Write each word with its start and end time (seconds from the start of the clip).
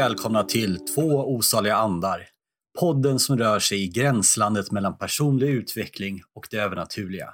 välkomna 0.00 0.42
till 0.42 0.78
Två 0.94 1.34
osaliga 1.34 1.76
andar. 1.76 2.26
Podden 2.80 3.18
som 3.18 3.38
rör 3.38 3.58
sig 3.58 3.82
i 3.82 3.88
gränslandet 3.88 4.70
mellan 4.70 4.98
personlig 4.98 5.48
utveckling 5.48 6.22
och 6.34 6.46
det 6.50 6.56
övernaturliga. 6.56 7.30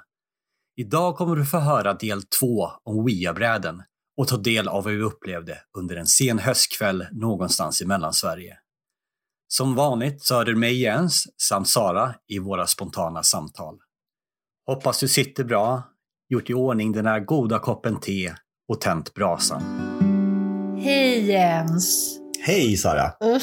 Idag 0.75 1.15
kommer 1.15 1.35
du 1.35 1.45
få 1.45 1.57
höra 1.57 1.93
del 1.93 2.23
två 2.23 2.69
om 2.83 2.97
Ouija-bräden 2.97 3.83
och 4.17 4.27
ta 4.27 4.37
del 4.37 4.67
av 4.67 4.83
vad 4.83 4.93
vi 4.93 5.01
upplevde 5.01 5.57
under 5.77 5.95
en 5.95 6.05
sen 6.05 6.39
höstkväll 6.39 7.05
någonstans 7.11 7.81
i 7.81 7.85
Mellansverige. 7.85 8.57
Som 9.47 9.75
vanligt 9.75 10.23
så 10.23 10.35
hör 10.35 10.45
du 10.45 10.55
mig 10.55 10.81
Jens 10.81 11.27
samt 11.41 11.67
Sara 11.67 12.15
i 12.27 12.39
våra 12.39 12.67
spontana 12.67 13.23
samtal. 13.23 13.77
Hoppas 14.65 14.99
du 14.99 15.07
sitter 15.07 15.43
bra, 15.43 15.83
gjort 16.29 16.49
i 16.49 16.53
ordning 16.53 16.91
den 16.91 17.05
här 17.05 17.19
goda 17.19 17.59
koppen 17.59 17.99
te 17.99 18.33
och 18.67 18.81
tänt 18.81 19.13
brasan. 19.13 19.61
Hej 20.81 21.25
Jens! 21.25 22.16
Hej 22.43 22.77
Sara! 22.77 23.11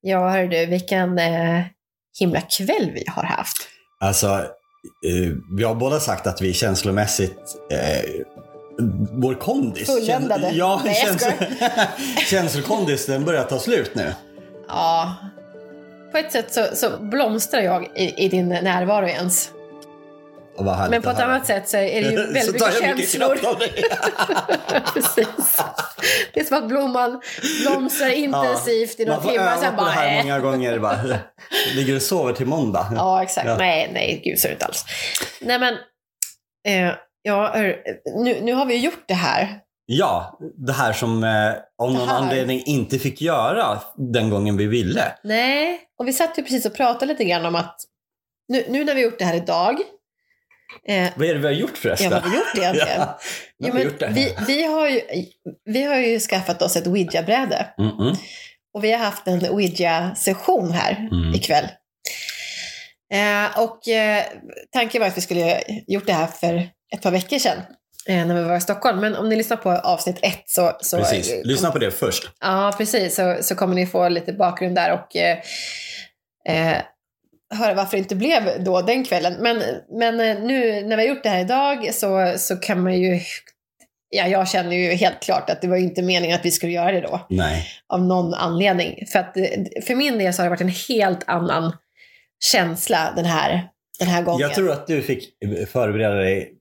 ja, 0.00 0.28
hör 0.28 0.46
du, 0.46 0.66
vilken 0.66 1.18
eh, 1.18 1.60
himla 2.18 2.40
kväll 2.40 2.90
vi 2.94 3.04
har 3.08 3.22
haft. 3.22 3.56
Alltså, 4.00 4.26
eh, 4.26 5.32
vi 5.56 5.64
har 5.64 5.74
båda 5.74 6.00
sagt 6.00 6.26
att 6.26 6.42
vi 6.42 6.52
känslomässigt 6.52 7.38
eh, 7.70 8.10
vår 9.12 9.34
kondis. 9.34 9.86
Fulländade. 9.86 10.50
Ja, 10.50 10.82
Nej, 10.84 10.94
käns 10.94 11.26
känslokondis 12.30 13.06
den 13.06 13.24
börjar 13.24 13.44
ta 13.44 13.58
slut 13.58 13.94
nu. 13.94 14.14
Ja. 14.68 15.16
På 16.12 16.18
ett 16.18 16.32
sätt 16.32 16.54
så, 16.54 16.66
så 16.74 16.90
blomstrar 17.00 17.60
jag 17.60 17.84
i, 17.96 18.24
i 18.24 18.28
din 18.28 18.48
närvaro 18.48 19.06
Jens. 19.06 19.50
Men 20.90 21.02
på 21.02 21.10
ett 21.10 21.20
annat 21.20 21.46
sätt 21.46 21.68
så 21.68 21.76
är 21.76 22.02
det 22.02 22.10
ju 22.10 22.16
väldigt 22.32 22.52
mycket 22.52 22.80
känslor. 22.80 23.36
Precis. 24.94 25.62
Det 26.34 26.40
är 26.40 26.44
som 26.44 26.58
att 26.58 26.68
blomman 26.68 27.20
blomstrar 27.62 28.08
intensivt 28.08 28.94
ja, 28.98 29.04
i 29.04 29.06
några 29.06 29.20
timmar. 29.20 29.44
Man 29.44 29.58
får 29.58 29.66
öva 29.66 29.76
på 29.76 29.84
det 29.84 29.90
här 29.90 30.22
många 30.22 30.40
gånger. 30.40 30.78
Bara, 30.78 30.98
ligger 31.74 31.96
och 31.96 32.02
sover 32.02 32.32
till 32.32 32.46
måndag. 32.46 32.86
Ja, 32.96 33.22
exakt. 33.22 33.46
Ja. 33.46 33.56
Nej, 33.56 33.90
nej, 33.92 34.20
gud 34.24 34.38
så 34.38 34.46
är 34.46 34.50
det 34.50 34.54
inte 34.54 34.66
alls. 34.66 34.84
Nej, 35.40 35.58
men 35.58 35.74
eh, 36.68 36.94
ja, 37.22 37.54
nu, 38.16 38.40
nu 38.42 38.52
har 38.52 38.66
vi 38.66 38.76
gjort 38.76 39.04
det 39.08 39.14
här. 39.14 39.60
Ja, 39.86 40.38
det 40.66 40.72
här 40.72 40.92
som 40.92 41.24
eh, 41.24 41.52
av 41.82 41.92
någon 41.92 42.08
anledning 42.08 42.62
inte 42.66 42.98
fick 42.98 43.20
göra 43.20 43.80
den 43.96 44.30
gången 44.30 44.56
vi 44.56 44.66
ville. 44.66 45.12
Nej, 45.24 45.80
och 45.98 46.08
vi 46.08 46.12
satt 46.12 46.38
ju 46.38 46.42
precis 46.42 46.66
och 46.66 46.74
pratade 46.74 47.06
lite 47.06 47.24
grann 47.24 47.46
om 47.46 47.54
att 47.54 47.76
nu, 48.48 48.64
nu 48.68 48.84
när 48.84 48.94
vi 48.94 49.02
gjort 49.02 49.18
det 49.18 49.24
här 49.24 49.36
idag 49.36 49.76
Eh, 50.88 51.10
vad 51.16 51.28
är 51.28 51.34
det 51.34 51.40
vi 51.40 51.46
har 51.46 51.54
gjort 51.54 51.78
förresten? 51.78 52.10
Ja, 52.10 52.20
vad 52.20 52.22
har 52.22 52.30
vi 52.30 52.36
gjort 52.36 52.56
egentligen? 52.56 52.98
ja, 53.00 53.18
jo, 53.58 53.74
men 53.74 53.82
gjort 53.82 54.02
vi, 54.10 54.36
vi, 54.46 54.64
har 54.64 54.88
ju, 54.88 55.00
vi 55.64 55.82
har 55.82 55.96
ju 55.96 56.20
skaffat 56.20 56.62
oss 56.62 56.76
ett 56.76 56.86
Ouija-bräde. 56.86 57.66
Mm 57.78 57.90
-mm. 57.90 58.16
Och 58.74 58.84
vi 58.84 58.92
har 58.92 58.98
haft 58.98 59.28
en 59.28 59.50
Ouija-session 59.50 60.70
här 60.70 61.08
mm. 61.12 61.34
ikväll. 61.34 61.68
Eh, 63.12 63.58
och 63.62 63.88
eh, 63.88 64.24
tanken 64.72 65.00
var 65.00 65.08
att 65.08 65.16
vi 65.16 65.20
skulle 65.20 65.62
gjort 65.86 66.06
det 66.06 66.12
här 66.12 66.26
för 66.26 66.68
ett 66.94 67.02
par 67.02 67.10
veckor 67.10 67.38
sedan. 67.38 67.58
Eh, 68.08 68.26
när 68.26 68.34
vi 68.34 68.42
var 68.42 68.56
i 68.56 68.60
Stockholm. 68.60 69.00
Men 69.00 69.16
om 69.16 69.28
ni 69.28 69.36
lyssnar 69.36 69.56
på 69.56 69.70
avsnitt 69.70 70.18
ett 70.22 70.42
så... 70.46 70.72
så 70.80 70.98
precis, 70.98 71.34
lyssna 71.44 71.70
på 71.70 71.78
det 71.78 71.90
först. 71.90 72.30
Ja, 72.40 72.74
precis. 72.78 73.14
Så, 73.14 73.38
så 73.40 73.54
kommer 73.54 73.74
ni 73.74 73.86
få 73.86 74.08
lite 74.08 74.32
bakgrund 74.32 74.74
där. 74.74 74.92
Och 74.92 75.16
eh, 75.16 75.38
eh, 76.48 76.82
höra 77.54 77.74
varför 77.74 77.96
det 77.96 77.98
inte 77.98 78.16
blev 78.16 78.64
då 78.64 78.82
den 78.82 79.04
kvällen. 79.04 79.34
Men, 79.40 79.62
men 79.90 80.20
eh, 80.20 80.44
nu 80.44 80.82
när 80.82 80.96
vi 80.96 81.02
har 81.02 81.14
gjort 81.14 81.22
det 81.22 81.28
här 81.28 81.40
idag 81.40 81.94
så, 81.94 82.34
så 82.36 82.56
kan 82.56 82.82
man 82.82 83.00
ju 83.00 83.20
Ja, 84.16 84.26
jag 84.26 84.48
känner 84.48 84.76
ju 84.76 84.92
helt 84.92 85.20
klart 85.20 85.50
att 85.50 85.60
det 85.60 85.68
var 85.68 85.76
inte 85.76 86.02
meningen 86.02 86.36
att 86.36 86.44
vi 86.44 86.50
skulle 86.50 86.72
göra 86.72 86.92
det 86.92 87.00
då. 87.00 87.26
Nej. 87.30 87.66
Av 87.88 88.02
någon 88.02 88.34
anledning. 88.34 89.06
För 89.12 89.18
att 89.18 89.36
eh, 89.36 89.44
för 89.86 89.94
min 89.94 90.18
del 90.18 90.34
så 90.34 90.42
har 90.42 90.44
det 90.44 90.50
varit 90.50 90.60
en 90.60 90.68
helt 90.88 91.24
annan 91.26 91.72
känsla 92.44 93.12
den 93.16 93.24
här, 93.24 93.68
den 93.98 94.08
här 94.08 94.22
gången. 94.22 94.40
Jag 94.40 94.54
tror 94.54 94.70
att 94.70 94.86
du 94.86 95.02
fick 95.02 95.24
förbereda 95.72 96.14
dig 96.14 96.52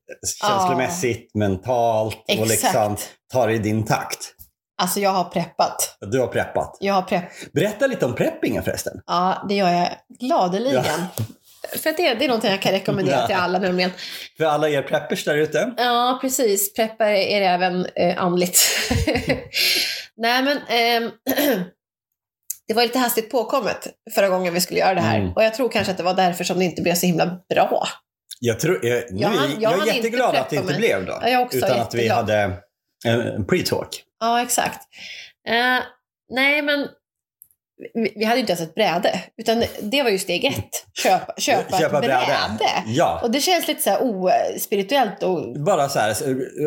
känslomässigt, 0.42 1.30
ja. 1.34 1.40
mentalt 1.40 2.16
och 2.16 2.30
Exakt. 2.30 2.50
liksom 2.50 2.98
ta 3.34 3.46
det 3.48 3.54
i 3.54 3.58
din 3.58 3.86
takt. 3.86 4.33
Alltså 4.82 5.00
jag 5.00 5.10
har 5.10 5.24
preppat. 5.24 5.98
Du 6.00 6.20
har 6.20 6.28
preppat? 6.28 6.78
Jag 6.80 6.94
har 6.94 7.02
prepp. 7.02 7.24
Berätta 7.54 7.88
lite 7.88 8.06
om 8.06 8.16
preppingen 8.16 8.64
förresten. 8.64 8.94
Ja, 9.06 9.46
det 9.50 9.56
gör 9.56 9.70
jag 9.70 9.90
gladeligen. 10.20 10.84
Ja. 10.86 11.24
För 11.84 11.90
att 11.90 11.98
det, 11.98 12.14
det 12.14 12.26
är 12.26 12.28
någonting 12.28 12.52
jag 12.52 12.62
kan 12.62 12.72
rekommendera 12.72 13.20
ja. 13.20 13.28
till 13.28 13.36
alla 13.36 13.60
nämligen. 13.60 13.92
För 14.38 14.46
alla 14.46 14.70
er 14.70 14.82
preppers 14.82 15.26
där 15.26 15.38
ute. 15.38 15.74
Ja, 15.78 16.20
precis. 16.22 16.74
Preppa 16.74 17.10
är 17.10 17.40
det 17.40 17.46
även 17.46 17.86
eh, 17.96 18.24
andligt. 18.24 18.60
Nej, 20.18 20.44
men 20.44 20.58
eh, 20.58 21.12
det 22.68 22.74
var 22.74 22.84
lite 22.84 23.00
hastigt 23.00 23.32
påkommet 23.32 23.88
förra 24.16 24.30
gången 24.30 24.54
vi 24.54 24.62
skulle 24.62 24.80
göra 24.80 24.94
det 24.94 25.02
här. 25.02 25.20
Mm. 25.20 25.34
Och 25.34 25.44
jag 25.44 25.54
tror 25.54 25.70
kanske 25.70 25.92
att 25.92 25.98
det 25.98 26.04
var 26.04 26.14
därför 26.14 26.44
som 26.44 26.60
det 26.60 26.66
inte 26.66 26.82
blev 26.82 26.96
så 26.96 27.06
himla 27.06 27.26
bra. 27.50 27.88
Jag, 28.40 28.60
tror, 28.60 28.86
jag, 28.86 29.04
nu, 29.12 29.22
jag, 29.22 29.34
jag, 29.34 29.74
jag 29.74 29.88
är 29.88 29.94
jätteglad 29.94 30.36
att 30.36 30.50
det 30.50 30.56
inte 30.56 30.68
mig. 30.68 30.78
blev 30.78 31.06
då. 31.06 31.20
Jag 31.26 31.42
också 31.42 31.58
utan 31.58 31.80
att 31.80 31.94
vi 31.94 32.08
hade 32.08 32.58
en 33.06 33.46
pre-talk. 33.46 34.02
Ja, 34.24 34.42
exakt. 34.42 34.88
Uh, 35.50 35.86
nej, 36.30 36.62
men 36.62 36.88
vi, 37.94 38.26
hade 38.26 38.36
ju 38.36 38.40
inte 38.40 38.52
ens 38.52 38.62
ett 38.62 38.76
bräde. 38.76 39.20
Utan 39.38 39.64
det 39.82 40.04
var 40.04 40.10
ju 40.10 40.20
steg 40.20 40.46
ett. 40.46 40.86
Köpa, 40.94 41.34
köpa, 41.38 41.78
köpa 41.80 41.98
ett 41.98 42.06
bräde. 42.06 42.26
bräde. 42.58 42.72
Ja. 42.86 43.20
Och 43.24 43.32
det 43.32 43.40
känns 43.40 43.68
lite 43.68 43.82
så 43.82 43.90
här 43.90 44.00
ospirituellt 44.02 45.24
och... 45.24 45.60
Bara 45.60 45.90
så 45.90 46.00
här... 46.00 46.14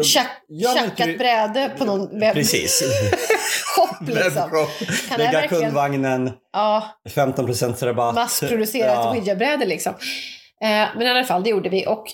Tjack, 0.03 0.31
tjackat 0.75 1.19
bräde 1.19 1.71
på 1.79 1.85
någon 1.85 2.21
webb... 2.21 2.35
Precis. 2.35 2.83
shop 3.77 4.07
liksom. 4.07 4.67
Kan 5.09 5.19
Lägga 5.19 5.33
verkligen... 5.33 5.63
kundvagnen. 5.63 6.33
Ja. 6.53 7.01
15% 7.09 7.85
rabatt. 7.85 8.15
Massproducerat 8.15 8.95
ja. 8.95 9.11
ouija-bräde 9.11 9.67
liksom. 9.67 9.93
Eh, 10.63 10.69
men 10.97 11.03
i 11.03 11.11
alla 11.11 11.25
fall, 11.25 11.43
det 11.43 11.51
gjorde 11.51 11.69
vi. 11.69 11.87
Och 11.87 12.05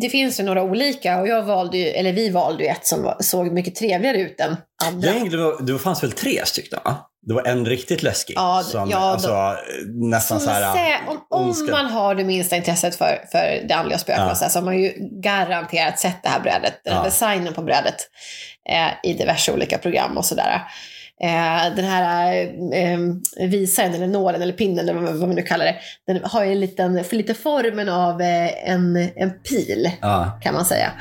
det 0.00 0.08
finns 0.08 0.40
ju 0.40 0.44
några 0.44 0.62
olika 0.62 1.20
och 1.20 1.28
jag 1.28 1.42
valde 1.42 1.78
ju, 1.78 1.86
eller 1.86 2.12
vi 2.12 2.30
valde 2.30 2.64
ju 2.64 2.68
ett 2.68 2.86
som 2.86 3.02
var, 3.02 3.16
såg 3.20 3.52
mycket 3.52 3.74
trevligare 3.74 4.16
ut 4.16 4.40
än 4.40 4.56
andra. 4.84 5.08
Ja, 5.08 5.24
det, 5.30 5.36
var, 5.36 5.62
det 5.62 5.78
fanns 5.78 6.02
väl 6.02 6.12
tre 6.12 6.46
stycken? 6.46 6.78
Det 7.26 7.34
var 7.34 7.44
en 7.44 7.66
riktigt 7.66 8.02
läskig. 8.02 8.34
Ja, 8.36 8.62
som, 8.64 8.90
ja, 8.90 8.98
alltså, 8.98 9.28
då, 9.28 9.56
nästan 10.08 10.40
så 10.40 10.50
här... 10.50 10.72
Säga, 10.72 10.98
om, 11.08 11.26
om 11.30 11.54
man 11.70 11.86
har 11.86 12.14
det 12.14 12.24
minsta 12.24 12.56
intresset 12.56 12.96
för, 12.96 13.24
för 13.32 13.68
det 13.68 13.74
andliga 13.74 13.98
spöken 13.98 14.26
ja. 14.26 14.34
så, 14.34 14.48
så 14.48 14.58
har 14.58 14.64
man 14.64 14.78
ju 14.78 14.92
garanterat 15.22 15.98
sett 15.98 16.22
det 16.22 16.28
här 16.28 16.40
brädet, 16.40 16.80
den 16.84 16.96
ja. 16.96 17.02
designen 17.02 17.54
på 17.54 17.62
brädet 17.62 17.96
eh, 18.68 19.10
i 19.10 19.14
diverse 19.14 19.52
olika 19.52 19.78
program 19.78 20.16
och 20.16 20.24
sådär. 20.24 20.62
Eh, 21.22 21.74
den 21.76 21.84
här 21.84 22.42
eh, 22.72 22.98
visaren, 23.48 23.94
eller 23.94 24.06
nålen, 24.06 24.42
eller 24.42 24.52
pinnen, 24.52 24.78
eller 24.78 24.94
vad, 24.94 25.04
vad 25.04 25.28
man 25.28 25.36
nu 25.36 25.42
kallar 25.42 25.64
det, 25.64 25.76
den 26.06 26.20
har 26.24 26.44
ju 26.44 26.52
en 26.52 26.60
liten, 26.60 27.04
för 27.04 27.16
lite 27.16 27.34
formen 27.34 27.88
av 27.88 28.20
eh, 28.20 28.70
en, 28.70 28.96
en 28.96 29.30
pil, 29.30 29.90
ja. 30.00 30.38
kan 30.42 30.54
man 30.54 30.64
säga. 30.64 30.92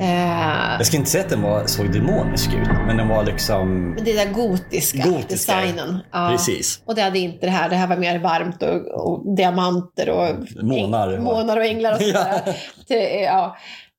Eh, 0.00 0.76
jag 0.78 0.86
ska 0.86 0.96
inte 0.96 1.10
säga 1.10 1.24
att 1.24 1.30
den 1.30 1.42
var, 1.42 1.66
såg 1.66 1.92
demonisk 1.92 2.50
ut, 2.54 2.68
men 2.86 2.96
den 2.96 3.08
var 3.08 3.24
liksom... 3.24 3.96
Det 4.04 4.12
där 4.12 4.32
gotiska, 4.32 5.08
gotiska. 5.08 5.56
designen. 5.56 5.98
Ja. 6.12 6.28
Precis. 6.30 6.82
Och 6.84 6.94
det 6.94 7.02
hade 7.02 7.18
inte 7.18 7.46
det 7.46 7.52
här. 7.52 7.68
Det 7.68 7.76
här 7.76 7.86
var 7.86 7.96
mer 7.96 8.18
varmt 8.18 8.62
och, 8.62 8.86
och 8.86 9.36
diamanter 9.36 10.10
och 10.10 10.36
månar, 10.62 11.18
månar 11.18 11.56
och 11.56 11.64
änglar 11.64 11.92
och 11.92 12.00
sådär. 12.00 12.56
ja. 13.24 13.56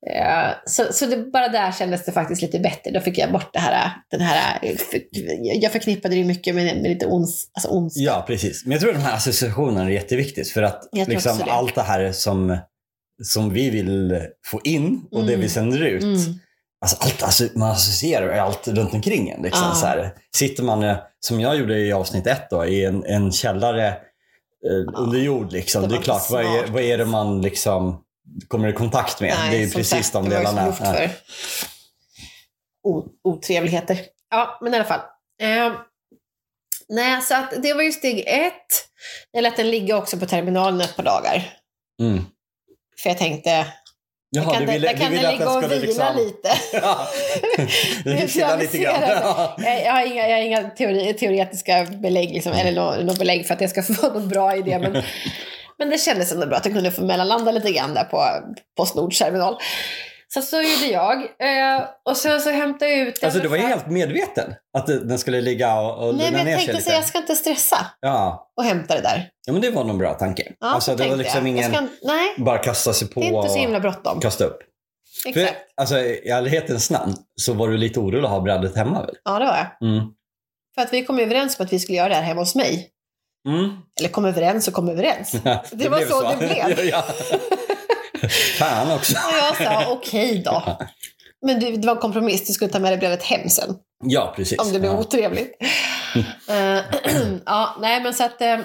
Eh, 0.10 0.52
så, 0.66 0.94
så 0.94 1.06
det, 1.06 1.18
bara 1.18 1.48
där 1.48 1.72
kändes 1.72 2.06
det 2.06 2.12
faktiskt 2.12 2.42
lite 2.42 2.60
bättre. 2.60 2.92
Då 2.92 3.00
fick 3.00 3.18
jag 3.18 3.32
bort 3.32 3.54
det 3.54 3.60
här, 3.60 3.92
den 4.12 4.22
här 4.22 4.60
jag 5.42 5.72
förknippade 5.72 6.16
det 6.16 6.24
mycket 6.24 6.56
med, 6.56 6.66
med 6.82 6.92
lite 6.92 7.06
ons, 7.06 7.52
alltså 7.54 7.70
ondska. 7.70 8.02
Ja, 8.02 8.24
precis. 8.28 8.66
Men 8.66 8.72
jag 8.72 8.82
tror 8.82 8.92
att 8.92 8.98
de 8.98 9.04
här 9.04 9.16
associationerna 9.16 9.86
är 9.86 9.90
jätteviktigt 9.90 10.50
för 10.50 10.64
att 10.64 10.90
liksom, 11.08 11.38
det. 11.38 11.52
allt 11.52 11.76
det 11.76 11.82
här 11.82 12.12
som, 12.12 12.58
som 13.24 13.54
vi 13.54 13.70
vill 13.70 14.28
få 14.46 14.62
in 14.64 15.02
och 15.12 15.20
mm. 15.20 15.32
det 15.32 15.36
vi 15.36 15.50
sänder 15.50 15.82
ut. 15.82 16.04
Mm. 16.04 16.20
Alltså, 16.82 16.98
allt, 17.00 17.24
alltså, 17.24 17.48
man 17.56 17.72
associerar 17.72 18.38
allt 18.38 18.68
runt 18.68 18.94
omkring 18.94 19.30
en. 19.30 19.42
Liksom, 19.42 19.68
ah. 19.72 19.76
så 19.76 19.86
här. 19.86 20.14
Sitter 20.36 20.64
man, 20.64 20.84
eh, 20.84 20.98
som 21.20 21.40
jag 21.40 21.58
gjorde 21.58 21.80
i 21.80 21.94
avsnitt 21.94 22.28
ett, 22.28 22.50
då, 22.50 22.66
i 22.66 22.86
en, 22.86 23.06
en 23.06 23.32
källare 23.32 23.88
eh, 23.88 23.94
ah. 24.94 25.02
under 25.02 25.20
jord. 25.20 25.52
Liksom. 25.52 25.82
Det, 25.82 25.88
det 25.88 25.96
är 25.96 26.02
klart, 26.02 26.30
vad 26.30 26.42
är, 26.42 26.72
vad 26.72 26.82
är 26.82 26.98
det 26.98 27.06
man 27.06 27.42
liksom 27.42 28.02
kommer 28.48 28.68
i 28.68 28.74
kontakt 28.74 29.22
med. 29.22 29.36
Nej, 29.38 29.58
det 29.58 29.64
är 29.64 29.68
precis 29.68 29.90
sagt, 29.90 30.14
de 30.14 30.30
delarna. 30.30 30.62
Det 30.62 30.80
var 30.80 31.02
ju 31.02 31.10
för 31.10 31.18
otrevligheter. 33.24 34.00
Ja, 34.30 34.60
men 34.62 34.74
i 34.74 34.76
alla 34.76 34.86
fall. 34.86 35.02
Eh, 35.42 35.74
nej, 36.90 37.22
så 37.22 37.36
att 37.36 37.64
det 37.64 37.74
var 37.74 37.84
ju 37.84 37.92
steg 37.92 38.24
ett. 38.28 38.88
Jag 39.32 39.42
lät 39.42 39.58
den 39.58 39.72
ligga 39.72 39.98
också 39.98 40.18
på 40.18 40.26
terminalen 40.26 40.82
ett 40.82 40.96
par 40.96 41.04
dagar. 41.04 41.54
Mm. 42.02 42.26
För 43.02 43.10
jag 43.10 43.18
tänkte, 43.18 43.68
Jaha, 44.30 44.46
där 44.46 44.54
kan, 44.54 44.66
du 44.66 44.72
ville, 44.72 44.88
där 44.88 44.98
kan 44.98 45.12
den 45.12 45.32
ligga 45.32 45.50
och 45.50 45.64
vila 45.64 45.76
liksom... 45.76 46.16
lite. 46.16 46.52
Ja, 48.06 48.28
chilla 48.28 48.56
lite 48.56 48.78
grann. 48.78 49.02
jag, 49.58 49.92
har 49.92 50.06
inga, 50.06 50.28
jag 50.28 50.38
har 50.38 50.44
inga 50.44 50.70
teori, 50.70 51.14
teoretiska 51.14 51.88
belägg, 52.02 52.34
liksom, 52.34 52.52
eller 52.52 53.04
något, 53.04 53.20
belägg 53.20 53.48
för 53.48 53.54
att 53.54 53.60
det 53.60 53.68
ska 53.68 53.84
få 53.84 54.14
någon 54.14 54.30
bra 54.30 54.56
idé. 54.56 54.80
Men 54.80 55.04
Men 55.82 55.90
det 55.90 55.98
kändes 55.98 56.32
ändå 56.32 56.48
bra 56.48 56.58
att 56.58 56.66
jag 56.66 56.74
kunde 56.74 56.92
få 56.92 57.06
mellanlanda 57.06 57.52
lite 57.52 57.72
grann 57.72 57.94
där 57.94 58.04
på 58.04 58.24
Postnords 58.78 59.20
terminal. 59.20 59.58
Så 60.34 60.42
så 60.42 60.56
gjorde 60.62 60.86
jag. 60.92 61.18
Eh, 61.24 61.84
och 62.06 62.18
sen 62.18 62.42
så 62.42 62.50
hämtade 62.50 62.92
jag 62.92 63.08
ut 63.08 63.22
den. 63.22 63.28
Alltså 63.28 63.42
du 63.42 63.48
var 63.48 63.58
för- 63.58 63.68
helt 63.68 63.88
medveten 63.88 64.54
att 64.78 64.88
den 64.88 65.20
skulle 65.20 65.42
ligga 65.42 65.80
och, 65.80 66.08
och 66.08 66.16
Nej, 66.16 66.26
lugna 66.26 66.38
men 66.38 66.46
ner 66.46 66.52
jag 66.52 66.60
sig 66.60 66.68
tänkte 66.68 66.72
lite? 66.74 66.84
säga 66.84 66.96
jag 66.96 67.06
ska 67.06 67.18
inte 67.18 67.36
stressa 67.36 67.78
Ja. 68.00 68.52
och 68.58 68.64
hämta 68.64 68.96
det 68.96 69.02
där. 69.02 69.30
ja, 69.48 69.54
men 69.54 69.62
det 69.62 69.70
var 69.72 69.82
nog 69.84 69.92
en 69.92 69.98
bra 69.98 70.14
tanke. 70.14 70.44
Ja, 70.60 70.68
alltså 70.68 70.92
så 70.92 70.98
det 70.98 71.10
var 71.10 71.16
liksom 71.18 71.40
jag. 71.40 71.48
ingen 71.48 71.72
Jag 71.72 71.74
ska, 71.74 71.88
nej, 72.08 72.34
bara 72.38 72.58
kasta 72.58 72.94
sig 72.94 73.08
på 73.10 73.20
det 73.20 73.26
är 73.28 73.32
inte 73.38 73.50
så 73.50 73.58
himla 73.58 73.76
och 73.78 73.82
bråttom. 73.82 74.20
kasta 74.20 74.44
upp. 74.46 74.60
För, 75.24 75.30
Exakt. 75.30 75.58
alltså, 75.78 75.98
I 76.00 76.30
ärlighetens 76.30 76.90
namn 76.92 77.14
så 77.36 77.54
var 77.54 77.68
du 77.68 77.78
lite 77.78 78.00
orolig 78.00 78.24
att 78.24 78.30
ha 78.30 78.40
brädet 78.42 78.76
hemma 78.76 79.02
väl? 79.06 79.16
Ja, 79.24 79.40
det 79.40 79.46
var 79.46 79.58
jag. 79.80 79.90
Mm. 79.90 80.04
För 80.76 80.82
att 80.82 80.94
vi 80.94 81.06
kom 81.06 81.20
överens 81.20 81.60
om 81.60 81.66
att 81.66 81.74
vi 81.74 81.80
skulle 81.80 81.98
göra 81.98 82.10
det 82.10 82.16
här 82.16 82.22
hemma 82.22 82.42
hos 82.42 82.56
mig. 82.56 82.90
Mm. 83.48 83.72
Eller 84.00 84.10
kom 84.10 84.26
överens 84.26 84.68
och 84.68 84.74
kom 84.74 84.90
överens. 84.90 85.32
Det 85.72 85.90
var 85.90 85.98
blev 85.98 86.10
så 86.10 86.32
det 86.32 86.38
blev. 86.38 86.86
ja. 86.92 87.06
Fan 88.58 88.92
också. 88.92 89.14
Och 89.14 89.34
jag 89.38 89.58
sa 89.58 89.92
okej 89.92 90.42
då. 90.46 90.78
Men 91.46 91.60
det, 91.60 91.72
det 91.72 91.88
var 91.88 91.96
en 91.96 92.02
kompromiss, 92.02 92.48
du 92.48 92.54
skulle 92.54 92.72
ta 92.72 92.80
med 92.80 92.92
dig 92.92 92.98
brevet 92.98 93.24
hem 93.24 93.50
sen. 93.50 93.76
Ja, 94.04 94.34
precis. 94.36 94.60
Om 94.60 94.74
det 94.74 94.80
blev 94.80 94.92
ja. 94.92 95.00
otrevligt. 95.00 95.52
Eh, 96.50 96.56
ja, 97.46 97.76
nej 97.82 98.04
men 98.04 98.14
så 98.14 98.24
att... 98.24 98.42
eh, 98.42 98.60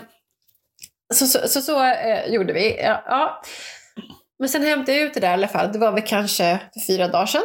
så 1.15 1.27
så, 1.27 1.49
så, 1.49 1.63
så 1.63 1.85
eh, 1.85 2.27
gjorde 2.27 2.53
vi. 2.53 2.77
Ja, 2.83 3.03
ja. 3.07 3.43
Men 4.39 4.49
sen 4.49 4.63
hämtade 4.63 4.99
jag 4.99 5.07
ut 5.07 5.15
det 5.15 5.21
där 5.21 5.31
i 5.31 5.33
alla 5.33 5.49
fall. 5.49 5.73
Det 5.73 5.79
var 5.79 5.93
väl 5.93 6.03
kanske 6.03 6.59
för 6.75 6.87
fyra 6.87 7.09
dagar 7.09 7.27
sedan. 7.27 7.43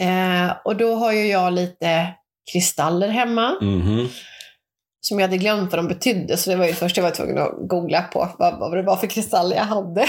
Eh, 0.00 0.56
och 0.64 0.76
då 0.76 0.94
har 0.94 1.12
ju 1.12 1.26
jag 1.26 1.52
lite 1.52 2.06
kristaller 2.52 3.08
hemma. 3.08 3.56
Mhm. 3.60 4.08
Som 5.06 5.18
jag 5.18 5.26
hade 5.26 5.36
glömt 5.36 5.72
vad 5.72 5.78
de 5.78 5.88
betydde. 5.88 6.36
Så 6.36 6.50
det 6.50 6.56
var 6.56 6.66
ju 6.66 6.72
först 6.72 6.96
jag 6.96 7.04
var 7.04 7.10
tvungen 7.10 7.38
att 7.38 7.68
googla 7.68 8.02
på 8.02 8.28
vad, 8.38 8.58
vad 8.58 8.76
det 8.76 8.82
var 8.82 8.96
för 8.96 9.06
kristaller 9.06 9.56
jag 9.56 9.64
hade. 9.64 10.06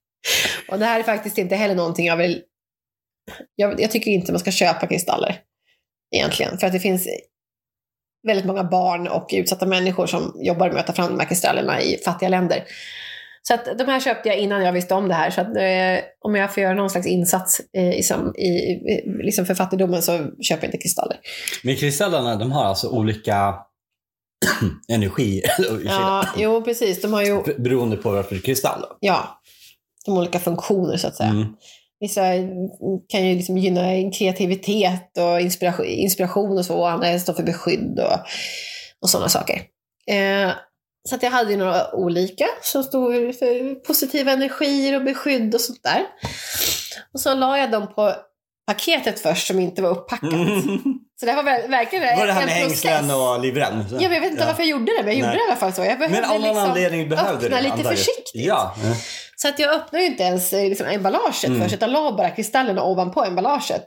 och 0.68 0.78
det 0.78 0.84
här 0.84 1.00
är 1.00 1.04
faktiskt 1.04 1.38
inte 1.38 1.56
heller 1.56 1.74
någonting 1.74 2.06
jag 2.06 2.16
vill... 2.16 2.42
Jag, 3.54 3.80
jag 3.80 3.90
tycker 3.90 4.10
inte 4.10 4.32
man 4.32 4.38
ska 4.38 4.50
köpa 4.50 4.86
kristaller. 4.86 5.40
Egentligen. 6.14 6.58
För 6.58 6.66
att 6.66 6.72
det 6.72 6.80
finns 6.80 7.08
väldigt 8.26 8.46
många 8.46 8.64
barn 8.64 9.08
och 9.08 9.30
utsatta 9.32 9.66
människor 9.66 10.06
som 10.06 10.32
jobbar 10.36 10.70
med 10.70 10.80
att 10.80 10.86
ta 10.86 10.92
fram 10.92 11.10
de 11.10 11.20
här 11.20 11.28
kristallerna 11.28 11.80
i 11.80 11.98
fattiga 12.04 12.28
länder. 12.28 12.64
Så 13.42 13.54
att 13.54 13.78
de 13.78 13.84
här 13.84 14.00
köpte 14.00 14.28
jag 14.28 14.38
innan 14.38 14.62
jag 14.62 14.72
visste 14.72 14.94
om 14.94 15.08
det 15.08 15.14
här. 15.14 15.30
Så 15.30 15.40
att, 15.40 15.56
eh, 15.56 16.04
om 16.20 16.34
jag 16.34 16.54
får 16.54 16.62
göra 16.62 16.74
någon 16.74 16.90
slags 16.90 17.06
insats 17.06 17.60
eh, 17.76 17.84
liksom, 17.84 18.34
i, 18.36 18.48
i, 18.48 19.02
liksom 19.22 19.46
för 19.46 19.54
fattigdomen 19.54 20.02
så 20.02 20.18
köper 20.18 20.62
jag 20.62 20.68
inte 20.68 20.78
kristaller. 20.78 21.16
Men 21.62 21.76
kristallerna 21.76 22.36
de 22.36 22.52
har 22.52 22.64
alltså 22.64 22.88
olika 22.88 23.54
energi 24.88 25.42
Ja, 25.84 26.26
jo 26.36 26.62
precis. 26.62 27.02
De 27.02 27.12
har 27.12 27.22
ju 27.22 27.42
beroende 27.58 27.96
på 27.96 28.10
vad 28.10 28.26
för 28.26 28.38
kristall. 28.38 28.84
ja, 29.00 29.40
de 30.04 30.18
olika 30.18 30.38
funktioner 30.38 30.96
så 30.96 31.08
att 31.08 31.16
säga. 31.16 31.30
Mm. 31.30 31.46
Vissa 32.00 32.22
kan 33.08 33.28
ju 33.28 33.34
liksom 33.36 33.58
gynna 33.58 34.10
kreativitet 34.10 35.18
och 35.18 35.40
inspiration, 35.40 35.86
inspiration 35.86 36.58
och 36.58 36.64
så, 36.64 36.76
och 36.78 36.90
andra 36.90 37.18
står 37.18 37.32
för 37.34 37.42
beskydd 37.42 38.00
och, 38.00 38.18
och 39.00 39.10
sådana 39.10 39.28
saker. 39.28 39.62
Eh, 40.10 40.50
så 41.08 41.14
att 41.14 41.22
jag 41.22 41.30
hade 41.30 41.50
ju 41.50 41.56
några 41.56 41.94
olika 41.94 42.46
som 42.62 42.84
stod 42.84 43.12
för 43.34 43.74
positiva 43.74 44.32
energier 44.32 44.96
och 44.96 45.04
beskydd 45.04 45.54
och 45.54 45.60
sånt 45.60 45.82
där. 45.82 46.06
Och 47.14 47.20
så 47.20 47.34
la 47.34 47.58
jag 47.58 47.70
dem 47.70 47.94
på 47.94 48.14
paketet 48.66 49.20
först 49.20 49.46
som 49.46 49.58
inte 49.58 49.82
var 49.82 49.90
upppackat. 49.90 50.32
Mm. 50.32 50.80
Så 51.22 51.26
det 51.26 51.32
var 51.34 51.42
ver- 51.42 51.68
verkligen 51.68 52.18
Var 52.18 52.26
det 52.26 52.32
här 52.32 52.40
en 52.40 52.46
med 52.46 52.62
process. 52.62 52.84
hängslen 52.84 53.10
och 53.10 53.40
livrem? 53.40 53.74
Ja, 53.90 53.94
men 53.94 54.02
jag 54.12 54.20
vet 54.20 54.30
inte 54.30 54.42
Ja. 54.42 54.46
varför 54.46 54.62
jag 54.62 54.68
gjorde 54.70 54.84
det, 54.98 55.02
men 55.04 55.06
jag 55.06 55.14
gjorde 55.14 55.26
Nej. 55.28 55.36
det 55.36 55.42
i 55.42 55.46
alla 55.46 55.56
fall 55.56 55.72
så. 55.72 55.84
Jag 55.84 55.98
behövde 55.98 56.20
Men 56.20 56.30
av 56.30 56.40
någon 56.40 56.42
liksom 56.48 56.70
anledning 56.70 57.08
behövde 57.08 57.46
öppna 57.46 57.56
du 57.60 57.62
lite 57.76 57.88
försiktigt. 57.88 58.30
Ja. 58.34 58.74
Så 59.36 59.48
att 59.48 59.58
jag 59.58 59.74
öppnade 59.74 60.04
ju 60.04 60.10
inte 60.10 60.22
ens 60.22 60.52
eh, 60.52 60.68
liksom, 60.68 60.86
emballaget 60.86 61.44
Mm. 61.44 61.60
först, 61.62 61.74
utan 61.74 61.92
la 61.92 62.12
bara 62.16 62.30
kristallerna 62.30 62.82
ovanpå 62.82 63.24
emballaget. 63.24 63.84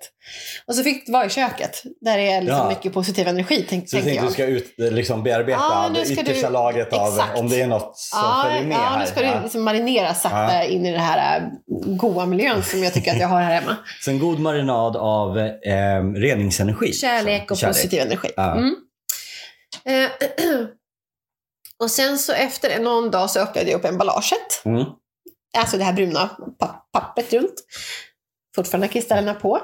Och 0.68 0.76
så 0.76 0.84
fick 0.84 1.06
det 1.06 1.12
vara 1.12 1.26
i 1.26 1.30
köket, 1.30 1.84
där 2.02 2.18
det 2.18 2.32
är 2.32 2.42
liksom 2.42 2.60
Ja. 2.60 2.70
mycket 2.70 2.94
positiv 2.94 3.28
energi, 3.28 3.66
tänk, 3.70 3.90
Så 3.90 3.96
du 3.96 4.02
tänkte 4.04 4.16
jag. 4.22 4.28
du 4.28 4.34
ska 4.34 4.46
ut, 4.46 4.74
liksom 4.78 5.24
bearbeta 5.24 5.60
Ja, 5.60 5.90
det 5.94 6.12
yttersta 6.12 6.48
du- 6.48 6.54
lagret 6.54 6.94
av 6.94 7.08
Exakt. 7.14 7.40
om 7.40 7.50
det 7.50 7.62
är 7.62 7.68
något 7.68 7.98
som 7.98 8.20
Ja, 8.20 8.42
följer 8.46 8.64
med 8.64 8.78
ja, 8.78 8.82
här. 8.82 9.00
nu 9.00 9.06
ska 9.06 9.24
Ja. 9.24 9.36
du 9.36 9.42
liksom 9.44 9.64
marinera 9.64 10.14
sakta 10.14 10.64
in 10.64 10.86
i 10.86 10.92
den 10.92 11.02
här 11.02 11.38
äh, 11.38 11.44
goa 11.96 12.26
miljön 12.26 12.64
som 12.64 12.84
jag 12.84 12.94
tycker 12.94 13.12
att 13.12 13.20
jag 13.20 13.28
har 13.28 13.42
här 13.42 13.54
hemma. 13.62 13.76
Så 14.02 14.12
en 14.12 14.20
god 14.20 14.40
marinad 14.40 14.98
av 14.98 15.38
eh, 15.40 16.04
reningsenergi. 16.16 16.94
Kärlek 16.94 17.52
och 17.52 17.58
Kärlek. 17.58 17.76
positiv 17.76 18.02
energi. 18.02 18.30
Mm. 18.38 18.76
Eh, 19.86 20.10
och 21.84 21.92
sen 21.92 22.18
så 22.18 22.34
efter 22.34 22.80
någon 22.80 23.12
dag 23.12 23.30
så 23.30 23.40
öppnade 23.40 23.72
jag 23.72 23.80
upp 23.80 23.86
emballaget. 23.86 24.62
Mm. 24.66 24.84
Alltså 25.56 25.78
det 25.78 25.84
här 25.84 25.94
bruna 25.94 26.30
pa- 26.60 26.86
pappret 26.94 27.34
runt. 27.34 27.54
Fortfarande 28.56 28.88
kristallerna 28.88 29.34
på. 29.34 29.60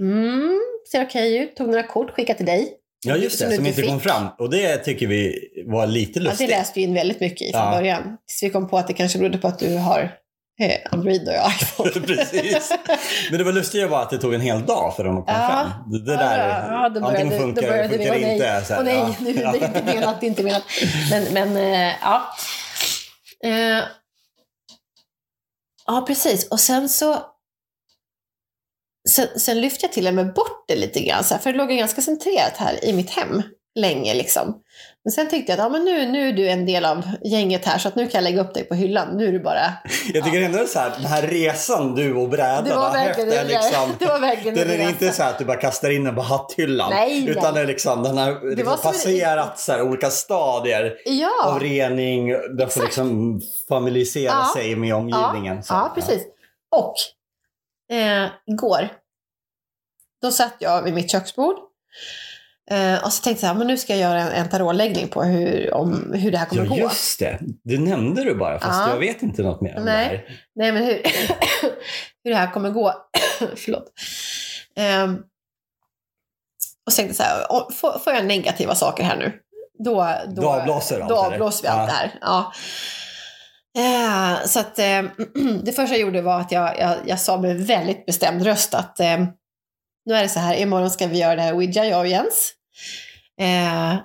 Mm, 0.00 0.58
ser 0.92 1.02
okej 1.04 1.36
ut. 1.38 1.56
Tog 1.56 1.68
några 1.68 1.82
kort, 1.82 2.10
skickade 2.10 2.36
till 2.36 2.46
dig. 2.46 2.74
Ja, 3.06 3.16
just 3.16 3.38
det. 3.38 3.48
du 3.50 3.56
Som 3.56 3.66
inte 3.66 3.80
fick. 3.80 3.90
kom 3.90 4.00
fram. 4.00 4.26
Och 4.38 4.50
det 4.50 4.76
tycker 4.76 5.06
vi 5.06 5.38
var 5.66 5.86
lite 5.86 6.18
Ja, 6.18 6.22
det 6.24 6.28
lustigt. 6.30 6.50
läste 6.50 6.72
vi 6.80 6.82
in 6.82 6.94
väldigt 6.94 7.20
mycket 7.20 7.42
i 7.48 7.52
från 7.52 7.60
Ja. 7.62 7.70
början. 7.70 8.02
Tills 8.02 8.42
vi 8.42 8.50
kom 8.50 8.68
på 8.68 8.78
att 8.78 8.86
det 8.86 8.92
kanske 8.92 9.18
berodde 9.18 9.38
på 9.38 9.48
att 9.48 9.58
du 9.58 9.76
har 9.76 10.00
eh, 10.62 10.76
Android 10.92 11.28
och 11.28 11.34
jag 11.34 11.50
iPhone. 11.62 11.90
Precis. 12.06 12.72
Men 13.30 13.38
det 13.38 13.44
var 13.44 13.52
lustigt 13.52 13.90
bara 13.90 14.02
att 14.02 14.10
det 14.10 14.18
tog 14.18 14.34
en 14.34 14.40
hel 14.40 14.66
dag 14.66 14.96
för 14.96 15.04
dem 15.04 15.18
att 15.18 15.26
komma 15.26 15.38
Ja. 15.38 15.48
fram. 15.48 15.90
Det, 15.92 15.98
det 16.04 16.16
där, 16.16 16.48
ja, 16.72 16.88
då 16.88 17.06
antingen 17.06 17.28
började- 17.28 17.38
funkar 17.44 17.62
då 17.62 17.68
det 17.82 17.88
funkar 17.88 17.98
vi, 17.98 18.04
det 18.04 18.10
åh 18.26 18.32
inte. 18.32 18.52
nej, 18.52 18.64
Så 18.64 18.74
här, 18.74 18.80
åh 18.80 18.84
nej, 18.84 18.94
ja. 18.96 19.14
nu, 19.20 19.32
det 19.32 19.40
är 19.42 19.66
inte 19.66 19.82
menat, 19.94 20.20
det 20.20 20.26
är 20.26 20.28
inte 20.28 20.42
menat. 20.42 20.62
Men, 21.10 21.24
men 21.32 21.56
eh, 21.56 21.94
ja. 22.02 22.22
Ja, 25.90 26.04
precis. 26.06 26.48
Och 26.48 26.60
sen 26.60 26.88
så 26.88 27.22
sen, 29.08 29.28
sen 29.36 29.60
lyfte 29.60 29.86
jag 29.86 29.92
till 29.92 30.06
och 30.06 30.14
med 30.14 30.34
bort 30.34 30.64
det 30.68 30.76
lite 30.76 31.00
grann, 31.00 31.24
så 31.24 31.34
här, 31.34 31.40
för 31.40 31.52
det 31.52 31.58
låg 31.58 31.70
ju 31.70 31.76
ganska 31.76 32.02
centrerat 32.02 32.56
här 32.56 32.84
i 32.84 32.92
mitt 32.92 33.10
hem 33.10 33.42
länge. 33.74 34.14
Liksom. 34.14 34.54
Men 35.08 35.12
sen 35.12 35.28
tyckte 35.28 35.52
jag 35.52 35.58
att 35.60 35.64
ja, 35.64 35.68
men 35.68 35.84
nu, 35.84 36.06
nu 36.06 36.28
är 36.28 36.32
du 36.32 36.48
en 36.48 36.66
del 36.66 36.84
av 36.84 37.02
gänget 37.24 37.64
här, 37.64 37.78
så 37.78 37.88
att 37.88 37.94
nu 37.94 38.06
kan 38.08 38.24
jag 38.24 38.30
lägga 38.30 38.40
upp 38.42 38.54
dig 38.54 38.64
på 38.64 38.74
hyllan. 38.74 39.16
Nu 39.16 39.28
är 39.28 39.32
du 39.32 39.40
bara... 39.40 39.60
Jag 40.14 40.24
tycker 40.24 40.42
ändå 40.42 40.66
så 40.66 40.78
här, 40.78 40.90
den 40.90 41.04
här 41.06 41.22
resan 41.22 41.94
du 41.94 42.14
och 42.14 42.28
brädan 42.28 42.64
Det 42.64 42.74
var 42.74 42.92
verkligen 42.92 43.32
en- 43.32 43.46
liksom, 43.46 43.90
det 43.98 44.06
var 44.06 44.18
verkligen 44.18 44.54
den 44.56 44.70
en 44.70 44.80
är 44.80 44.88
inte 44.88 45.12
så 45.12 45.22
här 45.22 45.30
att 45.30 45.38
du 45.38 45.44
bara 45.44 45.56
kastar 45.56 45.90
in 45.90 46.04
den 46.04 46.14
på 46.14 46.20
hatthyllan. 46.20 46.90
Nej, 46.90 47.20
nej. 47.20 47.30
utan 47.30 47.54
det 47.54 47.60
är 47.60 47.66
liksom, 47.66 48.02
den 48.02 48.18
har 48.18 48.50
liksom 48.50 48.66
var 48.70 48.76
som 48.76 48.88
en- 48.88 48.92
passerat 48.92 49.58
så 49.58 49.72
här, 49.72 49.82
olika 49.82 50.10
stadier 50.10 50.96
Ja. 51.04 51.30
av 51.44 51.60
rening. 51.60 52.28
Den 52.58 52.68
får 52.68 52.82
liksom 52.82 53.40
familisera 53.68 54.32
Ja. 54.32 54.50
sig 54.56 54.76
med 54.76 54.94
omgivningen. 54.94 55.56
Ja, 55.56 55.62
Så, 55.62 55.74
ja 55.74 55.92
precis. 55.94 56.22
Och 56.76 56.94
eh, 57.96 58.28
igår, 58.46 58.88
då 60.22 60.30
satt 60.30 60.54
jag 60.58 60.82
vid 60.82 60.94
mitt 60.94 61.10
köksbord 61.10 61.56
eh, 62.70 63.04
och 63.04 63.12
så 63.12 63.22
tänkte 63.22 63.46
jag, 63.46 63.56
men 63.56 63.66
nu 63.66 63.76
ska 63.76 63.92
jag 63.96 64.00
göra 64.10 64.20
en, 64.20 64.32
en 64.44 64.48
tarotläggning 64.48 65.08
på 65.08 65.22
hur, 65.22 65.74
om, 65.74 66.12
hur 66.14 66.30
det 66.30 66.38
här 66.38 66.46
kommer 66.46 66.62
Ja, 66.64 66.68
gå. 66.70 66.76
just 66.76 67.18
det. 67.18 67.38
Det 67.64 67.78
nämnde 67.78 68.24
du 68.24 68.34
bara, 68.34 68.58
fast 68.60 68.80
Ja. 68.86 68.90
jag 68.90 68.98
vet 68.98 69.22
inte 69.22 69.42
något 69.42 69.60
mer 69.60 69.76
om 69.78 69.84
Nej. 69.84 70.08
det 70.08 70.16
här. 70.16 70.24
Nej, 70.54 70.72
men 70.72 70.84
hur, 70.84 71.02
hur 72.24 72.30
det 72.30 72.36
här 72.36 72.50
kommer 72.50 72.70
gå. 72.70 72.94
Förlåt. 73.56 73.84
Ehm, 74.76 75.16
och 76.86 76.92
så 76.92 76.96
tänkte 76.96 77.22
jag 77.22 77.28
så 77.48 77.52
här, 77.54 77.70
får, 77.72 77.98
får 77.98 78.12
jag 78.12 78.24
negativa 78.26 78.74
saker 78.74 79.04
här 79.04 79.16
nu, 79.16 79.32
då, 79.84 79.94
då, 80.28 80.42
Då 80.42 80.48
avblåser 80.48 81.00
allt, 81.00 81.08
då 81.08 81.16
avblåser 81.16 81.62
vi 81.62 81.68
allt 81.68 81.80
Ja. 81.80 81.86
det 81.86 81.92
här. 81.92 82.18
Ja. 82.20 82.52
Eh, 83.78 84.46
så 84.46 84.60
att 84.60 84.78
eh, 84.78 85.02
det 85.64 85.72
första 85.72 85.94
jag 85.94 86.00
gjorde 86.00 86.22
var 86.22 86.40
att 86.40 86.52
jag, 86.52 86.78
jag, 86.78 86.96
jag 87.06 87.20
sa 87.20 87.40
med 87.40 87.60
väldigt 87.66 88.06
bestämd 88.06 88.42
röst 88.42 88.74
att 88.74 89.00
eh, 89.00 89.18
nu 90.04 90.14
är 90.14 90.22
det 90.22 90.28
så 90.28 90.40
här, 90.40 90.54
imorgon 90.54 90.90
ska 90.90 91.06
vi 91.06 91.18
göra 91.18 91.36
det 91.36 91.42
här 91.42 91.54
Ouija, 91.54 91.84
jag 91.84 92.00
och 92.00 92.06
Jens. 92.06 92.52
Eh, 93.40 93.96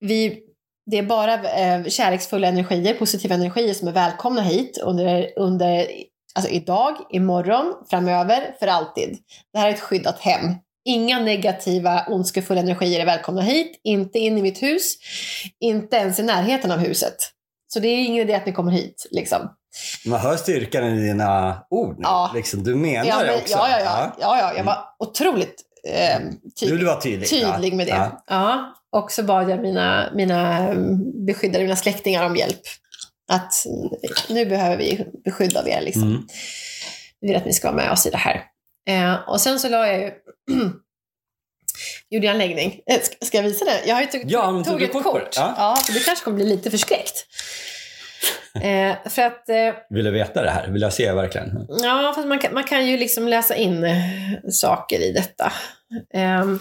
vi, 0.00 0.42
det 0.90 0.98
är 0.98 1.02
bara 1.02 1.34
eh, 1.34 1.84
kärleksfulla 1.84 2.48
energier, 2.48 2.94
positiva 2.94 3.34
energier 3.34 3.74
som 3.74 3.88
är 3.88 3.92
välkomna 3.92 4.42
hit 4.42 4.78
under, 4.82 5.32
under 5.36 5.86
alltså 6.34 6.50
idag, 6.50 6.96
imorgon, 7.10 7.74
framöver, 7.90 8.56
för 8.58 8.66
alltid. 8.66 9.18
Det 9.52 9.58
här 9.58 9.68
är 9.68 9.74
ett 9.74 9.80
skyddat 9.80 10.18
hem. 10.18 10.54
Inga 10.84 11.18
negativa, 11.18 12.06
ondskefulla 12.08 12.60
energier 12.60 13.00
är 13.00 13.06
välkomna 13.06 13.42
hit, 13.42 13.80
inte 13.84 14.18
in 14.18 14.38
i 14.38 14.42
mitt 14.42 14.62
hus, 14.62 14.96
inte 15.60 15.96
ens 15.96 16.18
i 16.18 16.22
närheten 16.22 16.70
av 16.70 16.78
huset. 16.78 17.16
Så 17.72 17.80
det 17.80 17.88
är 17.88 18.04
ingen 18.04 18.22
idé 18.22 18.34
att 18.34 18.46
ni 18.46 18.52
kommer 18.52 18.72
hit. 18.72 19.06
Liksom. 19.10 19.38
Man 20.06 20.20
hör 20.20 20.36
styrkan 20.36 20.84
i 20.84 21.06
dina 21.06 21.62
ord 21.70 21.94
nu. 21.98 22.02
Ja. 22.02 22.30
Liksom, 22.34 22.64
du 22.64 22.74
menar 22.74 23.06
Ja, 23.06 23.18
det 23.18 23.26
men, 23.26 23.36
också. 23.38 23.52
ja, 23.52 23.68
ja, 23.70 23.80
ja, 23.80 24.12
ja, 24.20 24.38
ja, 24.38 24.56
jag 24.56 24.64
var 24.64 24.78
otroligt 24.98 25.62
eh, 25.86 26.20
Du 26.20 26.50
tydlig, 26.60 26.86
vara 26.86 27.00
tydlig. 27.00 27.28
tydlig 27.28 27.74
med 27.74 27.86
det. 27.86 27.90
Ja. 27.90 28.24
Ja. 28.26 28.74
Och 28.92 29.12
så 29.12 29.22
bad 29.22 29.50
jag 29.50 29.60
mina, 29.60 30.10
mina 30.14 30.58
mm, 30.58 31.26
beskyddare, 31.26 31.62
mina 31.62 31.76
släktingar 31.76 32.26
om 32.26 32.36
hjälp. 32.36 32.60
Att 33.28 33.52
nu 34.28 34.46
behöver 34.46 34.76
vi 34.76 35.06
beskydda 35.24 35.68
er. 35.68 35.80
Liksom. 35.80 36.02
Mm. 36.02 36.26
Vi 37.20 37.28
vill 37.28 37.36
att 37.36 37.46
ni 37.46 37.52
ska 37.52 37.72
vara 37.72 37.76
med 37.84 37.92
oss 37.92 38.06
i 38.06 38.10
det 38.10 38.16
här. 38.16 38.44
Eh, 38.88 39.28
och 39.28 39.40
sen 39.40 39.60
så 39.60 39.68
la 39.68 39.86
jag 39.86 40.00
ju... 40.00 40.12
gjorde 42.10 42.26
jag 42.26 42.32
en 42.32 42.38
läggning. 42.38 42.80
Eh, 42.86 43.00
ska, 43.20 43.36
jag 43.36 43.44
visa 43.44 43.64
det? 43.64 43.82
Jag 43.86 43.94
har 43.94 44.02
ju 44.02 44.08
tog, 44.08 44.22
Ja, 44.26 44.46
tog 44.46 44.64
tog 44.64 44.78
du 44.78 44.84
ett 44.84 44.92
kort? 44.92 45.36
Ja. 45.36 45.54
Ja, 45.56 45.76
så 45.76 45.92
du 45.92 46.00
kanske 46.00 46.24
kommer 46.24 46.36
bli 46.36 46.46
lite 46.46 46.70
förskräckt. 46.70 47.26
Eh, 48.62 49.10
för 49.10 49.22
att, 49.22 49.48
eh, 49.48 49.74
Vill 49.90 50.04
du 50.04 50.10
veta 50.10 50.42
det 50.42 50.50
här? 50.50 50.68
Vill 50.68 50.82
jag 50.82 50.92
se 50.92 51.12
verkligen? 51.12 51.66
ja, 51.68 52.12
fast 52.14 52.28
man 52.28 52.38
kan, 52.38 52.54
man 52.54 52.64
kan 52.64 52.86
ju 52.86 52.96
liksom 52.96 53.28
läsa 53.28 53.54
in 53.54 53.84
eh, 53.84 53.96
saker 54.50 55.00
i 55.00 55.12
detta. 55.12 55.52
Ehm, 56.14 56.58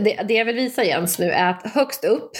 det, 0.00 0.22
det 0.28 0.34
jag 0.34 0.44
vill 0.44 0.56
visa 0.56 0.84
Jens 0.84 1.18
nu 1.18 1.30
är 1.30 1.50
att 1.50 1.70
högst 1.74 2.04
upp 2.04 2.30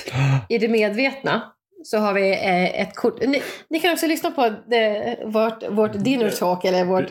i 0.49 0.59
det 0.59 0.69
medvetna 0.69 1.53
så 1.85 1.99
har 1.99 2.13
vi 2.15 2.31
eh, 2.33 2.81
ett 2.81 2.97
kort. 2.97 3.21
Ni, 3.21 3.43
ni 3.71 3.81
kan 3.81 3.93
också 3.93 4.07
lyssna 4.07 4.31
på 4.31 4.55
det, 4.67 5.19
vårt, 5.27 5.69
vårt 5.69 5.93
dinner 5.93 6.31
talk 6.31 6.65
eller 6.65 6.85
vårt, 6.85 7.07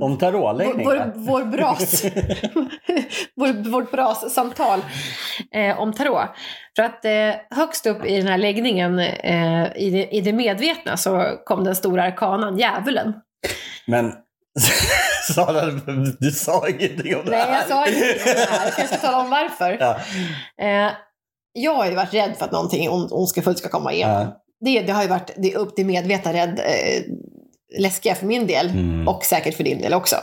Om 0.00 0.18
tarotläggning? 0.18 0.86
vår, 0.86 1.12
vår 1.14 1.44
bras, 1.44 2.04
vår, 3.36 3.70
vårt 3.70 3.90
brassamtal 3.90 4.80
eh, 5.54 5.80
om 5.80 5.92
tarot. 5.92 6.28
För 6.76 6.82
att 6.82 7.04
eh, 7.04 7.30
högst 7.50 7.86
upp 7.86 8.04
i 8.04 8.16
den 8.16 8.26
här 8.26 8.38
läggningen, 8.38 8.98
eh, 8.98 9.76
i, 9.76 9.90
det, 9.90 10.16
i 10.16 10.20
det 10.20 10.32
medvetna, 10.32 10.96
så 10.96 11.38
kom 11.44 11.64
den 11.64 11.76
stora 11.76 12.02
arkanan, 12.02 12.58
djävulen. 12.58 13.14
Men 13.86 14.12
Sara, 15.34 15.66
du 16.18 16.30
sa 16.30 16.68
ingenting 16.68 17.16
om 17.16 17.24
det 17.24 17.30
Nej, 17.30 17.40
här. 17.40 17.52
jag 17.54 17.68
sa 17.68 17.86
ingenting 17.86 18.10
om 18.10 18.34
det 18.36 18.50
här. 18.50 18.74
Jag 18.78 18.88
ska 18.88 18.96
tala 18.96 19.18
om 19.20 19.30
varför. 19.30 19.76
Ja. 19.80 20.90
Jag 21.56 21.74
har 21.74 21.86
ju 21.86 21.94
varit 21.94 22.14
rädd 22.14 22.34
för 22.38 22.44
att 22.44 22.52
någonting 22.52 22.90
on- 22.90 23.08
ondskefullt 23.12 23.58
ska 23.58 23.68
komma 23.68 23.92
igenom. 23.92 24.16
Ja. 24.20 24.40
Det, 24.60 24.80
det 24.80 24.92
har 24.92 25.02
ju 25.02 25.08
varit 25.08 25.30
det 25.36 25.54
upp 25.56 25.76
till 25.76 25.86
medvetna 25.86 26.32
rädd, 26.32 26.58
eh, 26.58 27.02
läskiga 27.78 28.14
för 28.14 28.26
min 28.26 28.46
del 28.46 28.70
Mm. 28.70 29.08
och 29.08 29.24
säkert 29.24 29.54
för 29.56 29.64
din 29.64 29.78
del 29.80 29.94
också. 29.94 30.16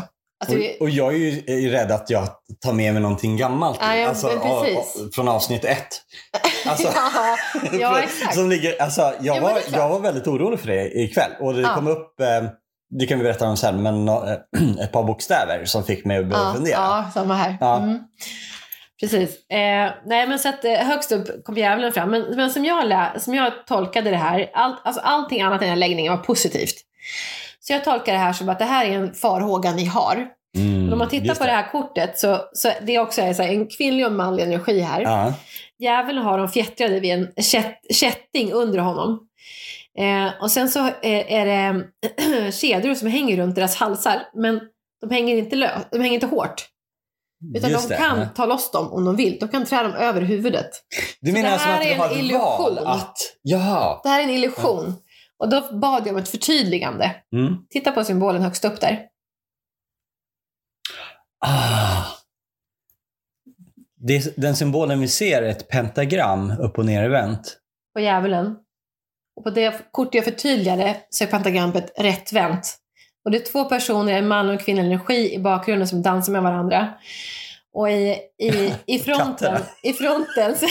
Alltså, 0.44 0.58
Och, 0.58 0.82
och 0.82 0.90
jag 0.90 1.14
är 1.14 1.18
ju 1.18 1.44
är 1.68 1.70
rädd 1.72 1.92
att 1.92 2.10
jag 2.10 2.28
tar 2.64 2.74
med 2.74 2.94
mig 2.94 3.02
någonting 3.02 3.38
gammalt. 3.38 3.78
Ja, 3.82 3.96
ja, 3.96 4.08
alltså, 4.10 4.28
av- 4.28 4.42
av- 4.42 5.10
från 5.16 5.28
avsnitt 5.28 5.66
ett. 5.66 5.88
Alltså, 6.68 6.88
ja, 7.80 8.00
exakt. 8.04 8.36
Som 8.36 8.50
ligger, 8.50 8.82
alltså, 8.82 9.14
jag, 9.22 9.42
var, 9.42 9.60
jag 9.74 9.90
var 9.90 10.00
väldigt 10.00 10.28
orolig 10.28 10.60
för 10.60 10.68
det 10.68 10.92
ikväll. 11.02 11.32
Och 11.40 11.54
det 11.54 11.64
kom 11.76 11.88
upp, 11.88 12.20
eh, 12.20 12.28
det 13.00 13.06
kan 13.06 13.18
vi 13.18 13.24
berätta 13.24 13.48
om 13.48 13.58
sen, 13.58 13.84
men 13.84 14.10
ett 14.82 14.92
par 14.92 15.04
bokstäver 15.04 15.66
som 15.66 15.84
fick 15.84 16.06
mig 16.06 16.18
att 16.18 16.26
börja 16.26 16.44
Ja, 16.44 16.54
fundera. 16.54 16.74
ja, 16.76 17.12
samma 17.14 17.36
här. 17.36 17.58
Ja. 17.60 17.78
Mm. 17.78 18.00
Precis. 19.02 19.50
Eh, 19.50 19.92
nej, 20.06 20.28
men 20.28 20.40
så 20.40 20.50
att 20.50 20.66
eh, 20.66 20.72
högst 20.74 21.12
upp 21.12 21.46
kom 21.46 21.58
djävulen 21.58 21.94
fram. 21.94 22.10
Men, 22.12 22.22
men 22.36 22.50
som, 22.52 22.66
jag 22.66 22.88
lä- 22.88 23.20
som 23.20 23.34
jag 23.34 23.66
tolkade 23.68 24.10
det 24.10 24.18
här, 24.18 24.50
all, 24.54 24.76
alltså 24.84 25.02
allting 25.02 25.42
annat 25.42 25.62
än 25.62 25.70
den 25.70 25.80
läggningen 25.80 26.14
var 26.14 26.24
positivt. 26.24 26.76
Så 27.60 27.74
jag 27.74 27.84
tolkar 27.84 28.14
det 28.14 28.20
här 28.20 28.34
som 28.34 28.50
att 28.50 28.60
det 28.60 28.66
här 28.66 28.86
är 28.86 28.92
en 28.92 29.14
farhåga 29.14 29.72
ni 29.72 29.86
har. 29.86 30.28
Mm, 30.58 30.94
om 30.94 31.00
man 31.00 31.10
tittar 31.10 31.36
på 31.36 31.46
det 31.46 31.52
här 31.52 31.72
kortet 31.72 32.20
så, 32.20 32.40
så 32.54 32.72
det 32.82 32.96
är 32.96 33.00
också 33.00 33.22
är 33.22 33.34
så 33.34 33.44
här, 33.44 33.50
en 33.50 33.68
kvinnlig 33.68 34.06
och 34.06 34.12
manlig 34.12 34.44
energi 34.44 34.80
här. 34.80 35.02
Ja. 35.02 35.34
Djävulen 35.80 36.24
har 36.24 36.38
de 36.38 36.50
fjättrade 36.50 37.00
vid 37.00 37.12
en 37.14 37.44
kätt, 37.44 37.80
kätting 37.94 38.52
under 38.52 38.80
honom. 38.80 39.28
Eh, 39.98 40.42
och 40.42 40.52
sen 40.52 40.70
så 40.70 40.80
eh, 40.80 41.34
är 41.34 41.46
det 41.46 42.52
kedjor 42.52 42.96
som 42.96 43.08
hänger 43.08 43.38
runt 43.38 43.56
deras 43.56 43.76
halsar. 43.76 44.22
Men 44.34 44.60
de 45.02 45.10
hänger 45.16 45.38
inte, 45.38 45.56
lö- 45.56 45.80
de 45.92 46.02
hänger 46.02 46.14
inte 46.14 46.28
hårt. 46.28 46.66
Utan 47.56 47.70
Just 47.72 47.90
de 47.90 47.94
det. 47.96 48.02
kan 48.02 48.20
Ja. 48.20 48.26
ta 48.36 48.46
loss 48.46 48.72
dem 48.72 48.92
om 48.94 49.06
de 49.06 49.16
vill. 49.16 49.38
De 49.40 49.50
kan 49.50 49.66
trä 49.66 49.84
dem 49.84 49.94
över 49.94 50.22
huvudet. 50.22 50.70
Du 51.22 51.32
menar 51.32 51.50
det 51.50 51.54
alltså 51.54 51.68
här 51.68 51.76
att 51.80 51.86
är 51.86 51.88
vi 51.90 51.94
en 51.94 52.00
har 52.00 52.18
illusion. 52.20 52.76
val 52.76 52.78
att... 52.88 53.18
Jaha. 53.42 54.00
Det 54.04 54.10
här 54.10 54.20
är 54.20 54.24
en 54.24 54.30
illusion. 54.30 54.94
Och 55.38 55.50
då 55.50 55.78
bad 55.80 56.08
jag 56.08 56.14
om 56.16 56.22
ett 56.22 56.30
förtydligande. 56.30 57.16
Mm. 57.36 57.54
Titta 57.70 57.92
på 57.92 58.04
symbolen 58.04 58.42
högst 58.42 58.66
upp 58.66 58.82
där. 58.82 59.06
Ah. 61.46 62.04
Det, 64.08 64.38
den 64.38 64.56
symbolen 64.56 65.00
vi 65.00 65.08
ser 65.08 65.42
är 65.42 65.50
ett 65.50 65.68
pentagram 65.68 66.52
upp 66.60 66.78
och 66.78 66.86
ner 66.86 67.10
vänt. 67.10 67.58
På 67.94 68.00
djävulen. 68.00 68.56
Och 69.36 69.44
på 69.44 69.50
det 69.50 69.92
kort 69.92 70.16
jag 70.16 70.26
förtydligade 70.26 70.98
så 71.10 71.24
är 71.24 71.28
pentagrammet 71.28 71.92
rätt 72.00 72.34
vänt. 72.34 72.78
Och 73.26 73.32
det 73.32 73.38
är 73.38 73.52
två 73.52 73.66
personer, 73.66 74.14
en 74.14 74.28
man 74.28 74.48
och 74.48 74.54
en 74.54 74.60
kvinnlig 74.60 74.84
energi 74.86 75.34
i 75.34 75.40
bakgrunden 75.40 75.88
som 75.88 76.02
dansar 76.02 76.34
med 76.34 76.42
varandra. 76.44 76.90
Och 77.74 77.92
i, 77.92 78.18
i, 78.42 78.74
i 78.86 79.00
fronten, 79.06 79.58
i 79.84 79.94
fronten 79.94 80.56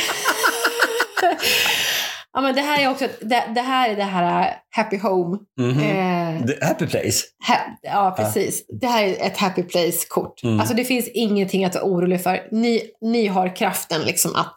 Ja 2.33 2.41
men 2.41 2.55
det 2.55 2.61
här 2.61 2.83
är 2.83 2.91
också, 2.91 3.09
det, 3.21 3.45
det 3.55 3.61
här 3.61 3.91
är 3.91 3.97
det 3.97 4.03
här 4.03 4.55
Happy 4.77 4.99
Home. 4.99 5.39
Mhm. 5.61 5.81
Eh, 5.81 6.47
The 6.47 6.67
happy 6.67 6.87
place. 6.87 7.25
ha, 7.49 7.57
ja 7.83 8.15
precis. 8.19 8.67
Det 8.81 8.87
här 8.87 9.05
är 9.05 9.27
ett 9.27 9.37
Happy 9.37 9.63
Place-kort. 9.63 10.43
Mm. 10.43 10.61
Alltså 10.61 10.75
det 10.75 10.85
finns 10.85 11.09
ingenting 11.09 11.65
att 11.65 11.75
vara 11.75 11.85
orolig 11.85 12.23
för. 12.23 12.49
Ni, 12.51 12.83
ni 13.01 13.27
har 13.27 13.57
kraften 13.57 14.03
liksom 14.03 14.35
att 14.35 14.55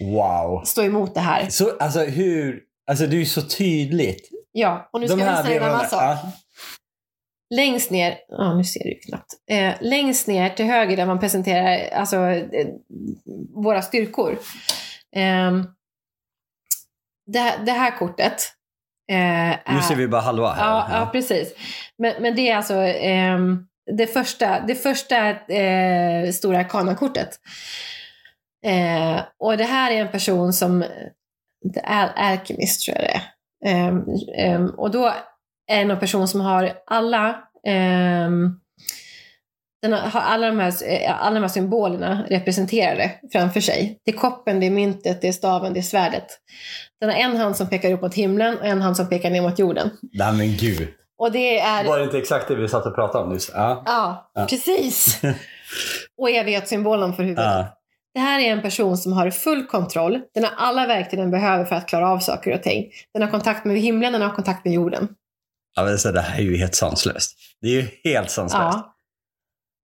Wow. 0.00 0.62
stå 0.64 0.82
emot 0.82 1.14
det 1.14 1.20
här. 1.20 1.46
Så, 1.48 1.70
alltså 1.80 2.00
hur... 2.00 2.60
Alltså 2.90 3.06
det 3.06 3.16
är 3.16 3.18
ju 3.18 3.26
så 3.26 3.42
tydligt. 3.42 4.28
Ja, 4.52 4.88
och 4.92 5.00
nu 5.00 5.08
ska 5.08 5.18
jag 5.18 5.30
visa 5.30 5.42
dig 5.42 5.56
en 5.56 5.62
annan 5.62 5.88
sak. 5.88 6.18
Längst 7.56 7.90
ner, 7.90 8.16
ja 8.28 8.54
nu 8.54 8.64
ser 8.64 8.80
du 8.84 8.88
ju 8.90 8.98
knappt. 8.98 9.32
Eh, 9.50 9.74
längst 9.80 10.26
ner 10.28 10.48
till 10.50 10.64
höger 10.66 10.96
där 10.96 11.06
man 11.06 11.20
presenterar 11.20 11.88
alltså, 11.98 12.16
eh, 12.30 12.66
våra 13.54 13.82
styrkor. 13.82 14.32
Eh, 15.16 15.52
det, 17.26 17.38
här- 17.38 17.64
det 17.66 17.72
här 17.72 17.98
kortet. 17.98 18.42
Eh, 19.10 19.16
Nu 19.16 19.78
är- 19.78 19.80
ser 19.80 19.96
vi 19.96 20.08
bara 20.08 20.20
halva 20.22 20.52
här. 20.52 20.64
Ja, 20.70 20.88
ja 20.90 21.08
precis. 21.12 21.52
Men, 21.98 22.22
men 22.22 22.36
det 22.36 22.50
är 22.50 22.56
alltså 22.56 22.74
ehm, 22.74 23.66
det 23.96 24.06
första, 24.06 24.60
det 24.60 24.74
första 24.74 25.30
eh, 25.54 26.30
stora 26.32 26.58
arkanakortet. 26.58 27.28
Eh, 28.66 29.20
och 29.38 29.56
det 29.56 29.64
här 29.64 29.90
är 29.90 30.00
en 30.00 30.08
person 30.10 30.52
som, 30.52 30.84
Al 31.84 32.08
Alchemist 32.16 32.84
tror 32.84 32.96
jag 32.98 33.04
det 33.04 33.20
är. 33.68 33.90
Ehm, 34.38 34.70
och 34.70 34.90
då 34.90 35.14
är 35.72 35.80
en 35.80 36.00
person 36.00 36.28
som 36.28 36.40
har 36.40 36.72
alla 36.86 37.36
ehm, 37.66 38.60
den 39.82 39.92
har 39.92 39.98
har 39.98 40.20
alla 40.20 40.46
de, 40.46 40.58
här, 40.58 40.72
eh, 40.88 41.24
alla 41.26 41.34
de 41.34 41.40
här 41.40 41.48
symbolerna 41.48 42.24
representerade 42.30 43.10
framför 43.32 43.60
sig. 43.60 44.00
Det 44.04 44.10
är 44.10 44.16
koppen, 44.16 44.60
det 44.60 44.66
är 44.66 44.70
myntet, 44.70 45.20
det 45.20 45.28
är 45.28 45.32
staven, 45.32 45.72
det 45.72 45.80
är 45.80 45.82
svärdet. 45.82 46.26
Den 47.00 47.10
har 47.10 47.16
en 47.16 47.36
hand 47.36 47.56
som 47.56 47.68
pekar 47.68 47.92
upp 47.92 48.02
mot 48.02 48.14
himlen 48.14 48.58
och 48.58 48.66
en 48.66 48.82
hand 48.82 48.96
som 48.96 49.08
pekar 49.08 49.30
ner 49.30 49.42
mot 49.42 49.58
jorden. 49.58 49.90
Nej 50.12 50.32
men 50.32 50.56
gud. 50.56 50.88
Och 51.18 51.32
det 51.32 51.58
är... 51.58 51.84
Var 51.84 51.98
det 51.98 52.04
inte 52.04 52.18
exakt 52.18 52.48
det 52.48 52.54
vi 52.54 52.68
satt 52.68 52.86
och 52.86 52.94
pratade 52.94 53.24
om 53.24 53.32
nyss? 53.32 53.50
Ja. 53.54 53.82
Ja, 53.86 54.30
Ja. 54.34 54.46
precis. 54.50 55.20
och 56.18 56.30
evighetssymbolen 56.30 57.12
för 57.12 57.22
huvudet. 57.22 57.44
Ja. 57.44 57.80
Det 58.14 58.20
här 58.20 58.40
är 58.40 58.52
en 58.52 58.62
person 58.62 58.96
som 58.96 59.12
har 59.12 59.30
full 59.30 59.66
kontroll. 59.66 60.20
Den 60.34 60.44
har 60.44 60.52
alla 60.56 60.86
verktyg 60.86 61.18
den 61.18 61.30
behöver 61.30 61.64
för 61.64 61.76
att 61.76 61.88
klara 61.88 62.08
av 62.10 62.18
saker 62.18 62.54
och 62.54 62.62
ting. 62.62 62.90
Den 63.14 63.22
har 63.22 63.30
kontakt 63.30 63.64
med 63.64 63.76
himlen, 63.76 64.12
den 64.12 64.22
har 64.22 64.30
kontakt 64.30 64.64
med 64.64 64.74
jorden. 64.74 65.08
Ja, 65.74 65.84
men 65.84 65.98
så 65.98 66.10
det 66.10 66.20
här 66.20 66.38
är 66.38 66.42
ju 66.42 66.56
helt 66.56 66.74
sanslöst. 66.74 67.38
Det 67.60 67.68
är 67.68 67.72
ju 67.72 67.88
helt 68.04 68.30
sanslöst. 68.30 68.62
Ja. 68.62 68.90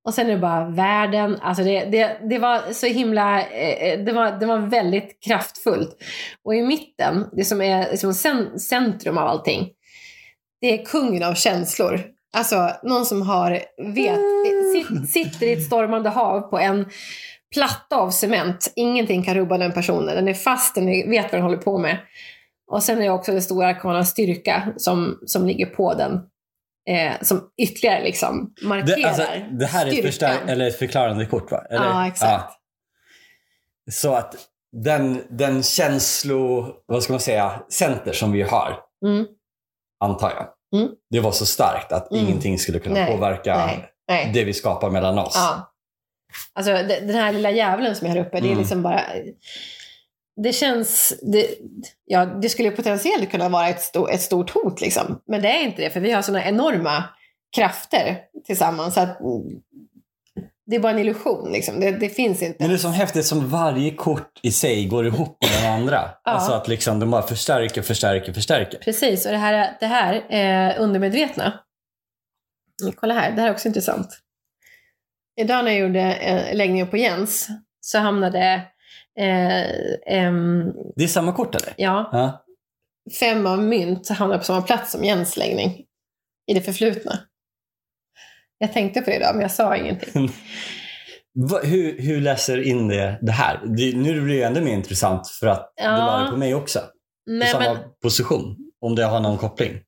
Och 0.05 0.15
sen 0.15 0.27
är 0.27 0.31
det 0.31 0.39
bara 0.39 0.65
världen. 0.65 1.39
Alltså 1.43 1.65
det, 1.65 1.85
det, 1.85 2.21
det 2.31 2.39
var 2.39 2.73
så 2.73 2.87
himla... 2.87 3.43
Eh, 3.43 4.05
det, 4.05 4.13
var, 4.13 4.33
det 4.41 4.47
var 4.47 4.59
väldigt 4.59 5.19
kraftfullt. 5.25 5.97
Och 6.45 6.55
i 6.55 6.63
mitten, 6.63 7.27
det 7.33 7.45
som 7.45 7.61
är 7.61 7.91
liksom 7.91 8.13
cen- 8.13 8.59
centrum 8.59 9.19
av 9.19 9.29
allting, 9.29 9.69
det 10.61 10.81
är 10.81 10.85
kungen 10.85 11.23
av 11.23 11.35
känslor. 11.35 12.01
Alltså 12.37 12.71
någon 12.83 13.07
som 13.07 13.23
har 13.23 13.51
vet, 13.95 14.19
sit, 14.73 15.11
sitter 15.11 15.47
i 15.47 15.53
ett 15.53 15.67
stormande 15.67 16.11
hav 16.11 16.41
på 16.41 16.59
en 16.59 16.89
platta 17.55 17.97
av 17.97 18.11
cement. 18.11 18.73
Ingenting 18.77 19.23
kan 19.23 19.35
rubba 19.35 19.59
den 19.59 19.73
personen. 19.73 20.17
Den 20.17 20.29
är 20.29 20.35
fast, 20.35 20.75
den 20.75 20.87
vet 20.87 21.23
vad 21.23 21.33
den 21.33 21.43
håller 21.43 21.57
på 21.57 21.79
med. 21.79 21.99
Och 22.71 22.83
sen 22.83 22.99
är 22.99 23.03
det 23.03 23.11
också 23.11 23.33
den 23.33 23.43
stora 23.43 23.67
arkanans 23.69 24.11
styrka 24.11 24.73
som, 24.77 25.19
som 25.27 25.47
ligger 25.47 25.67
på 25.67 25.95
den. 25.95 26.21
Eh, 26.91 27.13
som 27.23 27.51
ytterligare 27.63 28.05
liksom 28.05 28.55
markerar 28.63 28.97
Det, 28.97 29.05
alltså, 29.09 29.23
det 29.51 29.67
här 29.67 29.87
är 29.87 29.91
ett, 29.99 30.05
förstär- 30.05 30.39
eller 30.47 30.67
ett 30.69 30.79
förklarande 30.79 31.27
kort 31.27 31.51
va? 31.51 31.63
Eller? 31.71 31.85
Ja, 31.87 32.07
exakt. 32.07 32.53
Så 33.93 34.15
att 34.15 34.35
den, 34.85 35.23
den 35.31 35.63
känslo, 35.63 36.67
vad 36.87 37.03
ska 37.03 37.13
man 37.13 37.21
säga, 37.21 37.63
center 37.69 38.13
som 38.13 38.33
vi 38.33 38.43
har, 38.43 38.79
Mm. 39.07 39.27
antar 40.05 40.31
jag. 40.31 40.81
Mm. 40.81 40.93
Det 41.11 41.21
var 41.21 41.33
så 41.33 41.47
starkt 41.47 41.93
att 41.93 42.13
Mm. 42.13 42.25
ingenting 42.25 42.59
skulle 42.59 42.79
kunna 42.79 42.95
Nej, 42.95 43.13
påverka 43.17 43.57
nej, 43.67 43.89
nej. 44.09 44.31
det 44.35 44.45
vi 44.45 44.53
skapar 44.55 44.91
mellan 44.91 45.19
oss. 45.19 45.33
Ja. 45.37 45.73
Alltså 46.53 46.73
de- 46.73 46.83
den 47.01 47.15
här 47.15 47.33
lilla 47.33 47.51
djävulen 47.51 47.97
som 47.97 48.07
är 48.07 48.11
här 48.11 48.21
uppe, 48.21 48.41
det 48.41 48.47
är 48.47 48.49
Mm. 48.49 48.59
liksom 48.59 48.83
bara... 48.83 49.01
Det 50.43 50.53
känns... 50.53 51.15
Det, 51.23 51.55
ja, 52.05 52.25
det 52.27 52.49
skulle 52.49 52.71
potentiellt 52.71 53.31
kunna 53.31 53.49
vara 53.49 53.69
ett, 53.69 53.81
sto, 53.81 54.09
ett 54.09 54.21
stort 54.21 54.51
hot 54.51 54.81
liksom. 54.81 55.21
Men 55.27 55.43
det 55.43 55.49
är 55.49 55.65
inte 55.65 55.83
det, 55.83 55.91
för 55.91 56.01
vi 56.01 56.13
har 56.13 56.23
sådana 56.23 56.45
enorma 56.45 57.05
krafter 57.57 58.19
tillsammans. 58.47 58.95
Så 58.95 59.01
att, 59.01 59.19
det 60.67 60.77
är 60.77 60.81
bara 60.81 60.93
en 60.93 60.99
illusion 60.99 61.53
liksom. 61.53 61.81
Det, 61.81 61.91
det 61.91 62.09
finns 62.09 62.43
inte. 62.43 62.57
Men 62.59 62.69
det 62.69 62.77
är 62.77 62.79
så 62.79 62.89
häftigt 62.89 63.27
som 63.27 63.49
varje 63.49 63.91
kort 63.91 64.41
i 64.43 64.53
sig 64.53 64.87
går 64.87 65.07
ihop 65.07 65.39
med 65.41 65.63
den 65.63 65.73
andra. 65.73 66.01
Ja. 66.25 66.33
Alltså 66.33 66.53
att 66.53 66.69
liksom 66.69 67.01
de 67.01 67.11
bara 67.11 67.23
förstärker, 67.23 67.83
förstärker, 67.83 68.33
förstärker. 68.33 68.79
Precis, 68.79 69.27
och 69.27 69.33
det 69.33 69.39
här, 69.39 69.77
det 69.81 69.87
här 69.87 70.27
är 70.29 70.79
undermedvetna. 70.79 71.61
Kolla 72.97 73.15
här, 73.15 73.31
det 73.31 73.41
här 73.41 73.49
är 73.49 73.53
också 73.53 73.69
intressant. 73.69 74.09
Idag 75.41 75.65
när 75.65 75.73
jag 75.73 75.81
gjorde 75.81 76.15
eh, 76.15 76.57
läggningen 76.57 76.87
på 76.87 76.97
Jens 76.97 77.49
så 77.81 77.99
hamnade... 77.99 78.63
Eh, 79.21 79.67
ehm, 80.07 80.73
Det 80.97 81.05
är 81.05 81.09
samma 81.09 81.33
kort 81.33 81.55
eller? 81.55 81.75
ja, 81.77 82.09
Ja. 82.13 82.45
fem 83.21 83.47
av 83.47 83.59
mynt 83.63 84.09
hamnar 84.09 84.39
på 84.39 84.45
samma 84.45 84.63
plats 84.63 84.93
som 84.93 85.05
Jens 85.05 85.37
läggning 85.37 85.85
i 86.51 86.55
det 86.55 86.61
förflutna. 86.61 87.19
Jag 88.59 88.73
tänkte 88.73 89.01
på 89.01 89.11
det 89.11 89.17
idag, 89.17 89.35
men 89.35 89.43
jag 89.43 89.51
sa 89.51 89.77
ingenting. 89.77 90.31
Va, 91.35 91.61
hur, 91.65 92.01
hur 92.01 92.21
läser 92.21 92.63
in 92.63 92.89
det, 92.89 93.19
det 93.23 93.33
här? 93.33 93.61
Det, 93.77 93.97
nu 93.97 94.21
blir 94.21 94.37
det 94.39 94.43
ännu 94.43 94.61
mer 94.61 94.73
intressant 94.73 95.29
för 95.29 95.47
att 95.47 95.73
Ja. 95.77 96.23
det 96.25 96.31
på 96.31 96.37
mig 96.37 96.55
också. 96.55 96.81
Nej, 97.27 97.53
på 97.53 97.59
samma 97.61 97.75
men, 97.75 97.83
position. 98.03 98.57
Om 98.81 98.95
det 98.95 99.05
har 99.05 99.21
någon 99.21 99.39
koppling. 99.39 99.81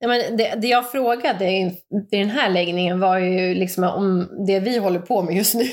Nej, 0.00 0.08
men 0.28 0.36
det, 0.36 0.54
det 0.60 0.66
jag 0.66 0.90
frågade 0.90 1.44
i, 1.50 1.62
i 2.10 2.18
den 2.18 2.30
här 2.30 2.50
läggningen 2.50 3.00
var 3.00 3.18
ju 3.18 3.54
liksom 3.54 3.84
om 3.84 4.28
det 4.46 4.60
vi 4.60 4.78
håller 4.78 5.00
på 5.00 5.22
med 5.22 5.34
just 5.36 5.54
nu. 5.54 5.64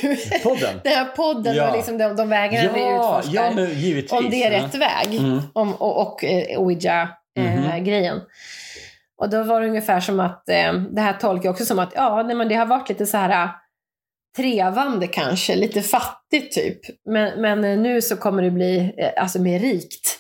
Podden? 0.44 0.80
Den 0.84 0.94
här 0.94 1.06
podden 1.06 1.56
Ja. 1.56 1.70
och 1.70 1.76
liksom 1.78 1.98
de, 1.98 2.16
de 2.16 2.30
vägarna 2.30 2.74
vi 2.74 2.80
ja, 2.80 3.20
utforskar. 3.20 3.44
ja, 3.44 3.52
men 3.52 3.80
givetvis. 3.80 4.12
om 4.12 4.30
det 4.30 4.44
är 4.44 4.52
Ja. 4.52 4.64
rätt 4.64 4.76
väg. 4.76 5.16
Mm. 5.20 5.42
Om, 5.54 5.74
och 5.76 6.02
och 6.02 6.24
eh. 6.24 6.60
Ouija-grejen. 6.62 8.22
Och 9.18 9.30
då 9.30 9.44
var 9.44 9.62
det 9.62 9.68
ungefär 9.68 10.00
som 10.00 10.20
att, 10.20 10.50
eh, 10.50 10.74
det 10.74 11.02
här 11.02 11.14
tolkar 11.14 11.46
jag 11.46 11.52
också 11.52 11.66
som 11.66 11.80
att 11.80 11.92
ja, 11.96 12.24
nej, 12.24 12.36
men 12.36 12.48
det 12.50 12.56
har 12.56 12.66
varit 12.66 12.90
lite 12.90 13.06
så 13.06 13.18
här 13.18 13.44
eh, 13.44 13.50
trevande 14.38 15.08
kanske, 15.08 15.56
lite 15.56 15.82
fattigt 15.82 16.56
typ. 16.56 16.80
Men, 17.10 17.42
men 17.42 17.64
eh, 17.64 17.78
nu 17.78 18.02
så 18.02 18.16
kommer 18.18 18.44
det 18.44 18.52
bli 18.52 18.94
eh, 18.98 19.22
alltså 19.24 19.42
mer 19.42 19.60
rikt. 19.60 20.20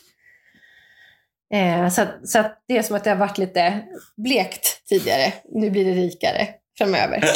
Eh, 1.53 1.89
så 1.89 2.05
så 2.23 2.39
att 2.39 2.63
det 2.67 2.77
är 2.77 2.83
som 2.83 2.95
att 2.95 3.03
det 3.03 3.09
har 3.09 3.17
varit 3.17 3.37
lite 3.37 3.81
blekt 4.17 4.85
tidigare. 4.87 5.33
Nu 5.53 5.69
blir 5.69 5.85
det 5.85 5.91
rikare 5.91 6.47
framöver. 6.77 7.23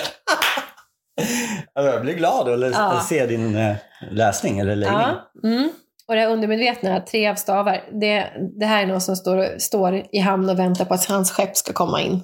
Alltså, 1.74 1.94
jag 1.94 2.02
blir 2.02 2.14
glad 2.14 2.64
att 2.64 2.72
Ja. 2.74 3.06
se 3.10 3.26
din 3.26 3.56
eh, 3.56 3.76
läsning 4.12 4.60
eller 4.60 4.76
läggning. 4.76 5.00
Ja. 5.00 5.32
Mm. 5.44 5.70
Och 6.08 6.16
det 6.16 6.22
här 6.22 6.30
undermedvetna, 6.30 7.00
tre 7.02 7.28
av 7.28 7.36
stavar, 7.36 7.84
det, 7.92 8.32
det 8.60 8.66
här 8.66 8.84
är 8.84 8.88
någon 8.88 9.02
som 9.02 9.16
står, 9.16 9.60
står 9.60 10.04
i 10.12 10.20
hamn 10.20 10.50
och 10.50 10.60
väntar 10.60 10.86
på 10.86 10.94
att 10.94 11.06
hans 11.06 11.32
skepp 11.32 11.58
ska 11.58 11.74
komma 11.74 12.02
in. 12.02 12.22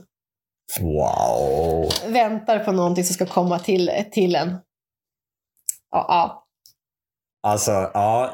Wow. 0.82 1.92
Väntar 2.08 2.60
på 2.60 2.72
någonting 2.72 3.04
som 3.04 3.14
ska 3.14 3.26
komma 3.26 3.60
till, 3.60 3.92
till 4.12 4.36
en. 4.36 4.58
Ja, 5.92 6.06
ja. 6.08 6.43
Alltså, 7.44 7.72
ja. 7.94 8.34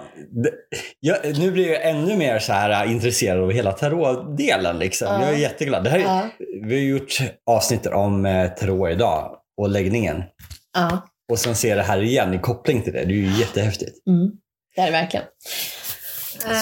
Jag, 0.99 1.37
nu 1.37 1.51
blir 1.51 1.71
jag 1.71 1.89
ännu 1.89 2.17
mer 2.17 2.39
så 2.39 2.53
här 2.53 2.85
äh, 2.85 2.91
intresserad 2.91 3.43
av 3.43 3.51
hela 3.51 3.71
tarot-delen. 3.71 4.79
Liksom. 4.79 5.07
Ja. 5.07 5.21
Jag 5.21 5.29
är 5.33 5.37
jätteglad. 5.37 5.83
Det 5.83 5.89
här, 5.89 5.99
ja, 5.99 6.29
Vi 6.63 6.75
har 6.75 6.81
gjort 6.99 7.17
avsnitt 7.45 7.85
om 7.87 8.25
eh, 8.25 8.47
tarot 8.49 8.89
idag 8.91 9.35
och 9.57 9.69
läggningen. 9.69 10.23
ja. 10.73 11.05
Och 11.31 11.39
sen 11.39 11.55
ser 11.55 11.75
det 11.75 11.81
här 11.83 12.01
igen 12.01 12.33
i 12.33 12.39
koppling 12.39 12.81
till 12.81 12.93
det. 12.93 13.05
Det 13.05 13.13
är 13.13 13.15
ju 13.15 13.39
jättehäftigt. 13.39 14.07
Mm. 14.07 14.31
Det 14.75 14.81
är 14.81 14.85
det 14.85 14.91
verkligen. 14.91 15.25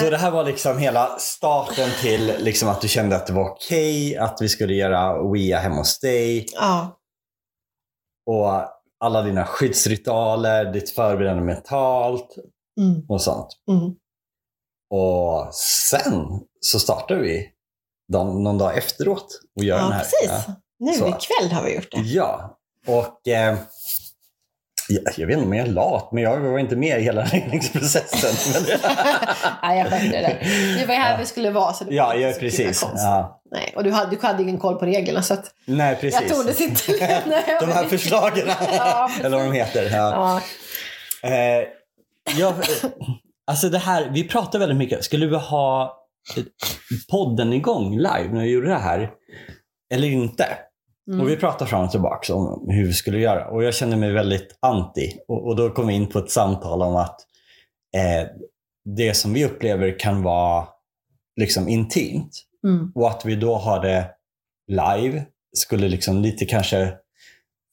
Så 0.00 0.10
det 0.10 0.16
här 0.16 0.30
var 0.30 0.44
liksom 0.44 0.78
hela 0.78 1.18
starten 1.18 1.88
till 2.02 2.32
liksom 2.38 2.68
att 2.68 2.80
du 2.80 2.88
kände 2.88 3.16
att 3.16 3.26
det 3.26 3.32
var 3.32 3.50
okej 3.50 4.16
att 4.16 4.38
vi 4.40 4.48
skulle 4.48 4.74
göra 4.74 5.32
WIA 5.32 5.58
hemma 5.58 5.76
hos 5.76 6.00
dig. 6.00 6.46
Ja, 6.54 6.98
Och 8.26 8.77
alla 9.00 9.22
dina 9.22 9.44
skyddsritualer, 9.46 10.72
ditt 10.72 10.90
förberedande 10.90 11.42
mentalt 11.42 12.36
mm. 12.80 13.04
och 13.08 13.22
sånt. 13.22 13.48
Mm. 13.70 13.94
Och 14.90 15.54
sen 15.54 16.40
så 16.60 16.78
startar 16.78 17.14
vi 17.14 17.50
dagen, 18.12 18.42
någon 18.42 18.58
dag 18.58 18.78
efteråt 18.78 19.40
och 19.56 19.64
gör 19.64 19.76
den 19.76 19.86
ja 19.86 19.92
här. 19.92 19.98
precis. 20.00 20.54
Nu 20.78 20.92
Så. 20.92 21.08
ikväll 21.08 21.52
har 21.52 21.62
vi 21.64 21.74
gjort 21.74 21.90
det. 21.90 22.00
Ja, 22.00 22.58
och 22.86 23.28
eh, 23.28 23.58
jag, 24.88 25.02
jag 25.16 25.26
vet 25.26 25.34
inte 25.34 25.46
om 25.46 25.54
jag 25.54 25.66
är 25.68 25.72
lat, 25.72 26.12
men 26.12 26.22
jag 26.22 26.40
var 26.40 26.58
inte 26.58 26.76
med 26.76 27.00
i 27.00 27.02
hela 27.02 27.24
läggningsprocessen. 27.32 28.54
Men, 28.68 28.78
ja, 29.62 29.74
jag 29.74 29.86
skötte 29.86 30.38
det 30.78 30.86
var 30.86 30.94
här 30.94 31.12
Ja. 31.12 31.18
vi 31.18 31.26
skulle 31.26 31.50
vara. 31.50 31.72
Så 31.72 31.84
det 31.84 31.94
ja, 31.94 32.06
var 32.06 32.14
ja, 32.14 32.32
så 32.32 32.40
precis. 32.40 32.86
Ja. 32.94 33.37
Nej, 33.50 33.72
och 33.76 33.84
du 33.84 33.90
hade, 33.90 34.16
du 34.16 34.26
hade 34.26 34.42
ingen 34.42 34.58
koll 34.58 34.78
på 34.78 34.86
reglerna 34.86 35.22
så 35.22 35.34
att 35.34 35.54
Nej, 35.64 35.88
jag 35.88 36.00
precis. 36.00 36.32
tordes 36.32 36.60
inte 36.60 36.92
lämna 37.06 37.36
över 37.42 37.66
De 37.66 37.72
här 37.72 37.82
det. 37.82 37.88
förslagen, 37.88 38.46
Ja, 38.76 39.10
eller 39.22 39.36
vad 39.36 39.46
de 39.46 39.52
heter. 39.52 39.90
Ja. 39.92 40.40
Ja. 41.22 41.28
Eh, 41.28 41.68
jag, 42.38 42.54
alltså 43.46 43.68
det 43.68 43.78
här, 43.78 44.10
vi 44.14 44.28
pratar 44.28 44.58
väldigt 44.58 44.78
mycket. 44.78 45.04
Skulle 45.04 45.26
vi 45.26 45.36
ha 45.36 45.94
podden 47.10 47.52
igång 47.52 47.96
live 47.96 48.28
när 48.32 48.40
vi 48.42 48.50
gjorde 48.50 48.68
det 48.68 48.78
här? 48.78 49.10
Eller 49.94 50.08
inte? 50.08 50.46
Mm. 51.08 51.20
Och 51.20 51.28
vi 51.28 51.36
pratade 51.36 51.70
fram 51.70 51.84
och 51.84 51.90
tillbaka 51.90 52.34
om 52.34 52.66
hur 52.70 52.86
vi 52.86 52.92
skulle 52.92 53.18
göra. 53.18 53.48
Och 53.50 53.64
jag 53.64 53.74
kände 53.74 53.96
mig 53.96 54.12
väldigt 54.12 54.58
anti. 54.62 55.18
Och, 55.28 55.46
och 55.46 55.56
då 55.56 55.70
kom 55.70 55.86
vi 55.86 55.94
in 55.94 56.06
på 56.08 56.18
ett 56.18 56.30
samtal 56.30 56.82
om 56.82 56.96
att 56.96 57.20
eh, 57.96 58.28
det 58.96 59.14
som 59.14 59.32
vi 59.32 59.44
upplever 59.44 59.98
kan 59.98 60.22
vara 60.22 60.68
liksom 61.40 61.68
intimt. 61.68 62.30
Mm. 62.66 62.92
Och 62.94 63.08
att 63.10 63.24
vi 63.24 63.36
då 63.36 63.54
har 63.54 63.80
det 63.82 64.10
live 64.68 65.24
skulle 65.56 65.88
liksom 65.88 66.16
lite 66.22 66.44
kanske 66.44 66.92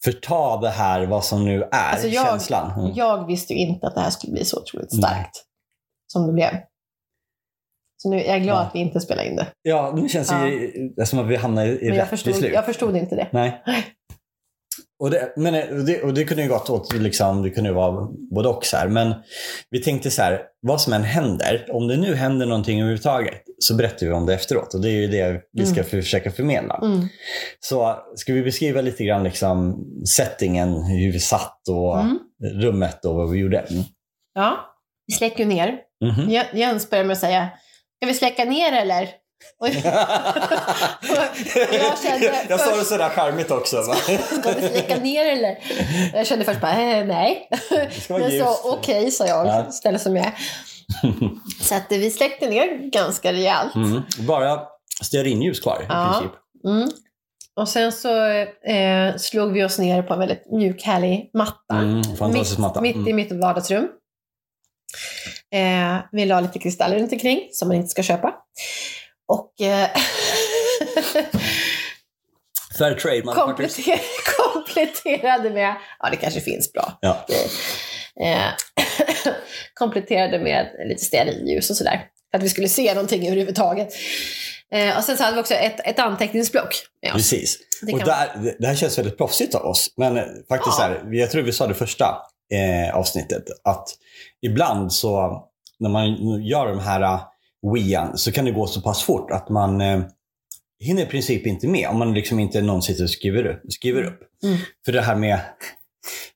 förta 0.04 0.58
det 0.58 0.70
här, 0.70 1.06
vad 1.06 1.26
som 1.26 1.46
nu 1.46 1.64
är 1.64 1.70
Alltså 1.92 2.08
jag- 2.08 2.26
känslan. 2.28 2.80
Mm. 2.80 2.92
Jag 2.96 3.28
visste 3.28 3.54
ju 3.54 3.60
inte 3.60 3.88
att 3.88 3.96
det 3.96 4.02
här 4.02 4.10
skulle 4.10 4.34
bli 4.34 4.46
så 4.46 4.62
otroligt 4.62 4.90
Nej. 4.94 5.02
starkt 5.02 5.44
som 6.08 6.28
det 6.28 6.34
blev. 6.34 6.52
Så 7.98 8.10
nu 8.10 8.18
är 8.22 8.32
jag 8.34 8.42
glad 8.44 8.56
Ja. 8.58 8.62
att 8.62 8.76
vi 8.76 8.80
inte 8.80 9.00
spelar 9.02 9.24
in 9.24 9.36
det. 9.36 9.48
Ja, 9.62 9.94
nu 9.96 10.10
känns 10.10 10.30
det 10.30 10.50
ju 10.50 10.94
som 11.06 11.20
att 11.20 11.28
vi 11.28 11.36
hamnar 11.36 11.66
i, 11.66 11.70
i 11.70 11.92
rätt 11.92 12.10
förstod, 12.10 12.34
beslut. 12.34 12.54
jag 12.54 12.66
förstod 12.66 12.96
inte 12.98 13.16
det. 13.16 13.28
Nej. 13.32 13.64
Och 15.00 15.12
det, 15.12 15.34
men, 15.38 15.56
eh, 15.56 15.66
det, 15.68 16.02
och 16.04 16.14
det 16.14 16.24
kunde 16.24 16.44
ju 16.44 16.50
gått 16.50 16.70
åt, 16.70 16.94
liksom, 16.94 17.44
det 17.44 17.50
kunde 17.50 17.70
ju 17.70 17.74
vara 17.76 18.08
både 18.36 18.50
och. 18.50 18.66
Så 18.66 18.78
här. 18.78 18.88
Men 18.88 19.14
vi 19.70 19.82
tänkte 19.84 20.12
så 20.12 20.22
här, 20.22 20.42
vad 20.62 20.82
som 20.82 20.94
än 20.94 21.04
händer, 21.04 21.66
om 21.72 21.88
det 21.88 21.98
nu 21.98 22.16
händer 22.16 22.46
någonting 22.46 22.80
överhuvudtaget, 22.80 23.42
så 23.60 23.76
berättar 23.76 24.06
vi 24.06 24.12
om 24.14 24.26
det 24.26 24.34
efteråt. 24.34 24.74
Och 24.74 24.82
det 24.82 24.90
är 24.90 25.02
ju 25.02 25.08
det 25.08 25.42
vi 25.52 25.66
ska 25.66 25.80
Mm. 25.80 25.90
försöka 25.90 26.32
förmedla. 26.32 26.80
Mm. 26.84 27.08
Så 27.60 27.96
ska 28.16 28.34
vi 28.34 28.42
beskriva 28.44 28.82
lite 28.82 29.04
grann 29.04 29.24
liksom, 29.24 29.86
settingen, 30.18 30.70
hur 30.84 31.12
vi 31.12 31.20
satt 31.20 31.62
och 31.70 32.00
Mm. 32.00 32.20
rummet 32.62 33.06
och 33.06 33.16
vad 33.16 33.32
vi 33.32 33.40
gjorde. 33.40 33.60
Mm. 33.60 33.84
Ja, 34.34 34.58
vi 35.08 35.14
släcker 35.14 35.46
ner. 35.46 35.78
Mhm. 36.06 36.30
Je- 36.30 36.54
Jens 36.58 36.90
börjar 36.90 37.06
med 37.06 37.14
att 37.14 37.20
säga, 37.20 37.50
ska 37.98 38.08
vi 38.08 38.14
släcka 38.14 38.46
ner 38.46 38.74
eller? 38.74 39.10
Och 39.60 39.68
jag 41.74 42.00
kände 42.04 42.46
jag 42.50 42.60
sa 42.60 42.76
det 42.76 42.86
sådär 42.86 43.10
charmigt 43.10 43.52
också. 43.52 43.76
Va? 43.82 43.96
Ska 43.96 44.52
vi 44.60 44.70
släcka 44.70 44.96
ner 45.00 45.26
eller? 45.26 45.58
Jag 46.14 46.28
kände 46.28 46.46
först 46.46 46.62
bara, 46.62 46.72
eh, 46.72 47.06
nej. 47.06 47.50
Men 48.10 48.32
ljust. 48.32 48.46
så 48.46 48.74
okej, 48.74 49.12
sa 49.12 49.28
jag, 49.28 49.48
Ja. 49.48 49.72
ställer 49.72 49.98
som 50.00 50.16
jag 50.16 50.26
är. 50.26 50.34
Så 51.62 51.76
att 51.76 51.86
vi 51.90 52.12
släckte 52.12 52.50
ner 52.50 52.90
ganska 52.92 53.34
rejält. 53.34 53.76
Mm. 53.76 54.02
Bara 54.20 54.60
stearinljus 55.04 55.60
kvar 55.60 55.82
i 55.82 55.86
Ja. 55.90 56.12
princip. 56.20 56.32
Mm. 56.66 56.90
Och 57.56 57.70
sen 57.70 57.92
så 57.92 58.26
eh, 58.28 59.16
slog 59.18 59.54
vi 59.54 59.64
oss 59.64 59.80
ner 59.80 60.02
på 60.04 60.14
en 60.14 60.20
väldigt 60.20 60.52
mjuk, 60.52 60.84
härlig 60.84 61.30
matta. 61.34 61.76
Mm, 61.76 62.04
fantastisk 62.04 62.52
mitt, 62.52 62.60
matta. 62.60 62.82
mitt 62.82 62.96
i 62.96 63.00
Mm. 63.00 63.16
mitt 63.16 63.32
vardagsrum. 63.32 63.88
Eh, 65.54 65.98
vi 66.12 66.26
la 66.26 66.40
lite 66.40 66.60
kristaller 66.60 67.00
runt 67.00 67.12
omkring 67.14 67.48
som 67.52 67.68
man 67.68 67.78
inte 67.78 67.90
ska 67.90 68.04
köpa. 68.04 68.34
Och 69.28 69.62
eh, 69.62 69.90
Fair 72.78 72.94
trade 72.96 73.24
motherfuckers. 73.24 73.76
kompletter, 73.76 74.00
kompletterade 74.54 75.50
med, 75.50 75.76
ja 76.00 76.10
det 76.10 76.16
kanske 76.18 76.42
finns 76.42 76.74
bra 76.74 76.98
Ja. 77.02 77.26
grejer. 77.28 77.50
Eh, 78.22 78.48
kompletterade 79.74 80.40
med 80.40 80.70
lite 80.90 81.06
stearinljus 81.06 81.70
och 81.70 81.76
sådär. 81.78 82.06
För 82.32 82.38
att 82.38 82.44
vi 82.44 82.50
skulle 82.50 82.70
se 82.70 82.94
någonting 82.94 83.28
överhuvudtaget. 83.28 83.94
Eh, 84.72 84.98
och 84.98 85.04
sen 85.04 85.18
så 85.18 85.24
hade 85.24 85.36
vi 85.36 85.42
också 85.42 85.54
ett, 85.54 85.80
ett 85.88 86.00
anteckningsblock 86.00 86.76
med 87.02 87.12
oss. 87.12 87.18
Precis. 87.18 87.58
Det 87.82 87.94
Och 87.94 88.00
där, 88.00 88.56
det 88.60 88.68
här 88.68 88.76
känns 88.76 88.98
väldigt 88.98 89.18
proffsigt 89.18 89.56
av 89.56 89.66
oss. 89.66 89.94
Men 89.98 90.18
eh, 90.18 90.24
faktiskt, 90.50 90.80
Ja. 90.80 90.84
här, 90.86 91.04
jag 91.12 91.32
tror 91.32 91.42
vi 91.44 91.52
sa 91.52 91.68
det 91.68 91.74
första 91.74 92.18
eh, 92.54 92.96
avsnittet, 92.96 93.44
att 93.64 93.88
ibland 94.42 94.94
så 94.94 95.44
när 95.80 95.90
man 95.90 96.08
gör 96.44 96.68
de 96.68 96.80
här 96.80 97.20
Wian 97.74 98.18
så 98.18 98.32
kan 98.32 98.46
det 98.46 98.52
gå 98.52 98.68
så 98.68 98.82
pass 98.82 99.04
fort 99.04 99.32
att 99.32 99.50
man 99.50 99.82
eh, 99.82 100.02
hinner 100.80 101.04
i 101.04 101.06
princip 101.06 101.48
inte 101.48 101.68
med 101.68 101.90
om 101.90 102.00
man 102.00 102.14
liksom 102.14 102.40
inte 102.40 102.62
någon 102.62 102.82
sitter 102.82 103.04
och 103.04 103.10
skriver 103.10 103.46
upp. 103.46 103.62
Skriver 103.70 104.04
upp. 104.04 104.20
Mm. 104.44 104.58
För 104.86 104.92
det 104.92 105.02
här 105.02 105.16
med 105.16 105.40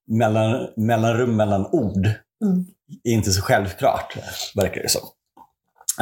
mellan, 0.08 0.68
mellanrum 0.78 1.36
mellan 1.36 1.65
ord 1.65 2.10
Mm. 2.44 2.65
är 3.04 3.12
inte 3.12 3.32
så 3.32 3.42
självklart, 3.42 4.18
verkar 4.56 4.82
det 4.82 4.89
som. 4.89 5.02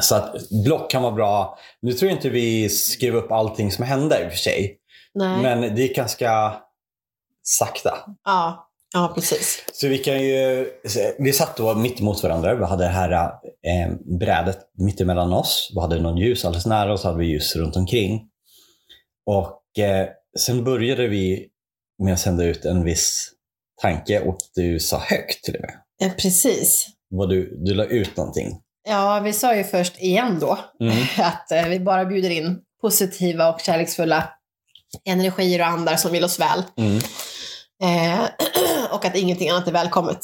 Så 0.01 0.15
att 0.15 0.49
block 0.65 0.91
kan 0.91 1.01
vara 1.01 1.11
bra. 1.13 1.59
Nu 1.81 1.93
tror 1.93 2.11
jag 2.11 2.17
inte 2.17 2.29
vi 2.29 2.69
skrev 2.69 3.15
upp 3.15 3.31
allting 3.31 3.71
som 3.71 3.85
hände 3.85 4.23
i 4.23 4.27
och 4.27 4.31
för 4.31 4.37
sig. 4.37 4.77
Nej. 5.13 5.41
Men 5.41 5.75
det 5.75 5.81
gick 5.81 5.95
ganska 5.95 6.55
sakta. 7.43 7.97
Ja. 8.23 8.66
Ja, 8.93 9.11
precis. 9.15 9.63
Så 9.73 9.87
vi 9.87 9.97
kan 9.97 10.23
ju... 10.23 10.71
Vi 11.19 11.33
satt 11.33 11.57
då 11.57 11.75
mitt 11.75 11.99
emot 11.99 12.23
varandra. 12.23 12.55
Vi 12.55 12.65
hade 12.65 12.83
det 12.83 12.89
här 12.89 13.11
eh, 13.11 14.17
brädet 14.19 14.59
mitt 14.77 15.01
emellan 15.01 15.33
oss. 15.33 15.71
Vi 15.73 15.81
hade 15.81 16.01
någon 16.01 16.17
ljus 16.17 16.45
alldeles 16.45 16.65
nära 16.65 16.93
och 16.93 16.99
så 16.99 17.07
hade 17.07 17.19
vi 17.19 17.25
ljus 17.25 17.55
runt 17.55 17.75
omkring. 17.75 18.21
Och 19.25 19.79
eh, 19.83 20.07
sen 20.39 20.63
började 20.63 21.07
vi 21.07 21.47
med 22.03 22.13
att 22.13 22.19
sända 22.19 22.43
ut 22.43 22.65
en 22.65 22.83
viss 22.83 23.31
tanke 23.81 24.19
och 24.19 24.37
du 24.55 24.79
sa 24.79 24.97
högt 24.97 25.43
till 25.43 25.55
och 25.55 25.61
med. 25.61 25.73
Eh, 26.01 26.15
precis. 26.15 26.87
Vad 27.09 27.29
du, 27.29 27.57
du 27.65 27.73
la 27.73 27.85
ut 27.85 28.17
någonting. 28.17 28.61
Ja, 28.89 29.19
vi 29.23 29.33
sa 29.33 29.55
ju 29.55 29.63
först 29.63 30.01
igen 30.01 30.37
då 30.39 30.59
Mm. 30.79 30.97
att 31.17 31.51
eh, 31.51 31.67
vi 31.67 31.79
bara 31.79 32.05
bjuder 32.05 32.29
in 32.29 32.59
positiva 32.81 33.49
och 33.49 33.59
kärleksfulla 33.59 34.29
energier 35.05 35.59
och 35.59 35.67
andar 35.67 35.95
som 35.95 36.11
vill 36.11 36.23
oss 36.23 36.39
väl. 36.39 36.63
Mm. 36.77 36.99
Eh, 37.83 38.19
och 38.91 39.05
att 39.05 39.15
ingenting 39.15 39.49
annat 39.49 39.67
är 39.67 39.71
välkommet. 39.71 40.19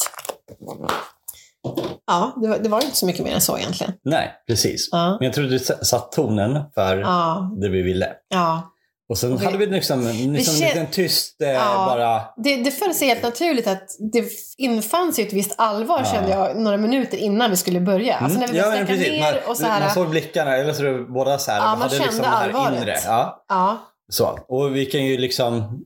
Ja, 2.08 2.34
det 2.42 2.48
var, 2.48 2.58
det 2.60 2.70
var 2.70 2.82
inte 2.84 2.98
så 2.98 3.06
mycket 3.06 3.26
mer 3.26 3.34
än 3.34 3.42
så 3.42 3.58
egentligen. 3.58 3.94
Nej, 4.06 4.32
precis. 4.48 4.90
Ja, 4.92 5.18
Men 5.20 5.26
jag 5.26 5.34
tror 5.34 5.46
du 5.46 5.60
satt 5.60 6.12
tonen 6.12 6.64
för 6.74 6.98
ja, 6.98 7.52
det 7.62 7.70
vi 7.70 7.82
ville. 7.82 8.08
ja. 8.30 8.70
Och 9.10 9.18
sen 9.18 9.34
Och 9.34 9.42
vi- 9.42 9.46
hade 9.46 9.58
vi 9.58 9.66
liksom, 9.66 10.00
liksom 10.08 10.24
en 10.26 10.36
kän- 10.36 10.68
liten 10.68 10.88
tyst 10.92 11.42
eh, 11.42 11.50
Ja. 11.50 11.86
bara... 11.88 12.22
Det, 12.44 12.56
det 12.64 12.72
föll 12.72 12.94
sig 12.94 13.08
helt 13.08 13.24
naturligt 13.24 13.68
att 13.68 13.84
det 14.14 14.26
infann 14.58 15.14
sig 15.14 15.28
ett 15.28 15.34
visst 15.34 15.56
allvar 15.58 16.00
Ja. 16.06 16.12
kände 16.14 16.32
jag 16.32 16.58
några 16.58 16.78
minuter 16.78 17.18
innan 17.18 17.50
vi 17.50 17.56
skulle 17.58 17.80
börja. 17.80 18.16
Alltså 18.18 18.40
när 18.40 18.48
vi 18.48 18.58
Mm. 18.60 18.72
började 18.72 18.92
men 18.94 19.00
ner 19.12 19.42
och 19.48 19.58
så 19.58 19.66
här. 19.66 19.80
man 19.80 19.90
såg 19.90 20.10
blickarna, 20.10 20.58
eller 20.58 20.74
så 20.74 21.06
båda 21.14 21.38
så 21.38 21.52
här, 21.52 21.58
Ja, 21.60 21.66
man 21.66 21.82
hade 21.82 21.96
liksom 21.96 22.12
kände 22.12 22.22
det 22.22 22.28
här 22.36 22.44
allvaret. 22.48 22.82
inre. 22.82 22.96
Ja, 23.06 23.46
Ja, 23.50 23.78
så. 24.12 24.40
Och 24.48 24.76
vi 24.76 24.86
kan 24.86 25.06
ju 25.06 25.18
liksom 25.18 25.80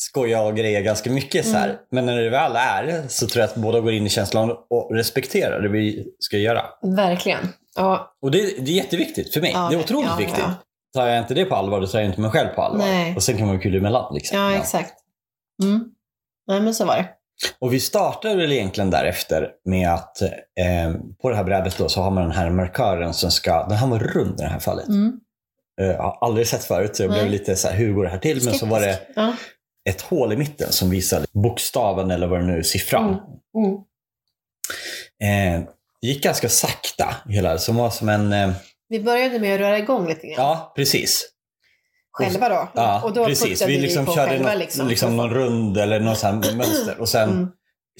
skoja 0.00 0.42
och 0.42 0.56
greja 0.56 0.80
ganska 0.80 1.10
mycket 1.10 1.46
så. 1.46 1.56
Mm. 1.56 1.76
Men 1.90 2.06
när 2.06 2.16
det 2.16 2.30
väl 2.30 2.56
är 2.56 3.08
så 3.08 3.26
tror 3.26 3.40
jag 3.40 3.48
att 3.50 3.56
båda 3.56 3.80
går 3.80 3.92
in 3.92 4.06
i 4.06 4.10
känslan 4.10 4.50
och 4.70 4.94
respekterar 4.94 5.60
det 5.62 5.68
vi 5.68 6.06
ska 6.18 6.36
göra. 6.36 6.64
verkligen. 6.82 7.48
Ja, 7.76 8.16
Och 8.22 8.30
det, 8.30 8.38
det 8.38 8.70
är 8.70 8.74
jätteviktigt 8.76 9.32
för 9.34 9.40
mig. 9.40 9.50
Ja, 9.54 9.68
det 9.70 9.76
är 9.76 9.80
otroligt 9.80 10.10
ja, 10.10 10.16
viktigt. 10.16 10.44
Tar 10.94 11.06
jag 11.06 11.18
inte 11.18 11.34
det 11.34 11.44
på 11.44 11.54
allvar, 11.54 11.80
då 11.80 11.86
tar 11.86 11.98
jag 11.98 12.08
inte 12.08 12.20
mig 12.20 12.30
själv 12.30 12.48
på 12.48 12.62
allvar. 12.62 12.86
Nej. 12.86 13.16
Och 13.16 13.22
sen 13.22 13.36
kan 13.36 13.46
man 13.46 13.54
vara 13.56 13.62
kul 13.62 13.76
emellan. 13.76 14.14
Liksom. 14.14 14.38
ja, 14.38 14.54
exakt. 14.56 14.94
Mm. 15.62 15.84
Nej, 16.48 16.60
men 16.60 16.74
så 16.74 16.84
var 16.84 16.96
det. 16.96 17.08
Och 17.58 17.72
vi 17.72 17.80
startar 17.80 18.36
väl 18.36 18.52
egentligen 18.52 18.90
därefter 18.90 19.48
med 19.64 19.88
att 19.94 20.22
eh, 20.22 20.28
på 21.22 21.30
det 21.30 21.36
här 21.36 21.44
brädet 21.44 21.78
då, 21.78 21.88
så 21.88 22.00
har 22.02 22.10
man 22.10 22.22
den 22.22 22.32
här 22.32 22.50
markören 22.50 23.14
som 23.14 23.30
ska, 23.30 23.66
den 23.68 23.78
här 23.78 23.86
var 23.86 23.98
rund 23.98 24.40
i 24.40 24.42
det 24.42 24.48
här 24.48 24.58
fallet. 24.58 24.88
Mm. 24.88 25.12
Eh, 25.80 25.86
Jag 25.86 26.02
har 26.02 26.18
aldrig 26.20 26.46
sett 26.46 26.64
förut, 26.64 26.96
så 26.96 27.02
jag 27.02 27.10
blev 27.10 27.22
Nej. 27.22 27.30
lite 27.32 27.56
så 27.56 27.68
här, 27.68 27.76
hur 27.76 27.92
går 27.92 28.04
det 28.04 28.10
här 28.10 28.18
till? 28.18 28.44
Men 28.44 28.54
så 28.54 28.66
var 28.66 28.80
det. 28.80 28.98
Ja. 29.16 29.32
Ett 29.88 30.00
hål 30.00 30.32
i 30.32 30.36
mitten 30.36 30.72
som 30.72 30.90
visade 30.90 31.26
bokstaven 31.32 32.10
eller 32.10 32.26
vad 32.26 32.40
det 32.40 32.46
nu 32.46 32.58
är, 32.58 32.62
siffran. 32.62 33.04
Mm. 33.04 33.20
Mm. 35.20 35.62
Eh, 35.62 35.68
gick 36.02 36.22
ganska 36.22 36.48
sakta 36.48 37.16
hela, 37.28 37.58
som 37.58 37.76
var 37.76 37.90
som 37.90 38.08
en, 38.08 38.32
eh, 38.32 38.50
Vi 38.88 39.00
började 39.02 39.38
med 39.38 39.54
att 39.54 39.60
röra 39.60 39.78
igång 39.78 40.08
lite 40.08 40.26
grann. 40.26 40.36
ja 40.36 40.72
precis. 40.76 41.26
Själva 42.12 42.48
då. 42.48 42.68
Ja, 42.74 43.02
och 43.04 43.12
då 43.14 43.26
precis. 43.26 43.66
Vi 43.66 43.78
liksom 43.80 44.06
på 44.06 44.12
körde 44.14 44.30
själva 44.30 44.50
något, 44.50 44.58
liksom. 44.58 44.88
liksom. 44.88 45.16
någon 45.16 45.30
rund 45.30 45.78
eller 45.78 46.00
något 46.00 46.18
sånt 46.18 46.54
mönster 46.56 47.00
och 47.00 47.08
sen 47.08 47.30
Mm. 47.30 47.48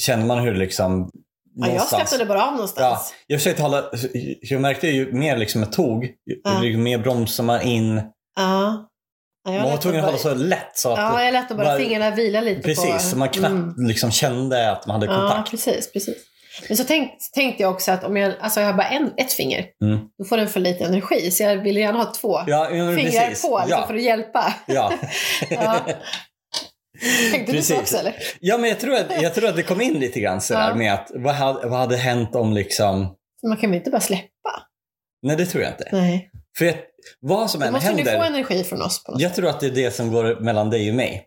kände 0.00 0.26
man 0.26 0.38
hur 0.38 0.52
det 0.52 0.58
liksom 0.58 1.10
Ja, 1.54 1.66
jag 1.66 1.72
någonstans- 1.74 2.08
släppte 2.08 2.26
bara 2.26 2.46
av 2.46 2.52
någonstans. 2.52 3.14
Jag 3.26 3.40
försökte 3.40 3.62
hålla, 3.62 3.84
jag 4.40 4.60
märkte 4.60 4.88
ju 4.88 5.12
mer 5.12 5.36
liksom 5.36 5.62
ett 5.62 5.72
tog, 5.72 6.08
Ja. 6.44 6.64
ju 6.64 6.76
mer 6.76 6.98
bromsar 6.98 7.44
man 7.44 7.62
in. 7.62 8.02
Ja. 8.36 8.89
Ja, 9.44 9.52
jag 9.54 9.62
Man 9.62 9.70
var 9.70 9.76
tvungen 9.78 10.00
att 10.00 10.06
hålla 10.06 10.18
så 10.18 10.34
lätt 10.34 10.70
så 10.78 10.92
att 10.92 10.98
Ja, 10.98 11.24
jag 11.24 11.32
lät 11.32 11.48
bara 11.48 11.54
bara- 11.64 11.78
fingrarna 11.78 12.10
vila 12.10 12.40
lite 12.40 12.60
på... 12.60 12.64
Precis, 12.68 13.10
så 13.10 13.16
man 13.18 13.28
knappt 13.28 13.50
Mm. 13.52 13.74
liksom 13.86 14.10
kände 14.10 14.70
att 14.72 14.86
man 14.86 15.00
hade 15.00 15.12
Ja, 15.12 15.18
kontakt. 15.20 15.50
precis, 15.50 15.92
precis. 15.92 16.16
Men 16.68 16.76
så 16.76 16.84
tänk, 16.84 17.12
tänkte 17.34 17.62
jag 17.62 17.72
också 17.72 17.92
att 17.92 18.04
om 18.04 18.16
jag, 18.16 18.32
alltså 18.40 18.60
jag 18.60 18.66
har 18.66 18.74
bara 18.74 18.88
en, 18.88 19.10
ett 19.16 19.32
finger, 19.32 19.66
Mm. 19.84 19.98
då 20.18 20.24
får 20.24 20.36
den 20.36 20.48
för 20.48 20.60
lite 20.60 20.84
energi. 20.84 21.30
Så 21.30 21.42
jag 21.42 21.56
vill 21.56 21.76
gärna 21.76 21.98
ha 21.98 22.12
två 22.14 22.38
Ja, 22.46 22.70
ja, 22.70 22.96
fingrar 22.96 22.96
precis. 23.26 23.42
på 23.42 23.58
liksom, 23.58 23.78
Ja, 23.80 23.86
för 23.86 23.94
att 23.94 24.02
hjälpa. 24.02 24.54
ja. 24.66 24.92
Ja. 25.50 25.80
Tänkte 27.32 27.52
du 27.52 27.62
så 27.62 27.74
Precis. 27.74 27.78
också 27.80 27.96
eller? 27.96 28.14
ja, 28.40 28.58
men 28.58 28.68
jag 28.70 28.80
tror, 28.80 28.94
att, 28.94 29.22
jag 29.22 29.34
tror 29.34 29.48
att 29.48 29.56
det 29.56 29.62
kom 29.62 29.80
in 29.80 29.92
lite 29.94 30.20
grann 30.20 30.40
sådär 30.40 30.68
Ja. 30.68 30.74
med 30.74 30.94
att 30.94 31.10
vad 31.14 31.34
hade, 31.34 31.68
vad 31.68 31.78
hade 31.78 31.96
hänt 31.96 32.34
om 32.34 32.52
liksom... 32.52 33.16
Man 33.48 33.56
kan 33.56 33.70
väl 33.70 33.78
inte 33.78 33.90
bara 33.90 34.00
släppa? 34.00 34.62
Nej, 35.22 35.36
det 35.36 35.46
tror 35.46 35.62
jag 35.62 35.72
inte. 35.72 35.88
Nej. 35.92 36.30
För 36.58 36.64
jag, 36.64 36.74
vad 37.20 37.50
som 37.50 37.60
Då 37.60 37.66
än 37.66 37.72
måste 37.72 37.86
händer, 37.86 38.04
du 38.04 38.10
få 38.10 38.22
energi 38.24 38.64
från 38.64 38.82
oss 38.82 39.04
på 39.04 39.12
något 39.12 39.20
jag 39.20 39.34
tror 39.34 39.48
att 39.48 39.60
det 39.60 39.66
är 39.66 39.70
det 39.70 39.90
som 39.90 40.12
går 40.12 40.40
mellan 40.40 40.70
dig 40.70 40.90
och 40.90 40.96
mig. 40.96 41.26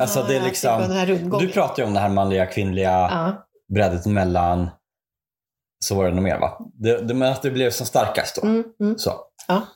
Alltså 0.00 0.20
Ja, 0.20 0.26
det 0.28 0.36
är 0.36 0.42
liksom... 0.42 0.82
rundgången. 0.82 1.46
Du 1.46 1.52
pratar 1.52 1.82
ju 1.82 1.86
om 1.86 1.94
det 1.94 2.00
här 2.00 2.08
manliga, 2.08 2.46
kvinnliga 2.46 2.90
Ja. 2.90 3.46
brädet 3.74 4.06
mellan... 4.06 4.70
Så 5.84 5.94
var 5.94 6.04
det 6.08 6.14
nog 6.14 6.22
mer 6.24 6.38
va? 6.38 6.58
Det, 6.74 6.96
det, 7.02 7.14
men 7.14 7.32
att 7.32 7.42
det 7.42 7.50
blev 7.50 7.70
som 7.70 7.86
starkast 7.86 8.36
då. 8.36 8.42
Mm, 8.42 8.64
mm. 8.80 8.98
Så. 8.98 9.12
Ja. 9.48 9.66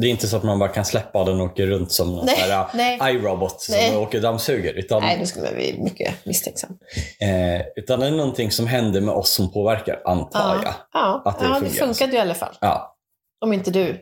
Det 0.00 0.06
är 0.06 0.10
inte 0.10 0.28
så 0.28 0.36
att 0.36 0.42
man 0.42 0.58
bara 0.58 0.68
kan 0.68 0.84
släppa 0.84 1.18
och 1.18 1.26
den 1.26 1.40
åker 1.40 1.66
runt 1.66 1.92
som 1.92 2.16
någon 2.16 2.26
nej. 2.74 2.98
iRobot 3.02 3.60
som 3.60 3.74
Nej. 3.74 3.96
åker 3.96 4.20
dammsuger. 4.20 4.72
Utan, 4.72 5.02
Nej, 5.02 5.18
då 5.20 5.26
skulle 5.26 5.44
man 5.44 5.54
bli 5.54 5.78
mycket 5.82 6.26
misstänksam. 6.26 6.70
eh, 7.20 7.60
utan 7.76 8.00
det 8.00 8.06
är 8.06 8.10
någonting 8.10 8.50
som 8.50 8.66
händer 8.66 9.00
med 9.00 9.14
oss 9.14 9.30
som 9.30 9.52
påverkar, 9.52 10.02
antar 10.04 10.54
jag. 10.64 10.74
Ja, 10.92 11.22
Att 11.24 11.38
det 11.38 11.44
ja 11.44 11.60
det 11.60 11.68
funkade 11.70 12.12
ju 12.12 12.18
i 12.18 12.20
alla 12.20 12.34
fall. 12.34 12.56
Ja, 12.60 12.96
Om 13.44 13.52
inte 13.52 13.70
du. 13.70 14.00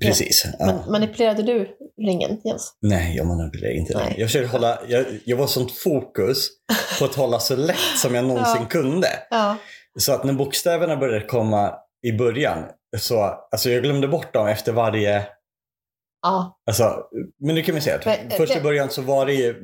Precis. 0.00 0.44
Ja. 0.58 0.66
Men 0.66 0.90
manipulerade 0.92 1.42
du 1.42 1.76
ringen, 2.06 2.40
Jens? 2.44 2.76
Nej, 2.82 3.16
jag 3.16 3.26
manipulerar 3.26 3.72
inte 3.72 3.92
det. 3.92 3.98
Nej. 3.98 4.28
Jag, 4.34 4.46
hålla, 4.48 4.78
jag, 4.88 5.04
jag 5.24 5.36
var 5.36 5.46
sånt 5.46 5.72
fokus 5.72 6.48
på 6.98 7.04
att 7.04 7.14
hålla 7.14 7.38
så 7.40 7.56
lätt 7.56 7.78
som 7.96 8.14
jag 8.14 8.24
någonsin 8.28 8.56
Ja. 8.62 8.66
kunde. 8.68 9.08
Ja. 9.30 9.56
Så 9.98 10.12
att 10.12 10.24
när 10.24 10.32
bokstäverna 10.32 10.96
började 10.96 11.26
komma 11.26 11.74
i 12.06 12.12
början, 12.12 12.64
så 12.98 13.22
alltså 13.22 13.70
jag 13.70 13.82
glömde 13.82 14.08
bort 14.08 14.32
dem 14.34 14.46
efter 14.46 14.72
varje... 14.72 15.26
ja. 16.22 16.58
Alltså, 16.66 17.02
men 17.46 17.54
nu 17.54 17.62
kan 17.62 17.74
vi 17.74 17.80
säga 17.80 18.00
Men, 18.04 18.14
eh, 18.28 18.36
först 18.36 18.52
i 18.52 18.54
det- 18.54 18.60
början 18.60 18.90
så 18.90 19.02
var 19.02 19.26
det 19.26 19.34
ju 19.34 19.54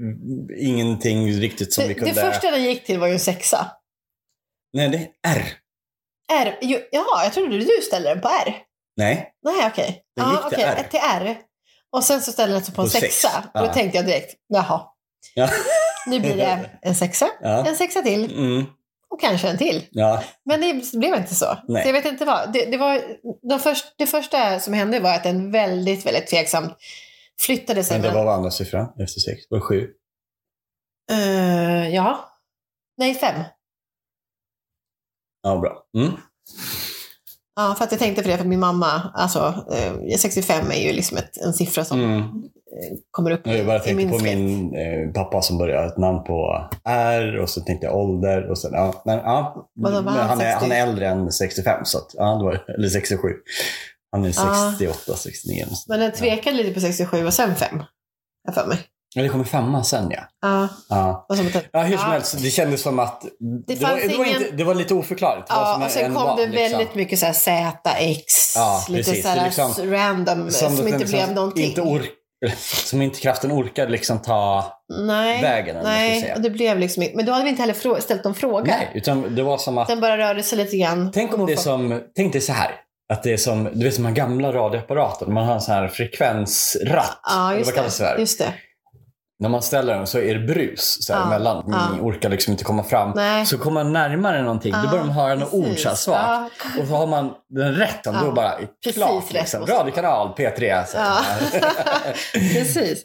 ingenting 0.58 1.32
riktigt 1.32 1.72
som 1.72 1.82
Det, 1.82 1.88
vi 1.88 1.94
det 1.94 2.00
kunde... 2.00 2.14
första 2.14 2.50
den 2.50 2.62
gick 2.64 2.84
till 2.86 2.98
var 2.98 3.06
ju 3.06 3.12
en 3.12 3.20
sexa. 3.20 3.66
Nej, 4.72 4.88
det 4.88 4.96
är 4.98 5.36
R. 5.36 5.42
R. 6.32 6.58
Jaha, 6.90 7.24
jag 7.24 7.32
trodde 7.32 7.58
du 7.58 7.66
ställde 7.82 8.08
den 8.08 8.20
på 8.20 8.28
R. 8.28 8.54
Nej. 8.98 9.32
Nej, 9.42 9.66
okej. 9.72 10.02
Den 10.16 10.24
Ja, 10.24 10.32
gick 10.32 10.40
till 10.40 10.64
okej, 10.64 10.64
R. 10.78 10.86
Till 10.90 11.00
R. 11.02 11.38
Och 11.90 12.04
sen 12.04 12.22
så 12.22 12.32
ställde 12.32 12.54
den 12.54 12.64
sig 12.64 12.74
på 12.74 12.82
en 12.82 12.86
På 12.86 12.90
sex. 12.90 13.14
sexa. 13.14 13.44
Och 13.54 13.60
då 13.66 13.72
tänkte 13.72 13.98
jag 13.98 14.06
direkt, 14.06 14.34
jaha, 14.48 14.82
Ja. 15.34 15.48
nu 16.06 16.20
blir 16.20 16.36
det 16.36 16.70
en 16.82 16.94
sexa, 16.94 17.28
Ja. 17.40 17.66
en 17.66 17.76
sexa 17.76 18.02
till 18.02 18.32
Mm. 18.38 18.64
och 19.10 19.20
kanske 19.20 19.48
en 19.48 19.58
till. 19.58 19.86
Ja. 19.90 20.22
Men 20.44 20.60
det 20.60 20.92
blev 20.98 21.14
inte 21.14 21.34
så. 21.34 21.58
Nej. 21.68 21.82
Så 21.82 21.88
jag 21.88 21.92
vet 21.92 22.04
inte 22.04 22.24
vad. 22.24 22.52
Det, 22.52 22.64
det, 22.70 22.76
var, 22.76 23.02
de 23.48 23.60
först, 23.60 23.94
det 23.98 24.06
första 24.06 24.60
som 24.60 24.74
hände 24.74 25.00
var 25.00 25.14
att 25.14 25.22
den 25.22 25.50
väldigt, 25.50 26.06
väldigt 26.06 26.26
tveksamt 26.30 26.74
flyttade 27.40 27.84
sig. 27.84 27.98
Men 27.98 28.08
det 28.10 28.14
var 28.14 28.24
vad 28.24 28.34
andra 28.34 28.50
siffran 28.50 28.86
efter 29.00 29.20
sex? 29.20 29.42
Var 29.50 29.58
det 29.58 29.64
sju? 29.64 29.88
Eh, 31.10 31.88
ja. 31.94 32.28
Nej, 32.96 33.14
fem. 33.14 33.42
Ja, 35.42 35.56
bra. 35.56 35.82
Mm. 35.98 36.12
Ja, 37.58 37.74
för 37.78 37.84
att 37.84 37.92
jag 37.92 37.98
tänkte 37.98 38.22
på 38.22 38.28
det 38.28 38.38
för 38.38 38.44
min 38.44 38.60
mamma, 38.60 39.02
alltså 39.14 39.54
eh, 40.10 40.16
65 40.18 40.70
är 40.70 40.86
ju 40.86 40.92
liksom 40.92 41.16
ett, 41.16 41.36
en 41.36 41.52
siffra 41.52 41.84
som 41.84 42.00
Mm. 42.00 42.18
eh, 42.20 42.98
kommer 43.10 43.30
upp 43.30 43.40
Jag 43.46 43.66
bara 43.66 43.78
tänkte 43.78 44.18
på 44.18 44.24
min 44.24 44.74
eh, 44.76 45.12
pappa 45.14 45.42
som 45.42 45.58
började 45.58 45.86
ett 45.86 45.98
namn 45.98 46.24
på 46.24 46.68
R 46.84 47.38
och 47.38 47.50
så 47.50 47.60
tänkte 47.60 47.86
jag 47.86 47.96
ålder 47.96 48.50
och 48.50 48.58
sen, 48.58 48.70
ja, 48.74 49.02
men 49.04 49.18
ja. 49.18 49.70
Men 49.76 49.92
han 49.94 50.06
han, 50.06 50.40
är, 50.40 50.50
60? 50.52 50.58
han 50.60 50.72
är 50.72 50.82
äldre 50.82 51.08
än 51.08 51.32
65, 51.32 51.84
så 51.84 51.98
att, 51.98 52.10
ja, 52.14 52.36
det 52.36 52.44
var, 52.44 52.64
eller 52.78 52.88
67. 52.88 53.28
Han 54.12 54.24
är 54.24 54.32
Ja. 54.36 54.70
68, 54.78 55.16
69. 55.16 55.62
eller 55.62 55.74
så. 55.74 55.84
Men 55.92 56.00
den 56.00 56.12
tvekade 56.12 56.56
lite 56.56 56.74
på 56.74 56.80
67 56.80 57.26
och 57.26 57.34
sen 57.34 57.54
5. 57.54 57.82
Jag 58.44 58.54
för 58.54 58.66
mig. 58.66 58.78
Ja, 59.14 59.22
det 59.22 59.28
kommer 59.28 59.44
femma 59.44 59.84
sen 59.84 60.10
ja. 60.10 60.20
Ja, 60.42 60.68
Ja, 60.88 61.36
som 61.36 61.50
ja 61.72 61.80
hur 61.82 61.96
som 61.96 62.06
Ja. 62.06 62.12
helst, 62.12 62.36
det 62.42 62.50
kändes 62.50 62.82
som 62.82 62.98
att 62.98 63.22
det, 63.66 63.74
var, 63.74 63.88
fanns 63.88 64.02
det, 64.02 64.16
var, 64.18 64.24
inte, 64.24 64.50
det 64.50 64.64
var 64.64 64.74
lite 64.74 64.94
oförklarligt. 64.94 65.46
ja 65.48 65.72
som 65.74 65.82
och 65.82 65.90
sen 65.90 66.14
kom 66.14 66.24
var, 66.24 66.36
det 66.36 66.46
liksom. 66.46 66.78
väldigt 66.78 66.94
mycket 66.94 67.18
så 67.18 67.26
här 67.26 67.32
ZX, 67.32 68.56
Ja, 68.56 68.84
lite 68.88 69.02
precis. 69.10 69.22
så 69.22 69.28
här 69.28 69.36
Det 69.36 69.40
är 69.40 69.44
liksom- 69.44 69.90
random 69.90 70.50
som, 70.50 70.76
det 70.76 70.82
inte 70.82 70.98
liksom 70.98 71.18
blev 71.18 71.32
någonting. 71.32 71.64
Inte 71.64 71.82
ork, 71.82 72.10
som 72.60 73.02
inte 73.02 73.20
kraften 73.20 73.52
orkade 73.52 73.90
liksom 73.90 74.18
ta 74.18 74.72
nej, 75.06 75.42
vägen. 75.42 75.76
nej 75.84 76.32
och 76.34 76.40
det 76.40 76.50
blev 76.50 76.78
liksom 76.78 77.02
inte. 77.02 77.16
Men 77.16 77.26
då 77.26 77.32
hade 77.32 77.44
vi 77.44 77.50
inte 77.50 77.62
heller 77.62 78.00
ställt 78.00 78.24
någon 78.24 78.34
fråga. 78.34 78.76
Nej, 78.76 78.90
utan 78.94 79.34
det 79.34 79.42
var 79.42 79.58
som 79.58 79.78
att 79.78 79.88
Den 79.88 80.00
bara 80.00 80.18
rörde 80.18 80.42
sig 80.42 80.58
lite 80.58 80.76
grann. 80.76 81.10
Tänk 81.14 81.34
om 81.34 81.46
det 81.46 81.52
är 81.52 81.56
som, 81.56 82.00
tänk 82.16 82.32
dig 82.32 82.40
så 82.42 82.52
här. 82.52 82.70
Att 83.12 83.22
det 83.22 83.32
är 83.32 83.36
som, 83.36 83.64
du 83.74 83.84
vet 83.84 83.94
som 83.94 84.04
de 84.04 84.14
gamla 84.14 84.52
radioapparater. 84.52 85.26
Man 85.26 85.44
har 85.46 85.54
en 85.54 85.60
sån 85.60 85.74
här 85.74 85.88
frekvensratt. 85.88 87.20
Ja, 87.22 87.54
just 87.54 87.66
vad 87.66 87.74
kallas 87.74 87.98
det 87.98 88.04
det. 88.14 88.20
Just 88.20 88.38
det. 88.38 88.52
När 89.40 89.48
man 89.48 89.62
ställer 89.62 89.94
den 89.96 90.06
så 90.06 90.18
är 90.18 90.34
det 90.34 90.40
brus 90.46 90.96
så 91.06 91.12
här 91.12 91.20
Ja, 91.20 91.26
emellan. 91.26 91.64
ja. 91.68 91.90
Ni 91.94 92.00
orkar 92.00 92.28
liksom 92.28 92.50
inte 92.52 92.64
komma 92.64 92.82
fram. 92.84 93.12
Nej. 93.16 93.46
Så 93.46 93.58
kommer 93.58 93.84
man 93.84 93.92
närmare 93.92 94.42
någonting. 94.42 94.72
då 94.72 94.78
Ja, 94.84 94.90
börjar 94.90 95.04
man 95.04 95.14
höra 95.14 95.34
något 95.34 95.52
ord 95.52 95.78
så 95.78 95.88
här 95.88 95.96
svagt. 95.96 96.52
Ja, 96.76 96.82
Och 96.82 96.88
så 96.88 96.94
har 96.94 97.06
man 97.06 97.34
den 97.48 97.74
rätten. 97.74 98.14
Ja, 98.14 98.24
Då 98.24 98.32
bara 98.32 98.52
precis 98.84 98.96
klart. 99.02 99.32
Liksom. 99.32 99.66
Radiokanal 99.66 100.34
P3. 100.36 100.84
Så. 100.86 100.96
Ja. 100.98 101.18
Precis. 102.32 103.04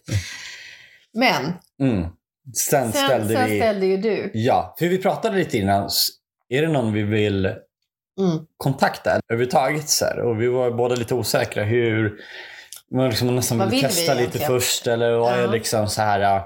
Men 1.13 1.53
Mm. 1.81 2.03
Sen, 2.69 2.91
sen, 2.91 3.05
ställde 3.07 3.33
sen 3.33 3.49
vi... 3.49 3.59
ställde 3.59 3.85
ju 3.85 3.97
du. 3.97 4.31
Ja, 4.33 4.75
för 4.79 4.85
vi 4.85 4.97
pratade 4.97 5.37
lite 5.37 5.57
innan. 5.57 5.89
Är 6.49 6.61
det 6.61 6.67
någon 6.67 6.93
vi 6.93 7.03
vill 7.03 7.45
Mm. 7.45 8.39
kontakta 8.57 9.19
överhuvudtaget. 9.29 9.89
Så 9.89 10.05
här. 10.05 10.19
Och 10.19 10.41
vi 10.41 10.47
var 10.47 10.71
båda 10.71 10.95
lite 10.95 11.13
osäkra 11.15 11.63
hur... 11.63 12.13
Man 12.91 13.09
liksom 13.09 13.35
nästan 13.35 13.57
Vad 13.57 13.69
vill 13.69 13.81
vi 13.81 13.87
testa 13.87 14.13
lite 14.13 14.21
egentligen? 14.21 14.47
först. 14.47 14.87
Eller 14.87 15.11
vad 15.17 15.33
är 15.33 15.47
liksom 15.47 15.87
så 15.87 16.01
här... 16.01 16.37
äh, 16.37 16.43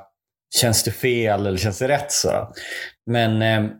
Känns 0.55 0.83
det 0.83 0.91
fel 0.91 1.45
eller 1.45 1.57
känns 1.57 1.79
det 1.79 1.87
rätt? 1.87 2.11
så? 2.11 2.53
Men 3.05 3.41
eh, 3.41 3.71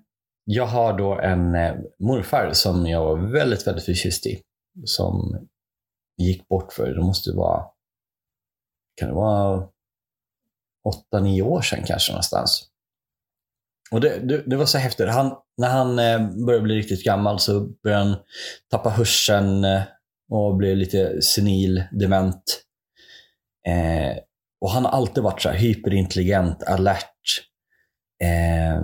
jag 0.43 0.65
har 0.65 0.97
då 0.97 1.19
en 1.19 1.55
eh, 1.55 1.73
morfar 1.99 2.49
som 2.53 2.85
jag 2.87 3.03
var 3.05 3.31
väldigt, 3.31 3.67
väldigt 3.67 3.85
förtjust 3.85 4.25
i. 4.25 4.41
Som 4.85 5.47
gick 6.17 6.47
bort 6.47 6.73
för, 6.73 6.87
det 6.93 7.01
måste 7.01 7.31
vara, 7.31 7.63
kan 8.99 9.09
det 9.09 9.15
vara 9.15 9.67
åtta, 10.87 11.19
nio 11.19 11.41
år 11.41 11.61
sedan 11.61 11.83
kanske 11.85 12.11
någonstans. 12.11 12.67
Och 13.91 14.01
det, 14.01 14.19
det, 14.19 14.43
det 14.45 14.55
var 14.55 14.65
så 14.65 14.77
häftigt. 14.77 15.09
Han, 15.09 15.35
när 15.57 15.69
han 15.69 15.99
eh, 15.99 16.45
började 16.45 16.63
bli 16.63 16.75
riktigt 16.75 17.03
gammal 17.03 17.39
så 17.39 17.59
började 17.59 18.03
han 18.03 18.15
tappa 18.71 18.89
hörseln 18.89 19.63
eh, 19.65 19.81
och 20.29 20.55
blev 20.55 20.77
lite 20.77 21.21
senil, 21.21 21.83
dement. 21.91 22.63
Eh, 23.67 24.17
och 24.61 24.71
han 24.71 24.85
har 24.85 24.91
alltid 24.91 25.23
varit 25.23 25.41
så 25.41 25.49
hyperintelligent, 25.49 26.63
alert. 26.63 27.13
Eh, 28.23 28.81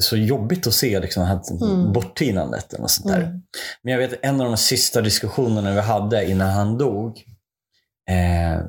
så 0.00 0.16
jobbigt 0.16 0.66
att 0.66 0.74
se 0.74 1.00
liksom, 1.00 1.40
mm. 1.62 1.92
borttinandet 1.92 2.72
och 2.72 2.90
sånt 2.90 3.08
där. 3.08 3.22
Mm. 3.22 3.42
Men 3.82 3.92
jag 3.92 3.98
vet 3.98 4.24
en 4.24 4.40
av 4.40 4.46
de 4.46 4.56
sista 4.56 5.00
diskussionerna 5.00 5.74
vi 5.74 5.80
hade 5.80 6.30
innan 6.30 6.50
han 6.50 6.78
dog. 6.78 7.24
Eh, 8.10 8.62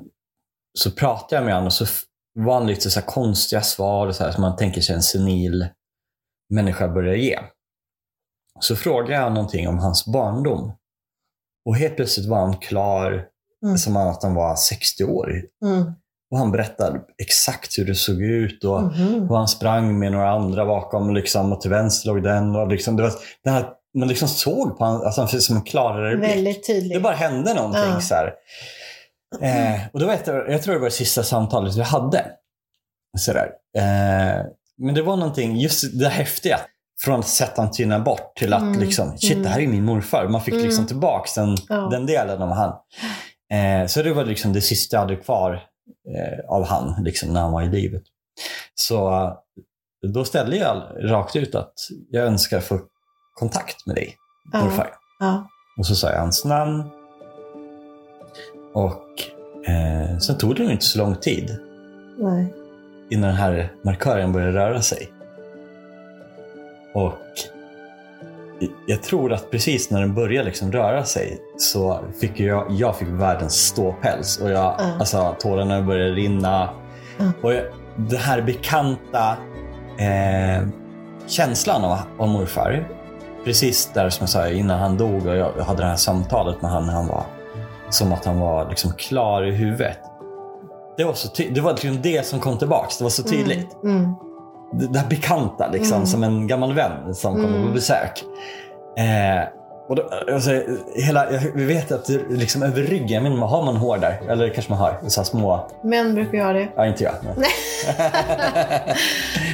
så 0.79 0.91
pratade 0.91 1.35
jag 1.35 1.45
med 1.45 1.53
honom 1.53 1.65
och 1.65 1.73
så 1.73 1.85
var 2.33 2.53
han 2.53 2.67
lite 2.67 2.91
så 2.91 3.01
konstiga 3.01 3.61
svar 3.61 4.11
så 4.11 4.23
här, 4.23 4.31
som 4.31 4.41
man 4.41 4.55
tänker 4.55 4.81
sig 4.81 4.95
en 4.95 5.01
senil 5.01 5.67
människa 6.49 6.87
börjar 6.87 7.15
ge. 7.15 7.39
Så 8.59 8.75
frågade 8.75 9.13
jag 9.13 9.33
någonting 9.33 9.67
om 9.67 9.79
hans 9.79 10.05
barndom. 10.05 10.73
Och 11.69 11.75
helt 11.75 11.95
plötsligt 11.95 12.27
var 12.27 12.39
han 12.39 12.57
klar 12.57 13.25
mm. 13.65 13.77
som 13.77 13.97
att 13.97 14.23
han 14.23 14.35
var 14.35 14.55
60 14.55 15.03
år. 15.03 15.41
Mm. 15.65 15.93
Och 16.31 16.37
han 16.37 16.51
berättade 16.51 16.99
exakt 17.21 17.77
hur 17.77 17.85
det 17.85 17.95
såg 17.95 18.21
ut 18.21 18.63
och 18.63 18.79
mm. 18.79 19.29
hur 19.29 19.35
han 19.35 19.47
sprang 19.47 19.99
med 19.99 20.11
några 20.11 20.29
andra 20.29 20.65
bakom 20.65 21.13
liksom, 21.13 21.53
och 21.53 21.61
till 21.61 21.69
vänster 21.69 22.07
låg 22.07 22.23
den. 22.23 22.55
Och 22.55 22.67
liksom, 22.67 22.95
det 22.95 23.03
var, 23.03 23.11
det 23.43 23.49
här, 23.49 23.69
man 23.97 24.07
liksom 24.07 24.27
såg 24.27 24.77
på 24.77 24.85
honom 24.85 25.01
alltså, 25.05 25.39
som 25.39 25.55
en 25.55 25.61
klarare 25.61 26.17
blick. 26.17 26.67
Det 26.67 26.99
bara 26.99 27.15
hände 27.15 27.53
någonting. 27.53 27.81
Ja. 27.81 28.01
Så 28.01 28.15
eh, 29.45 29.79
och 29.93 29.99
det 29.99 30.05
var 30.05 30.13
ett, 30.13 30.27
jag 30.27 30.63
tror 30.63 30.73
det 30.73 30.79
var 30.79 30.87
det 30.87 30.91
sista 30.91 31.23
samtalet 31.23 31.75
vi 31.75 31.81
hade. 31.81 32.25
Så 33.17 33.31
eh, 33.31 34.45
men 34.77 34.95
det 34.95 35.01
var 35.01 35.17
någonting, 35.17 35.57
just 35.57 35.99
det 35.99 36.09
häftiga. 36.09 36.59
Från 37.01 37.19
att 37.19 37.27
sätta 37.27 37.61
han 37.61 37.71
tyna 37.71 37.99
bort 37.99 38.35
till 38.35 38.53
att 38.53 38.61
mm. 38.61 38.79
liksom, 38.79 39.17
shit 39.17 39.31
mm. 39.31 39.43
det 39.43 39.49
här 39.49 39.59
är 39.59 39.67
min 39.67 39.85
morfar. 39.85 40.27
Man 40.27 40.41
fick 40.41 40.53
liksom 40.53 40.79
mm. 40.79 40.87
tillbaks 40.87 41.35
den, 41.35 41.57
ja. 41.69 41.75
den 41.75 42.05
delen 42.05 42.41
av 42.41 42.49
han. 42.49 42.73
Eh, 43.53 43.87
så 43.87 44.01
det 44.03 44.13
var 44.13 44.25
liksom 44.25 44.53
det 44.53 44.61
sista 44.61 44.95
jag 44.95 45.01
hade 45.01 45.15
kvar 45.15 45.53
eh, 46.15 46.49
av 46.49 46.65
han 46.65 47.03
liksom, 47.03 47.33
när 47.33 47.41
han 47.41 47.51
var 47.51 47.61
i 47.61 47.69
livet. 47.69 48.03
Så 48.75 49.31
då 50.13 50.25
ställde 50.25 50.55
jag 50.55 50.83
rakt 50.99 51.35
ut 51.35 51.55
att 51.55 51.73
jag 52.09 52.25
önskar 52.25 52.59
få 52.59 52.79
kontakt 53.33 53.85
med 53.85 53.95
dig, 53.95 54.15
ja. 54.53 54.63
morfar. 54.63 54.89
Ja. 55.19 55.49
Och 55.77 55.85
så 55.85 55.95
sa 55.95 56.11
jag 56.11 56.19
hans 56.19 56.45
namn. 56.45 56.83
Och 58.73 59.03
eh, 59.67 60.17
sen 60.17 60.37
tog 60.37 60.55
det 60.55 60.63
nog 60.63 60.71
inte 60.71 60.85
så 60.85 60.97
lång 60.97 61.15
tid. 61.15 61.57
Nej. 62.17 62.53
Innan 63.09 63.29
den 63.29 63.37
här 63.37 63.73
markören 63.83 64.33
började 64.33 64.53
röra 64.53 64.81
sig. 64.81 65.09
Och 66.93 67.13
jag 68.85 69.03
tror 69.03 69.33
att 69.33 69.51
precis 69.51 69.91
när 69.91 70.01
den 70.01 70.15
började 70.15 70.45
liksom 70.45 70.71
röra 70.71 71.03
sig 71.03 71.37
så 71.57 71.99
fick 72.19 72.39
jag, 72.39 72.71
jag 72.71 72.95
fick 72.95 73.07
världens 73.07 73.53
ståpäls 73.67 74.37
och 74.37 74.49
jag, 74.51 74.81
mm. 74.81 74.99
alltså, 74.99 75.35
tårarna 75.39 75.81
började 75.81 76.11
rinna. 76.11 76.69
Mm. 77.19 77.31
Och 77.41 77.53
jag, 77.53 77.63
den 77.95 78.19
här 78.19 78.41
bekanta 78.41 79.37
eh, 79.97 80.67
känslan 81.27 81.83
av, 81.83 81.97
av 82.17 82.27
morfar, 82.27 82.87
precis 83.45 83.91
där 83.93 84.09
som 84.09 84.23
jag 84.23 84.29
sa 84.29 84.49
innan 84.49 84.79
han 84.79 84.97
dog 84.97 85.25
och 85.25 85.35
jag 85.35 85.51
hade 85.51 85.81
det 85.81 85.87
här 85.87 85.95
samtalet 85.95 86.61
med 86.61 86.71
honom 86.71 86.89
han 86.89 87.07
var 87.07 87.23
som 87.89 88.13
att 88.13 88.25
han 88.25 88.39
var 88.39 88.69
liksom 88.69 88.91
klar 88.93 89.43
i 89.43 89.51
huvudet. 89.51 89.97
Det 90.97 91.03
var, 91.03 91.13
så 91.13 91.29
det 91.51 91.61
var 91.61 91.71
liksom 91.71 92.01
det 92.01 92.25
som 92.25 92.39
kom 92.39 92.57
tillbaks. 92.57 92.97
Det 92.97 93.03
var 93.03 93.11
så 93.11 93.23
tydligt. 93.23 93.83
Mm. 93.83 94.13
Mm 94.73 94.89
det 94.93 94.99
här 94.99 95.07
bekanta, 95.07 95.67
liksom, 95.67 95.95
mm. 95.95 96.07
som 96.07 96.23
en 96.23 96.47
gammal 96.47 96.73
vän 96.73 97.15
som 97.15 97.33
kommer 97.33 97.57
mm. 97.57 97.67
på 97.67 97.73
besök. 97.73 98.23
Eh, 98.97 99.47
och 99.89 99.95
då, 99.95 100.09
alltså, 100.33 100.61
hela, 100.95 101.27
vi 101.53 101.65
vet 101.65 101.91
att 101.91 102.05
det, 102.05 102.21
liksom 102.29 102.63
över 102.63 102.81
ryggen, 102.81 103.23
men 103.23 103.37
har 103.37 103.63
man 103.65 103.75
hår 103.75 103.97
där? 103.97 104.21
Eller 104.29 104.49
kanske 104.49 104.71
man 104.71 104.79
har 104.79 104.99
så 105.07 105.23
små? 105.23 105.67
Män 105.83 106.15
brukar 106.15 106.37
ju 106.37 106.43
ha 106.43 106.53
det. 106.53 106.67
Ja, 106.75 106.85
inte 106.85 107.03
jag. 107.03 107.13
Nej. 107.37 107.49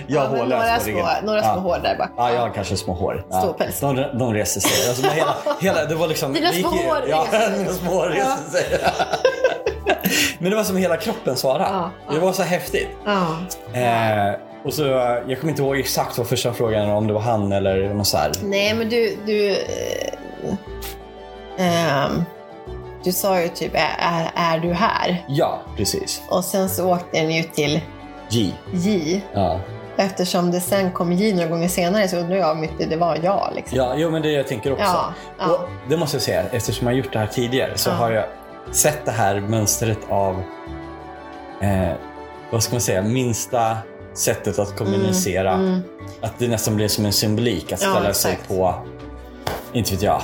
jag 0.08 0.22
har 0.22 0.38
ja, 0.38 0.42
hårlös 0.42 0.60
några, 0.60 0.80
små, 0.80 1.28
några 1.28 1.42
små 1.42 1.52
ja. 1.52 1.60
hår 1.60 1.80
där 1.84 1.98
bak. 1.98 2.10
Ja, 2.18 2.32
jag 2.32 2.42
har 2.42 2.50
kanske 2.50 2.78
små 2.78 2.94
hår. 2.94 3.26
Ja. 3.30 3.42
Ståpäls. 3.42 3.80
De, 3.80 3.96
de 3.96 4.34
reser 4.34 4.62
sig. 4.62 4.90
Alltså, 4.90 5.08
hela, 5.08 5.36
hela, 5.62 5.86
det 5.86 5.96
var 5.96 6.08
liksom, 6.08 6.34
Dina 6.34 6.52
små 6.52 6.70
hår 6.70 7.04
Ja, 7.08 7.28
mina 7.58 7.72
små 7.72 7.92
hår 7.92 8.08
reser 8.08 8.52
sig. 8.52 8.80
Men 10.40 10.50
det 10.50 10.56
var 10.56 10.64
som 10.64 10.78
hela 10.78 10.98
kroppen 10.98 11.36
svarade. 11.36 11.70
Ja, 12.08 12.14
det 12.14 12.20
var 12.20 12.32
så 12.32 12.44
häftigt. 12.44 12.90
Eh, 13.74 14.30
och 14.66 14.74
så, 14.74 14.84
jag 15.28 15.40
kommer 15.40 15.50
inte 15.50 15.62
ihåg 15.62 15.78
exakt 15.78 16.18
vad 16.18 16.28
första 16.28 16.54
frågan 16.54 16.90
om 16.90 17.08
det 17.08 17.14
var 17.14 17.22
han 17.22 17.52
eller 17.52 17.94
något 17.94 18.08
så 18.08 18.18
här. 18.18 18.32
Nej, 18.44 18.74
men 18.74 18.90
du... 18.90 19.18
Du, 19.26 19.50
äh, 21.58 22.06
ähm, 22.06 22.24
du 23.04 23.12
sa 23.12 23.42
ju 23.42 23.48
typ, 23.48 23.72
är, 23.74 24.32
är 24.36 24.60
du 24.60 24.74
här? 24.74 25.26
Ja, 25.28 25.62
precis. 25.78 26.22
Och 26.30 26.44
sen 26.44 26.70
så 26.70 26.94
åkte 26.94 27.22
den 27.22 27.32
ju 27.32 27.44
till 27.44 27.82
J. 28.30 28.54
J. 28.74 29.22
Ja. 29.34 29.60
Eftersom 29.98 30.52
det 30.52 30.62
sen 30.62 30.92
kom 30.92 31.12
J 31.14 31.34
några 31.34 31.48
gånger 31.50 31.68
senare 31.68 32.08
så 32.08 32.18
undrar 32.18 32.36
jag 32.36 32.52
om 32.52 32.64
inte 32.64 32.86
det 32.86 32.98
var 32.98 33.18
jag. 33.24 33.52
Liksom. 33.56 33.78
Ja, 33.78 33.94
jo, 33.98 34.12
men 34.12 34.22
det 34.22 34.32
jag 34.32 34.48
tänker 34.48 34.72
också. 34.72 34.84
Ja, 34.84 35.14
ja. 35.40 35.54
Och 35.54 35.70
det 35.90 35.98
måste 35.98 36.16
jag 36.16 36.22
säga, 36.22 36.44
eftersom 36.52 36.88
jag 36.88 36.94
har 36.94 36.98
gjort 36.98 37.14
det 37.14 37.20
här 37.20 37.28
tidigare 37.28 37.78
så 37.78 37.90
ja. 37.90 37.94
har 37.94 38.12
jag 38.12 38.26
sett 38.72 39.06
det 39.06 39.12
här 39.12 39.40
mönstret 39.40 40.00
av, 40.10 40.42
eh, 41.62 41.92
vad 42.52 42.64
ska 42.64 42.74
man 42.74 42.82
säga, 42.82 43.02
minsta 43.02 43.78
sättet 44.16 44.60
att 44.60 44.78
kommunicera. 44.78 45.54
Mm, 45.54 45.68
mm. 45.68 45.82
Att 46.22 46.40
det 46.40 46.48
nästan 46.48 46.76
blir 46.76 46.88
som 46.88 47.06
en 47.06 47.14
symbolik 47.14 47.72
att 47.72 47.80
ställa 47.80 48.08
ja, 48.08 48.14
sig 48.14 48.38
på, 48.48 48.76
inte 49.74 49.92
vet 49.92 50.02
jag, 50.02 50.22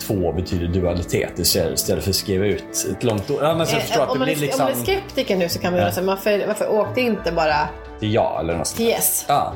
två 0.00 0.32
betyder 0.32 0.66
dualitet 0.66 1.38
istället 1.38 1.80
för 2.04 2.10
att 2.10 2.16
skriva 2.16 2.46
ut 2.46 2.86
ett 2.90 3.04
långt 3.04 3.30
ord. 3.30 3.38
Ja, 3.42 3.54
men 3.54 3.66
så 3.66 3.76
eh, 3.76 3.82
förstår 3.82 4.10
om, 4.10 4.18
man 4.18 4.28
är, 4.28 4.36
liksom... 4.36 4.66
om 4.66 4.72
man 4.72 4.80
är 4.80 4.84
skeptiker 4.84 5.36
nu 5.36 5.48
så 5.48 5.58
kan 5.58 5.72
man 5.72 5.82
ja. 5.82 5.92
säga, 5.92 6.06
varför, 6.06 6.46
varför 6.46 6.70
åkte 6.72 7.00
inte 7.00 7.32
bara 7.32 7.68
till 8.00 8.14
ja 8.14 8.40
eller 8.40 8.56
något 8.56 8.76
Till 8.76 8.86
yes. 8.86 9.24
Ja. 9.28 9.52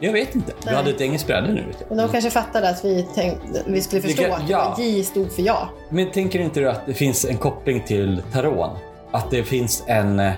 Jag 0.00 0.12
vet 0.12 0.34
inte. 0.34 0.52
Du 0.64 0.74
hade 0.74 0.90
ett 0.90 1.00
engelskt 1.00 1.26
bräde 1.26 1.52
nu. 1.52 1.64
Men 1.88 1.98
de 1.98 2.08
kanske 2.08 2.30
fattade 2.30 2.68
att 2.68 2.84
vi, 2.84 3.06
tänkte, 3.14 3.62
vi 3.66 3.80
skulle 3.80 4.02
förstå 4.02 4.22
kan, 4.22 4.48
ja. 4.48 4.58
att 4.58 4.78
J 4.78 5.04
stod 5.04 5.32
för 5.32 5.42
ja. 5.42 5.68
Men 5.88 6.10
tänker 6.10 6.38
inte 6.38 6.60
du 6.60 6.70
att 6.70 6.86
det 6.86 6.94
finns 6.94 7.24
en 7.24 7.36
koppling 7.36 7.82
till 7.86 8.22
taron? 8.32 8.78
Att 9.12 9.30
det 9.30 9.44
finns 9.44 9.84
en 9.86 10.20
eh, 10.20 10.32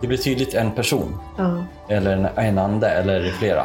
det 0.00 0.06
blir 0.06 0.18
tydligt 0.18 0.54
en 0.54 0.72
person. 0.72 1.20
Ja. 1.38 1.64
Eller 1.88 2.12
en, 2.12 2.28
en 2.36 2.58
ande 2.58 2.88
eller 2.88 3.30
flera. 3.30 3.64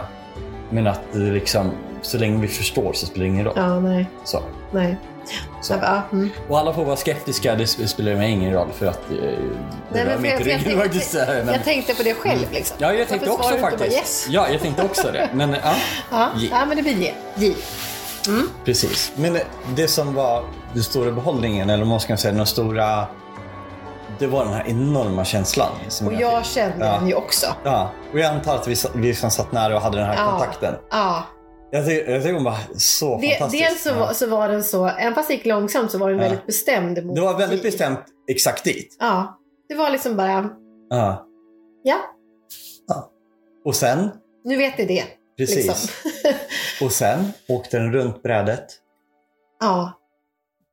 Men 0.69 0.88
att 0.88 1.02
det 1.13 1.19
liksom, 1.19 1.71
så 2.02 2.17
länge 2.17 2.41
vi 2.41 2.48
förstår 2.48 2.93
så 2.93 3.06
spelar 3.06 3.26
det 3.26 3.32
ingen 3.32 3.45
roll. 3.45 3.54
Ja, 3.58 3.80
nej. 3.80 4.06
Så. 4.24 4.43
Nej. 4.71 4.98
Så. 5.62 5.74
Ja, 5.82 6.02
mm. 6.12 6.30
Och 6.50 6.60
alla 6.60 6.74
får 6.74 6.86
vara 6.86 6.95
skeptiska, 6.95 7.56
det 7.56 7.67
spelar 7.67 8.15
mig 8.15 8.32
ingen 8.32 8.54
roll 8.54 8.67
för 8.74 8.86
att 8.86 9.12
eh, 9.12 9.17
det 9.17 9.39
Nej, 9.91 10.06
för 10.06 10.26
jag, 10.26 10.41
jag, 10.41 10.71
jag, 10.71 10.84
faktiskt. 10.84 11.13
Men... 11.13 11.48
jag 11.48 11.63
tänkte 11.63 11.95
på 11.95 12.04
det 12.04 12.13
själv. 12.13 12.39
Mm. 12.39 12.54
Liksom. 12.54 12.78
Ja, 12.80 12.93
jag 12.93 13.08
tänkte 13.08 13.30
också 13.30 13.58
faktiskt. 13.58 13.95
Yes? 13.95 14.28
Ja, 14.30 14.50
jag 14.50 14.62
tänkte 14.62 14.84
också 14.84 15.12
det. 15.12 15.30
Men, 15.34 15.52
ja, 15.52 15.76
ja, 16.12 16.32
ja, 16.52 16.65
men 16.65 16.78
det 16.78 16.84
blir 16.84 16.93
J. 16.93 17.13
J. 17.36 17.56
Mm. 18.28 18.50
Precis. 18.65 19.12
Men 19.15 19.38
det 19.76 19.88
som 19.88 20.13
var 20.13 20.43
den 20.74 20.84
stora 20.84 21.12
behållningen, 21.12 21.69
eller 21.69 21.84
vad 21.84 21.88
man 21.88 22.00
ska 22.00 22.17
säga, 22.17 22.34
den 22.34 22.45
stora 22.45 23.08
det 24.19 24.28
var 24.28 24.45
den 24.45 24.54
här 24.54 24.67
enorma 24.67 25.25
känslan. 25.25 25.71
och 26.06 26.13
jag, 26.13 26.21
jag 26.21 26.45
kände 26.45 26.86
ja. 26.86 26.97
den 26.97 27.08
ju 27.08 27.13
också. 27.13 27.45
Ja, 27.63 27.91
och 28.13 28.19
jag 28.19 28.36
antar 28.36 28.56
att 28.56 28.67
vi, 28.67 28.75
vi 28.95 29.15
som 29.15 29.32
satt 29.32 29.51
nära 29.51 29.75
och 29.75 29.82
hade 29.82 29.97
den 29.97 30.06
här 30.06 30.15
ja. 30.15 30.32
kontakten. 30.32 30.75
Ja. 30.91 31.23
Jag 31.71 31.86
tycker, 31.86 32.12
jag 32.12 32.21
tycker 32.21 32.34
hon 32.34 32.43
var 32.43 32.58
så 32.78 33.19
det, 33.21 33.38
fantastisk. 33.38 33.63
Dels 33.63 33.84
så, 33.84 33.93
var, 33.93 34.13
så 34.13 34.28
var 34.28 34.49
den 34.49 34.63
så, 34.63 34.86
även 34.86 35.15
fast 35.15 35.28
det 35.28 35.34
gick 35.34 35.45
långsamt 35.45 35.91
så 35.91 35.97
var 35.97 36.10
den 36.10 36.19
väldigt 36.19 36.45
bestämd. 36.45 37.06
Mot 37.06 37.15
det 37.15 37.21
var 37.21 37.38
väldigt 37.38 37.63
bestämt 37.63 37.99
exakt 38.28 38.63
dit. 38.63 38.97
Ja, 38.99 39.39
det 39.69 39.75
var 39.75 39.89
liksom 39.89 40.17
bara... 40.17 40.49
Ja. 40.89 41.25
Ja. 41.84 41.97
ja. 42.88 43.10
Och 43.65 43.75
sen? 43.75 44.10
Nu 44.43 44.58
vet 44.58 44.78
ni 44.78 44.86
det. 44.86 45.04
Precis. 45.38 45.65
Liksom. 45.65 45.89
och 46.86 46.91
sen 46.91 47.34
åkte 47.47 47.78
den 47.78 47.93
runt 47.93 48.23
brädet. 48.23 48.65
Ja 49.60 49.93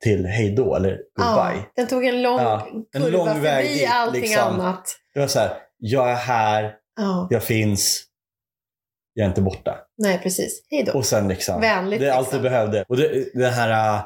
till 0.03 0.27
hejdå 0.27 0.77
eller 0.77 0.99
goodbye. 1.17 1.57
Ja, 1.57 1.73
den 1.77 1.87
tog 1.87 2.05
en 2.05 2.23
lång 2.23 2.41
ja, 2.41 2.69
en 2.95 3.03
kurva 3.03 3.19
lång 3.19 3.29
förbi 3.29 3.41
väg 3.41 3.69
dit, 3.69 3.89
allting 3.93 4.21
liksom. 4.21 4.43
annat. 4.43 4.97
Det 5.15 5.21
var 5.21 5.27
så 5.27 5.39
här, 5.39 5.53
jag 5.79 6.11
är 6.11 6.15
här, 6.15 6.75
ja. 6.97 7.29
jag 7.31 7.43
finns, 7.43 8.03
jag 9.15 9.25
är 9.25 9.29
inte 9.29 9.43
borta. 9.43 9.79
Nej, 9.99 10.19
precis. 10.23 10.67
Hejdå. 10.71 10.93
Och 10.93 11.07
sen 11.07 11.29
liksom, 11.29 11.61
Vänligt, 11.61 12.01
det 12.01 12.09
är 12.09 12.13
allt 12.13 12.27
liksom. 12.27 12.43
du 12.43 12.51
behövde. 12.51 12.85
Och 12.89 12.97
det, 12.97 13.35
den 13.35 13.53
här 13.53 13.95
uh, 13.97 14.05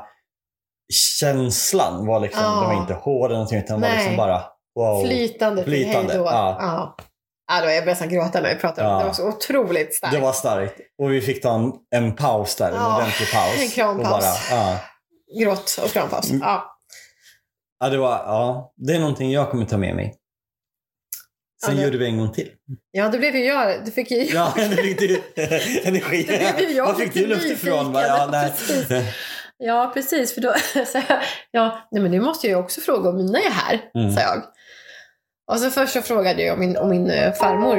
känslan 0.93 2.07
var 2.07 2.21
liksom, 2.21 2.43
ja. 2.43 2.61
den 2.61 2.77
var 2.77 2.81
inte 2.83 2.95
hård 2.95 3.27
eller 3.27 3.35
någonting, 3.35 3.59
utan 3.59 3.81
den 3.81 3.91
var 3.91 3.97
liksom 3.97 4.17
bara 4.17 4.43
wow. 4.75 5.05
Flytande, 5.05 5.65
Flytande. 5.65 6.09
till 6.09 6.19
hejdå. 6.19 6.25
Ja. 6.25 6.97
Då 7.49 7.55
jag 7.55 7.63
började 7.65 7.87
nästan 7.87 8.09
gråta 8.09 8.41
när 8.41 8.55
vi 8.55 8.61
pratade 8.61 8.89
om 8.89 8.93
Ja. 8.93 8.99
det. 8.99 9.05
Det 9.05 9.09
var 9.09 9.15
så 9.15 9.29
otroligt 9.29 9.95
starkt. 9.95 10.15
Det 10.15 10.21
var 10.21 10.33
starkt. 10.33 10.81
Och 11.03 11.13
vi 11.13 11.21
fick 11.21 11.43
ta 11.43 11.55
en, 11.55 11.73
en 11.95 12.17
paus 12.17 12.57
där, 12.57 12.69
en 12.69 12.75
Ja, 12.75 12.97
ordentlig 12.97 13.33
paus. 13.33 13.61
en 13.63 13.69
krampaus. 13.69 14.07
Och 14.07 14.11
bara, 14.11 14.59
ja. 14.61 14.79
Gråt 15.41 15.79
och 15.85 15.91
krampaus. 15.91 16.31
Mm. 16.31 16.41
Ja. 16.43 16.73
Ja, 17.81 17.89
det 17.89 17.99
var, 17.99 18.11
ja, 18.11 18.73
det 18.77 18.93
är 18.93 18.99
någonting 18.99 19.31
jag 19.33 19.51
kommer 19.51 19.65
ta 19.67 19.77
med 19.77 19.97
mig. 19.97 20.15
Sen 21.65 21.71
Ja, 21.75 21.77
det- 21.81 21.85
gjorde 21.85 21.99
vi 21.99 22.07
en 22.07 22.19
gång 22.19 22.33
till. 22.33 22.51
ja, 22.91 23.09
det 23.09 23.19
blev 23.19 23.37
ju 23.37 23.45
jag. 23.45 23.85
Du 23.85 23.91
fick 23.91 24.11
ju... 24.11 24.25
Ja, 24.25 24.53
nu 24.57 24.77
fick 24.77 24.99
du 24.99 25.23
energi. 25.85 26.23
Det 26.23 26.57
blev 26.57 26.71
ju 26.71 26.77
jag 26.77 26.87
Var 26.87 26.95
fick 26.95 27.15
du 27.15 27.27
luft 27.27 27.45
ifrån? 27.51 27.93
Ja, 27.95 28.29
nej. 28.33 28.51
Precis. 28.51 28.87
Ja, 29.59 29.91
precis. 29.95 30.35
För 30.35 30.41
då 30.41 30.55
sa 30.87 31.03
jag, 31.09 31.23
ja, 31.51 31.89
nej, 31.91 32.03
men 32.03 32.13
det 32.13 32.21
måste 32.21 32.47
jag 32.47 32.59
ju 32.59 32.65
också 32.65 32.81
fråga 32.81 33.09
om 33.11 33.17
mina 33.17 33.39
är 33.39 33.51
här, 33.51 33.81
Mm. 33.95 34.15
sa 34.15 34.21
jag. 34.21 34.43
Och 35.53 35.61
så 35.61 35.71
först 35.71 35.93
så 35.93 36.03
frågade 36.03 36.43
jag 36.43 36.55
om 36.55 36.61
min, 36.61 36.77
om 36.77 36.89
min 36.91 37.11
eh, 37.11 37.33
farmor 37.33 37.77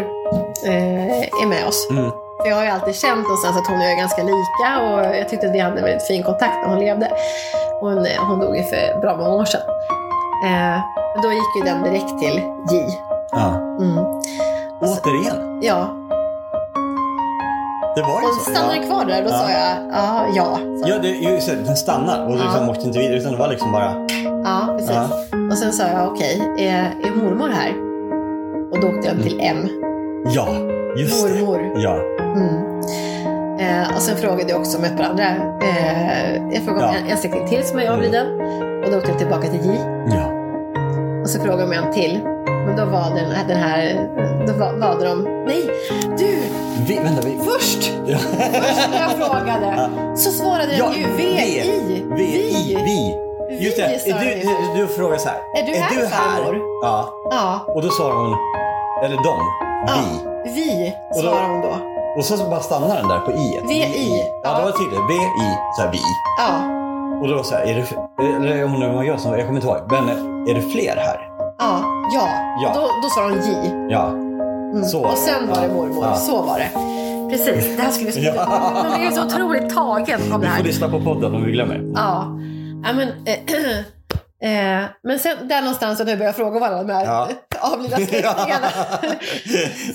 eh, 0.68 1.22
är 1.42 1.46
med 1.48 1.68
oss. 1.68 1.88
Mm. 1.92 2.12
För 2.48 2.52
jag 2.52 2.58
har 2.58 2.64
ju 2.66 2.70
alltid 2.70 2.96
känt 2.96 3.24
någonstans 3.24 3.58
att 3.58 3.68
hon 3.68 3.78
och 3.78 3.84
jag 3.84 3.92
är 3.92 3.98
ganska 3.98 4.24
lika 4.24 4.70
och 4.84 5.16
jag 5.16 5.30
tyckte 5.30 5.48
att 5.48 5.54
vi 5.54 5.60
hade 5.60 5.78
en 5.78 5.84
väldigt 5.84 6.08
fin 6.08 6.24
kontakt 6.24 6.56
när 6.62 6.70
hon 6.70 6.80
levde. 6.80 7.12
Hon, 7.80 7.98
eh, 8.06 8.28
hon 8.28 8.40
dog 8.40 8.58
ju 8.58 8.64
för 8.64 9.02
bra 9.02 9.18
många 9.18 9.30
år 9.30 9.46
sedan. 9.46 9.62
Eh, 10.46 10.80
då 11.24 11.32
gick 11.32 11.52
ju 11.58 11.64
den 11.72 11.84
direkt 11.84 12.20
till 12.20 12.36
J. 12.72 12.86
Ja. 13.32 13.48
Mm. 13.80 13.98
Återigen, 14.82 15.60
Ja, 15.62 15.88
det 17.96 18.02
var 18.02 18.22
ju 18.22 18.28
och 18.28 18.34
så. 18.34 18.52
stannade 18.52 18.78
ja. 18.78 18.84
kvar 18.84 19.06
där. 19.06 19.24
Då 19.24 19.30
Ja. 19.30 19.38
sa 19.38 19.52
jag 19.52 19.78
ja, 19.94 20.26
ja. 20.36 20.56
Så, 20.56 20.90
Ja, 20.90 20.96
det, 21.02 21.08
just 21.10 21.48
den 21.48 21.78
stannar 21.78 22.26
och 22.26 22.32
liksom 22.32 22.64
Ja. 22.66 22.70
åkte 22.70 22.86
inte 22.88 23.00
vidare 23.00 23.18
utan 23.18 23.32
det 23.32 23.38
var 23.38 23.48
liksom 23.48 23.72
bara... 23.72 23.94
ja 24.44 24.76
precis. 24.78 24.96
Ja. 24.96 25.08
Och 25.52 25.58
sen 25.58 25.74
sa 25.74 25.84
jag 25.88 26.08
okej, 26.12 26.42
är, 26.58 26.94
är 27.04 27.16
mormor 27.24 27.50
här? 27.50 27.72
Och 28.72 28.82
då 28.82 28.88
åkte 28.98 29.08
jag 29.08 29.24
till 29.24 29.40
M. 29.44 29.70
Ja, 30.26 30.48
just 31.00 31.28
det. 31.28 31.34
Mormor. 31.42 31.72
Ja. 31.76 31.96
Mm. 32.36 32.80
Eh, 33.60 33.96
och 33.96 34.02
sen 34.02 34.18
frågade 34.18 34.50
jag 34.52 34.60
också 34.60 34.78
om 34.78 34.84
ett 34.84 34.98
par 34.98 35.04
andra. 35.04 35.26
Eh, 35.62 36.36
jag 36.54 36.64
frågade 36.64 36.86
om 36.88 36.94
Ja. 36.94 37.00
en, 37.00 37.08
en 37.12 37.18
släkting 37.18 37.48
till 37.48 37.64
som 37.64 37.80
är 37.80 37.90
avliden. 37.90 38.28
Och 38.86 38.92
då 38.92 38.98
åkte 38.98 39.10
jag 39.10 39.18
tillbaka 39.20 39.48
till 39.48 39.66
J. 39.66 39.72
ja. 40.08 40.32
Och 41.24 41.30
så 41.30 41.40
frågade 41.40 41.62
jag 41.76 41.84
om 41.84 41.88
en 41.88 41.94
till. 41.94 42.20
Men 42.46 42.76
då 42.76 42.86
valde 42.86 43.20
den, 43.22 43.32
här- 43.32 43.48
den 43.48 43.58
här, 43.58 44.10
då 44.48 44.54
va- 44.54 44.74
valde 44.88 45.06
de, 45.06 45.24
nej, 45.48 45.70
du, 46.18 46.38
Vi, 46.88 46.96
vänta, 46.96 47.22
vi... 47.28 47.38
först, 47.44 47.92
Ja. 48.08 48.18
först 48.18 48.90
när 48.92 49.00
jag 49.02 49.12
frågade 49.28 49.74
Ja. 49.78 50.16
så 50.16 50.32
svarade 50.32 50.76
Ja, 50.78 50.86
den 50.86 50.96
ju 50.96 51.08
VI. 51.18 51.64
Vi, 52.16 52.26
vi, 52.66 52.78
vi. 52.86 53.18
Just 53.66 53.78
det, 53.78 54.02
Vi, 54.06 54.12
du, 54.12 54.50
du, 54.76 54.82
du 54.82 54.88
frågar 54.88 55.18
så 55.18 55.30
här. 55.30 55.38
Är 55.56 55.66
du 55.66 55.72
här, 55.80 56.08
farmor? 56.08 56.58
Ja. 56.84 57.10
Ja, 57.32 57.60
Och 57.76 57.82
då 57.82 57.90
svarar 57.90 58.16
hon, 58.16 58.36
eller 59.06 59.16
de, 59.16 59.40
Ja. 59.88 59.94
vi. 60.02 60.27
Vi, 60.45 60.93
svarade 61.21 61.47
hon 61.47 61.62
då. 61.62 61.78
Och 62.17 62.26
så 62.26 62.38
bara 62.38 62.60
stannar 62.60 62.95
den 62.95 63.08
där 63.08 63.19
på 63.19 63.32
i. 63.32 63.60
VI. 63.67 64.23
Ja, 64.43 64.58
det 64.58 64.63
var 64.63 64.71
tydligt. 64.71 65.00
VI, 65.10 65.56
så 65.76 65.82
här 65.82 65.91
vi. 65.91 66.00
Ja, 66.38 67.21
Och 67.21 67.28
då 67.28 67.43
så 67.43 67.56
här, 67.56 67.62
är 67.62 67.76
det, 67.76 67.86
eller 68.36 68.65
om 68.65 68.80
det 68.80 68.88
var 68.93 69.04
jag 69.04 69.19
som, 69.19 69.32
jag 69.32 69.47
kommer 69.47 69.60
inte 69.60 69.67
ihåg. 69.67 69.91
Men 69.91 70.10
är 70.50 70.54
det 70.54 70.62
fler 70.62 70.95
här? 70.95 71.30
ja, 71.60 71.80
ja. 72.13 72.28
Ja. 72.63 72.71
Då, 72.76 72.82
då 72.82 73.10
svarade 73.10 73.34
hon 73.34 73.43
J. 73.43 73.88
Ja. 73.89 74.08
Mm. 74.08 74.84
Så 74.84 75.06
och 75.06 75.17
sen 75.17 75.47
var 75.50 75.62
det 75.62 75.73
mormor. 75.73 76.04
Ja. 76.06 76.15
Så 76.15 76.41
var 76.41 76.60
det. 76.60 76.69
Precis, 77.30 77.78
det 77.78 77.84
här 77.84 77.91
skulle 77.91 78.06
vi 78.06 78.12
skriva. 78.12 78.36
Ja. 78.36 78.71
Man 78.89 79.00
blir 79.00 79.12
så 79.12 79.26
otroligt 79.26 79.76
tagen 79.76 80.19
av 80.34 80.39
det 80.39 80.45
Du 80.45 80.52
får 80.52 80.58
här. 80.58 80.63
lyssna 80.63 80.89
på 80.89 81.00
podden 81.00 81.36
om 81.36 81.43
vi 81.45 81.52
glömmer. 81.52 81.91
Ja. 81.95 82.23
ja 82.86 82.93
men, 82.93 83.08
eh, 84.41 84.86
men 85.04 85.19
sen 85.19 85.47
där 85.47 85.62
någonstans 85.62 86.00
när 86.00 86.08
jag 86.08 86.17
började 86.17 86.38
fråga 86.38 86.60
varandra 86.60 86.84
med 86.95 87.06
Ja. 87.08 87.30
avlidna 87.60 87.97
släktingarna. 88.08 88.67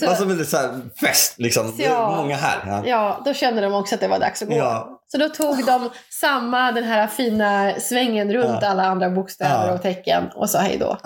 Så- 0.00 0.08
alltså 0.08 0.24
väldigt 0.24 0.48
så 0.48 0.56
här 0.56 0.80
fest 1.00 1.34
liksom. 1.38 1.72
Det 1.76 1.86
är 1.86 1.90
Ja. 1.90 2.16
många 2.16 2.36
här. 2.36 2.58
Ja. 2.66 2.82
Ja, 2.86 3.22
då 3.24 3.34
kände 3.34 3.62
de 3.62 3.74
också 3.74 3.94
att 3.94 4.00
det 4.00 4.08
var 4.08 4.18
dags 4.18 4.42
att 4.42 4.48
gå. 4.48 4.54
Ja. 4.56 4.98
Så 5.06 5.18
då 5.18 5.28
tog 5.28 5.64
de 5.66 5.90
samma, 6.20 6.72
den 6.72 6.84
här 6.84 7.06
fina 7.06 7.72
svängen 7.80 8.32
runt 8.32 8.62
alla 8.62 8.82
andra 8.86 9.10
bokstäver 9.10 9.74
och 9.74 9.82
tecken 9.82 10.28
och 10.34 10.50
sa 10.50 10.58
hej 10.58 10.76
då. 10.78 10.96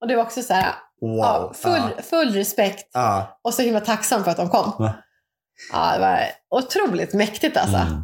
Och 0.00 0.08
det 0.08 0.16
var 0.16 0.22
också 0.22 0.42
så 0.42 0.54
här, 0.54 0.66
Wow. 1.02 1.52
full, 1.54 2.02
full 2.10 2.34
respekt 2.34 2.96
och 3.44 3.54
så 3.54 3.62
himla 3.62 3.80
tacksam 3.80 4.24
för 4.24 4.30
att 4.30 4.36
de 4.36 4.48
kom. 4.48 4.72
Ja. 4.78 4.92
Ja, 5.72 5.92
det 5.94 6.00
var 6.00 6.20
otroligt 6.58 7.14
mäktigt 7.14 7.56
alltså. 7.56 7.76
Mm. 7.76 8.02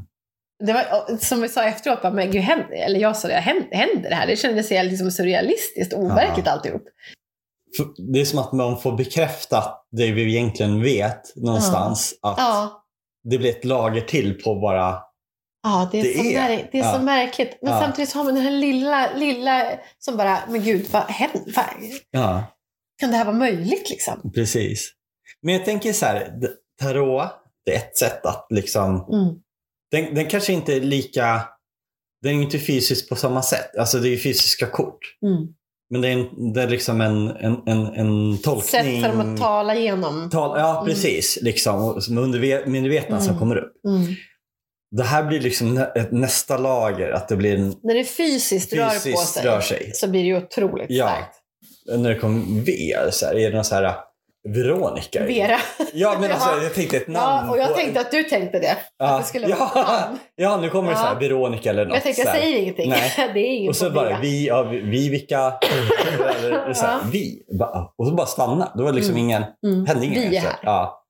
Det 0.64 0.72
var, 0.72 0.84
och 1.12 1.20
som 1.20 1.42
vi 1.42 1.48
sa 1.48 1.64
efteråt, 1.64 2.02
bara, 2.02 2.12
men 2.12 2.30
gud, 2.30 2.42
händer, 2.42 2.76
eller 2.76 3.00
jag 3.00 3.16
sa 3.16 3.28
det, 3.28 3.34
händer, 3.34 4.08
det 4.10 4.14
här? 4.14 4.26
Det 4.26 4.36
kändes 4.36 4.70
helt 4.70 4.90
liksom 4.90 5.10
surrealistiskt, 5.10 5.94
overkligt 5.94 6.48
alltihop. 6.48 6.82
För 7.76 8.12
Det 8.12 8.20
är 8.20 8.24
som 8.24 8.38
att 8.38 8.52
man 8.52 8.80
får 8.80 8.92
bekräftat 8.96 9.86
det 9.90 10.12
vi 10.12 10.36
egentligen 10.36 10.82
vet 10.82 11.36
någonstans. 11.36 12.14
Att 12.22 12.38
Ja, 12.38 12.84
det 13.30 13.38
blir 13.38 13.50
ett 13.50 13.64
lager 13.64 14.00
till 14.00 14.34
på 14.42 14.54
bara... 14.60 14.98
ja 15.62 15.88
det 15.92 16.00
är, 16.00 16.04
Det 16.04 16.14
så, 16.14 16.24
är- 16.24 16.68
det 16.72 16.78
är 16.78 16.82
så 16.92 16.98
ja. 16.98 17.02
märkligt. 17.02 17.58
Men 17.62 17.72
Ja. 17.72 17.80
samtidigt 17.80 18.12
har 18.12 18.24
man 18.24 18.34
den 18.34 18.44
här 18.44 18.50
lilla, 18.50 19.10
lilla 19.14 19.72
som 19.98 20.16
bara, 20.16 20.38
men 20.48 20.62
gud, 20.62 20.86
vad 20.92 21.02
händer? 21.02 21.52
Ja, 22.10 22.44
kan 23.00 23.10
det 23.10 23.16
här 23.16 23.24
vara 23.24 23.36
möjligt 23.36 23.90
liksom? 23.90 24.32
precis. 24.34 24.92
Men 25.42 25.54
jag 25.54 25.64
tänker 25.64 25.92
så 25.92 26.06
här, 26.06 26.38
tarot, 26.80 27.28
det 27.64 27.72
är 27.72 27.76
ett 27.76 27.96
sätt 27.96 28.26
att 28.26 28.46
liksom... 28.50 28.84
Mm. 29.12 29.34
Den, 29.90 30.14
den 30.14 30.26
kanske 30.26 30.52
inte 30.52 30.74
är 30.76 30.80
lika... 30.80 31.42
Den 32.22 32.38
är 32.38 32.42
inte 32.42 32.58
fysisk 32.58 33.08
på 33.08 33.16
samma 33.16 33.42
sätt. 33.42 33.76
Alltså 33.78 33.98
det 33.98 34.08
är 34.08 34.10
ju 34.10 34.18
fysiska 34.18 34.66
kort. 34.66 34.98
Mm. 35.26 35.46
Men 35.90 36.00
det 36.00 36.08
är, 36.08 36.12
en, 36.12 36.52
det 36.52 36.62
är 36.62 36.68
liksom 36.68 37.00
en, 37.00 37.28
en, 37.28 37.62
en, 37.66 37.86
en 37.86 38.38
tolkning. 38.38 38.62
Sätt 39.02 39.02
för 39.02 39.08
dem 39.18 39.34
att 39.34 39.40
tala 39.40 39.74
igenom. 39.74 40.30
Tal, 40.30 40.58
ja, 40.60 40.80
Mm. 40.82 40.94
precis. 40.94 41.38
Liksom, 41.42 41.84
och 41.84 42.02
som 42.04 42.18
Mm. 42.18 43.38
kommer 43.38 43.56
upp. 43.56 43.72
Mm. 43.88 44.14
Det 44.96 45.02
här 45.02 45.24
blir 45.24 45.40
liksom 45.40 45.76
ett 45.94 46.12
nästa 46.12 46.58
lager. 46.58 47.10
Att 47.10 47.28
det 47.28 47.36
blir 47.36 47.54
en 47.56 47.74
När 47.82 47.94
det 47.94 48.04
fysiskt, 48.04 48.72
rör 48.72 48.84
på 48.88 49.00
fysiskt 49.00 49.34
sig, 49.34 49.44
rör 49.44 49.60
sig. 49.60 49.90
så 49.94 50.08
blir 50.08 50.20
det 50.22 50.26
ju 50.28 50.36
otroligt 50.36 50.86
Ja. 50.88 51.08
starkt. 51.08 51.36
När 52.02 52.10
det 52.10 52.18
kommer 52.18 52.60
V, 52.64 52.94
så 53.10 53.26
här, 53.26 53.34
är 53.34 53.50
det 53.50 53.56
någon 53.56 53.64
så 53.64 53.74
här 53.74 53.94
Veronica? 54.46 55.24
Vera. 55.26 55.56
Ja, 55.92 56.16
men 56.20 56.30
alltså 56.32 56.48
Ja. 56.50 56.62
jag 56.62 56.74
tänkte 56.74 56.96
ett 56.96 57.08
namn. 57.08 57.46
Ja, 57.46 57.50
och 57.52 57.58
jag 57.58 57.68
på- 57.68 57.74
tänkte 57.74 58.00
att 58.00 58.10
du 58.10 58.22
tänkte 58.22 58.58
det. 58.58 58.76
ja, 58.98 59.06
att 59.06 59.20
det 59.22 59.28
skulle 59.28 59.46
vara 59.46 59.54
ett 59.68 59.70
ja, 59.74 59.82
namn. 60.06 60.18
ja, 60.36 60.56
nu 60.56 60.68
kommer 60.70 60.90
det 60.90 60.96
så 60.96 61.02
här 61.02 61.12
Ja. 61.14 61.18
Veronica 61.20 61.70
eller 61.70 61.84
något. 61.86 61.94
Jag 61.94 62.02
tänkte, 62.02 62.22
jag 62.22 62.34
säger 62.34 62.58
ingenting. 62.58 62.90
Nej. 62.90 63.12
Det 63.34 63.40
är 63.40 63.56
ingen 63.56 63.68
Och 63.68 63.76
så 63.76 63.90
bara 63.90 64.08
Vera. 64.08 64.18
vi, 64.22 64.46
ja, 64.46 64.62
vi, 64.62 64.80
vi 64.80 65.08
vilka? 65.08 65.52
Så 66.74 66.86
här, 66.86 66.92
Ja. 66.92 66.98
Vi. 67.12 67.42
Och 67.98 68.06
så 68.06 68.14
bara 68.14 68.26
stanna. 68.26 68.72
Det 68.76 68.82
var 68.82 68.92
liksom 68.92 69.12
Mm. 69.14 69.24
ingen, 69.24 69.44
Mm. 69.66 69.86
hände 69.86 70.06
inget. 70.06 70.30
Vi 70.32 70.36
är 70.36 70.40
här. 70.40 70.56
Ja. 70.62 71.04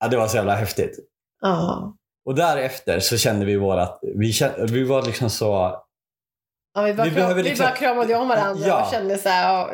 ja, 0.00 0.08
det 0.08 0.16
var 0.16 0.26
så 0.26 0.36
jävla 0.36 0.54
häftigt. 0.54 0.98
Ja. 1.40 1.94
Och 2.26 2.34
därefter 2.34 3.00
så 3.00 3.16
kände 3.16 3.46
vi 3.46 3.56
vårat, 3.56 3.98
vi, 4.16 4.32
kände, 4.32 4.66
vi 4.66 4.84
var 4.84 5.02
liksom 5.02 5.30
så, 5.30 5.76
Ja, 6.74 6.82
vi 6.82 6.94
bara, 6.94 7.04
Vi 7.04 7.10
kram, 7.10 7.14
behöver 7.14 7.34
vi 7.34 7.42
liksom- 7.42 7.64
bara 7.66 7.76
kramade 7.76 8.14
om 8.14 8.28
varandra 8.28 8.66
Ja. 8.68 8.84
och 8.84 8.90
kände 8.92 9.18
så 9.18 9.28
här, 9.28 9.48
ja, 9.52 9.70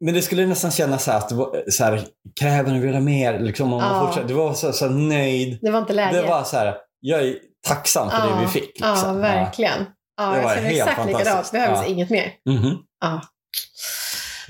men 0.00 0.14
det 0.14 0.22
skulle 0.22 0.46
nästan 0.46 0.70
kännas 0.70 1.04
så 1.04 1.10
här 1.10 1.18
att 1.18 1.28
det 1.28 1.34
var 1.34 1.70
så 1.70 1.84
här, 1.84 2.02
kräver 2.40 2.72
ni 2.72 2.80
vilja 2.80 3.00
mer? 3.00 3.38
Liksom, 3.38 3.72
om 3.72 3.80
man 3.82 3.94
Ja. 3.96 4.06
fortsätter. 4.06 4.28
Du 4.28 4.34
var 4.34 4.54
så, 4.54 4.72
så 4.72 4.88
nöjd. 4.88 5.58
det 5.62 5.70
var 5.70 5.78
inte 5.78 5.92
läge. 5.92 6.20
Det 6.20 6.26
var 6.26 6.42
så 6.44 6.56
här, 6.56 6.74
jag 7.00 7.20
är 7.22 7.34
tacksam 7.68 8.10
för 8.10 8.18
ja. 8.18 8.24
det 8.34 8.40
vi 8.40 8.46
fick. 8.46 8.70
Ja, 8.80 8.90
Liksom. 8.92 9.20
verkligen. 9.20 9.86
Ja, 10.16 10.26
Det 10.30 10.36
jag 10.36 10.42
var 10.42 10.54
känner 10.54 10.68
helt 10.68 10.80
exakt 10.90 11.06
likadant. 11.06 11.26
fantastiskt. 11.28 11.52
Behövs 11.52 11.78
Ja. 11.82 11.86
inget 11.86 12.10
mer. 12.10 12.32
Ja. 12.42 12.52
Mhm. 12.52 12.76
Ja. 13.00 13.20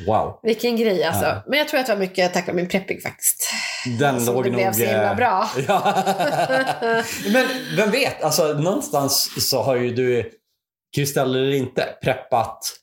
Wow. 0.06 0.40
Vilken 0.42 0.76
grej 0.76 1.04
alltså. 1.04 1.24
Ja. 1.24 1.42
Men 1.46 1.58
jag 1.58 1.68
tror 1.68 1.80
att 1.80 1.86
det 1.86 1.92
var 1.92 2.00
mycket 2.00 2.32
tack 2.34 2.46
vare 2.46 2.56
min 2.56 2.68
prepping 2.68 3.00
faktiskt. 3.00 3.50
Den 3.98 4.20
Som 4.20 4.34
låg 4.34 4.44
det 4.44 4.50
nog... 4.50 4.56
blev 4.60 4.72
så 4.72 4.78
himla 4.80 5.10
eh, 5.10 5.16
bra. 5.16 5.50
Ja. 5.68 5.94
Men 7.32 7.46
vem 7.76 7.90
vet, 7.90 8.22
alltså 8.22 8.44
någonstans 8.52 9.30
så 9.50 9.62
har 9.62 9.76
ju 9.76 9.94
du, 9.94 10.30
Kristall 10.96 11.34
eller 11.36 11.52
inte, 11.52 11.84
preppat 12.02 12.76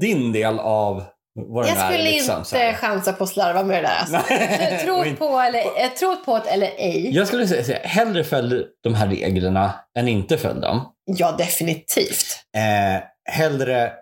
din 0.00 0.32
del 0.32 0.58
av 0.58 1.04
vad 1.40 1.66
Jag 1.68 1.74
den 1.76 1.82
är. 1.82 1.90
skulle 1.90 2.04
liksom, 2.10 2.38
inte 2.38 2.74
chansa 2.74 3.12
på 3.12 3.24
att 3.24 3.30
slarva 3.30 3.62
med 3.64 3.84
det 3.84 3.88
där. 3.88 3.96
Alltså. 4.00 4.84
Trott 4.84 5.18
på, 5.18 5.38
eller, 5.40 5.88
trott 5.88 6.24
på 6.24 6.38
det 6.38 6.50
eller 6.50 6.66
ej. 6.66 7.14
Jag 7.14 7.26
skulle 7.28 7.46
säga, 7.48 7.64
säga 7.64 7.78
hellre 7.86 8.24
följ 8.24 8.64
de 8.82 8.94
här 8.94 9.08
reglerna 9.08 9.74
än 9.98 10.08
inte 10.08 10.38
följ 10.38 10.60
dem. 10.60 10.92
Ja, 11.04 11.32
definitivt. 11.38 12.26
Eh, 12.56 13.02
hellre 13.34 13.92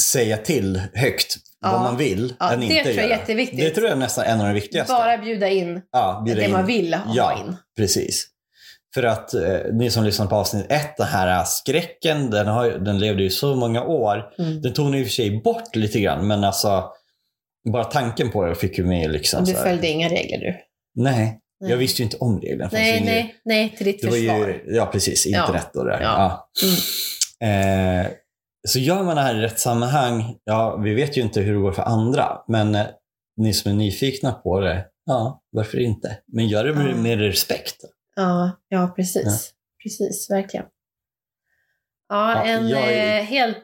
säga 0.00 0.36
till 0.36 0.82
högt 0.94 1.36
Ja. 1.60 1.72
vad 1.72 1.80
man 1.82 1.96
vill 1.96 2.34
Ja, 2.40 2.52
än 2.52 2.60
det 2.60 2.66
inte 2.66 2.82
tror 2.82 2.94
jag 2.96 3.04
är 3.04 3.08
göra. 3.08 3.18
jätteviktigt. 3.18 3.58
Det 3.60 3.70
tror 3.70 3.86
jag 3.86 3.92
är 3.96 4.00
nästan 4.00 4.24
en 4.24 4.40
av 4.40 4.46
de 4.46 4.52
viktigaste. 4.54 4.92
Bara 4.92 5.18
bjuda 5.18 5.48
in 5.48 5.82
ja, 5.92 6.22
bjuda 6.24 6.40
det 6.40 6.46
in. 6.46 6.52
man 6.52 6.66
vill 6.66 6.94
ha 6.94 7.14
Ja. 7.14 7.38
in. 7.46 7.56
Precis. 7.76 8.26
För 8.98 9.06
att 9.06 9.34
eh, 9.34 9.58
ni 9.72 9.90
som 9.90 10.04
lyssnar 10.04 10.26
på 10.26 10.36
avsnitt 10.36 10.66
ett, 10.72 10.96
den 10.96 11.06
här 11.06 11.44
skräcken, 11.44 12.30
den, 12.30 12.46
har, 12.46 12.70
den 12.70 12.98
levde 12.98 13.22
ju 13.22 13.30
så 13.30 13.54
många 13.56 13.82
år. 13.84 14.32
Mm. 14.38 14.62
Den 14.62 14.72
tog 14.74 14.90
ni 14.90 14.98
i 14.98 15.02
och 15.02 15.06
för 15.06 15.12
sig 15.12 15.40
bort 15.40 15.76
lite 15.76 16.00
grann, 16.00 16.26
men 16.26 16.44
alltså 16.44 16.84
bara 17.72 17.84
tanken 17.84 18.30
på 18.30 18.44
det 18.44 18.54
fick 18.54 18.78
ju 18.78 18.84
mig 18.86 19.08
liksom 19.08 19.40
Och 19.40 19.46
du 19.46 19.54
följde 19.54 19.88
inga 19.88 20.08
regler 20.08 20.38
du. 20.38 20.54
Nej, 21.02 21.40
Nej. 21.60 21.70
jag 21.70 21.76
visste 21.78 22.02
ju 22.02 22.04
inte 22.04 22.16
om 22.16 22.40
reglerna. 22.40 22.64
Det 22.70 22.76
fanns 22.76 22.88
ju 22.88 22.92
Nej, 22.92 23.02
nej, 23.04 23.34
nej, 23.44 23.74
till 23.76 23.86
ditt 23.86 24.00
Det 24.02 24.06
var 24.06 24.14
försvar. 24.16 24.48
ju, 24.48 24.62
ja 24.76 24.86
precis, 24.86 25.26
internet 25.26 25.76
och 25.76 25.84
det 25.84 25.90
där. 25.90 26.00
Ja. 26.00 26.48
Ja. 27.40 27.46
Eh, 27.48 28.06
så 28.68 28.78
gör 28.78 29.02
man 29.02 29.16
det 29.16 29.22
här 29.22 29.34
i 29.34 29.40
rätt 29.40 29.58
sammanhang, 29.58 30.34
ja, 30.44 30.76
vi 30.76 30.94
vet 30.94 31.16
ju 31.16 31.22
inte 31.22 31.40
hur 31.40 31.54
det 31.54 31.60
går 31.60 31.72
för 31.72 31.82
andra, 31.82 32.28
men 32.48 32.74
eh, 32.74 32.86
ni 33.36 33.52
som 33.52 33.70
är 33.70 33.74
nyfikna 33.74 34.32
på 34.32 34.60
det, 34.60 34.84
ja, 35.06 35.42
varför 35.52 35.78
inte? 35.80 36.18
Men 36.32 36.48
gör 36.48 36.64
det 36.64 36.74
med, 36.74 36.90
Ja. 36.90 36.96
med 36.96 37.18
respekt. 37.20 37.76
Ja, 38.18 38.50
ja 38.68 38.92
precis. 38.96 39.24
Ja. 39.24 39.54
Precis, 39.82 40.30
verkligen. 40.30 40.66
Ja, 42.08 42.32
Ja, 42.34 42.44
en 42.44 42.66
är- 42.72 43.18
eh, 43.18 43.24
helt 43.24 43.58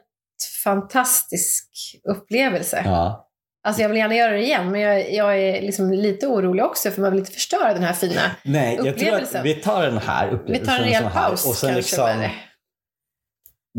fantastisk 0.64 1.66
upplevelse. 2.08 2.82
Ja. 2.84 3.30
Alltså 3.66 3.82
jag 3.82 3.88
vill 3.88 3.98
gärna 3.98 4.14
göra 4.14 4.30
det 4.32 4.42
igen, 4.42 4.70
men 4.70 4.80
jag, 4.80 5.12
jag 5.12 5.38
är 5.38 5.62
liksom 5.62 5.92
lite 5.92 6.26
orolig 6.26 6.64
också 6.64 6.90
för 6.90 7.00
man 7.02 7.10
vill 7.10 7.18
inte 7.20 7.32
förstöra 7.32 7.74
den 7.74 7.82
här 7.82 7.92
fina. 7.92 8.20
Nej, 8.44 8.74
jag 8.74 8.82
tror 8.84 8.88
att 8.90 8.96
Upplevelsen. 8.96 9.42
vi 9.44 9.54
tar 9.54 9.82
den 9.82 9.98
här 9.98 10.28
Vi 10.28 10.34
upplevelsen 10.34 10.66
tar 10.66 10.78
en 10.82 10.84
rejäl 10.84 11.10
paus 11.10 11.46
och 11.46 11.54
sen 11.54 11.74
liksom 11.74 12.28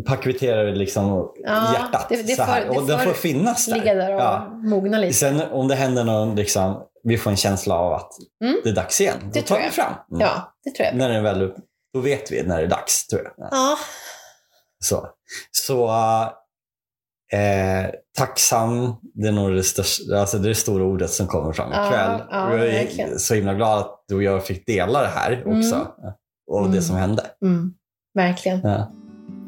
paketerar 0.07 0.65
vi 0.65 0.71
liksom 0.75 1.33
Ja, 1.43 1.73
hjärtat 1.73 2.09
det- 2.09 2.23
det 2.23 2.35
så 2.35 2.43
här. 2.43 2.61
det 2.61 2.69
och 2.69 2.87
den 2.87 2.99
får 2.99 3.05
får 3.05 3.13
finnas 3.13 3.65
där. 3.65 3.75
Ligga 3.75 3.93
där 3.93 4.13
och 4.15 4.21
Ja. 4.21 4.49
mogna 4.63 4.97
lite. 4.97 5.13
Sen 5.13 5.41
om 5.41 5.67
det 5.67 5.75
händer 5.75 6.03
någon, 6.03 6.35
liksom, 6.35 6.83
vi 7.07 7.17
får 7.17 7.31
en 7.31 7.37
känsla 7.37 7.75
av 7.75 7.93
att 7.93 8.11
Mm. 8.43 8.55
det 8.63 8.69
är 8.69 8.73
dags 8.75 9.01
igen. 9.01 9.17
Då 9.23 9.29
Det 9.33 9.41
tar 9.41 9.59
vi 9.59 9.69
fram. 9.69 9.93
Mm. 10.11 10.21
Ja, 10.21 10.53
det 10.63 10.71
tror 10.71 10.85
jag. 10.85 10.95
När 10.95 11.09
det 11.09 11.21
väl, 11.21 11.51
då 11.93 11.99
vet 11.99 12.31
vi 12.31 12.43
när 12.43 12.57
det 12.57 12.63
är 12.63 12.67
dags, 12.67 13.07
tror 13.07 13.21
jag. 13.23 13.33
Ja. 13.37 13.47
Ja, 13.51 13.77
Så, 14.83 15.07
så 15.51 15.87
eh, 17.37 17.89
tacksam, 18.17 18.95
det 19.13 19.27
är 19.27 19.31
nog 19.31 19.51
det, 19.55 19.63
största, 19.63 20.19
alltså 20.19 20.37
det, 20.37 20.47
det 20.47 20.55
stora 20.55 20.83
ordet 20.83 21.09
som 21.11 21.27
kommer 21.27 21.53
fram 21.53 21.71
Ja, 21.71 21.87
ikväll. 21.87 22.21
ja, 22.31 22.51
jag 22.57 22.67
är 22.67 22.71
verkligen. 22.83 23.19
så 23.19 23.33
himla 23.35 23.53
glad 23.53 23.79
att 23.79 24.03
du 24.07 24.15
och 24.15 24.23
jag 24.23 24.45
fick 24.45 24.65
dela 24.65 25.01
det 25.01 25.07
här 25.07 25.31
Mm. 25.31 25.57
också. 25.59 25.87
Och 26.51 26.61
det 26.63 26.67
Mm. 26.69 26.81
som 26.81 26.95
hände. 26.95 27.23
mm, 27.45 27.73
verkligen. 28.13 28.59
Ja. 28.63 28.91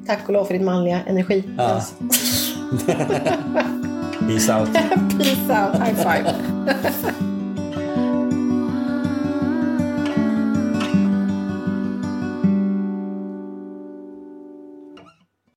Tack 0.07 0.19
och 0.27 0.33
lov 0.33 0.45
för 0.45 0.53
din 0.53 0.65
manliga 0.65 1.01
energi. 1.05 1.43
Ja. 1.57 1.81
Peace 4.19 4.53
out. 4.53 4.73
Peace 5.17 5.49
out, 5.49 5.75
high 5.83 5.95
five. 5.95 6.35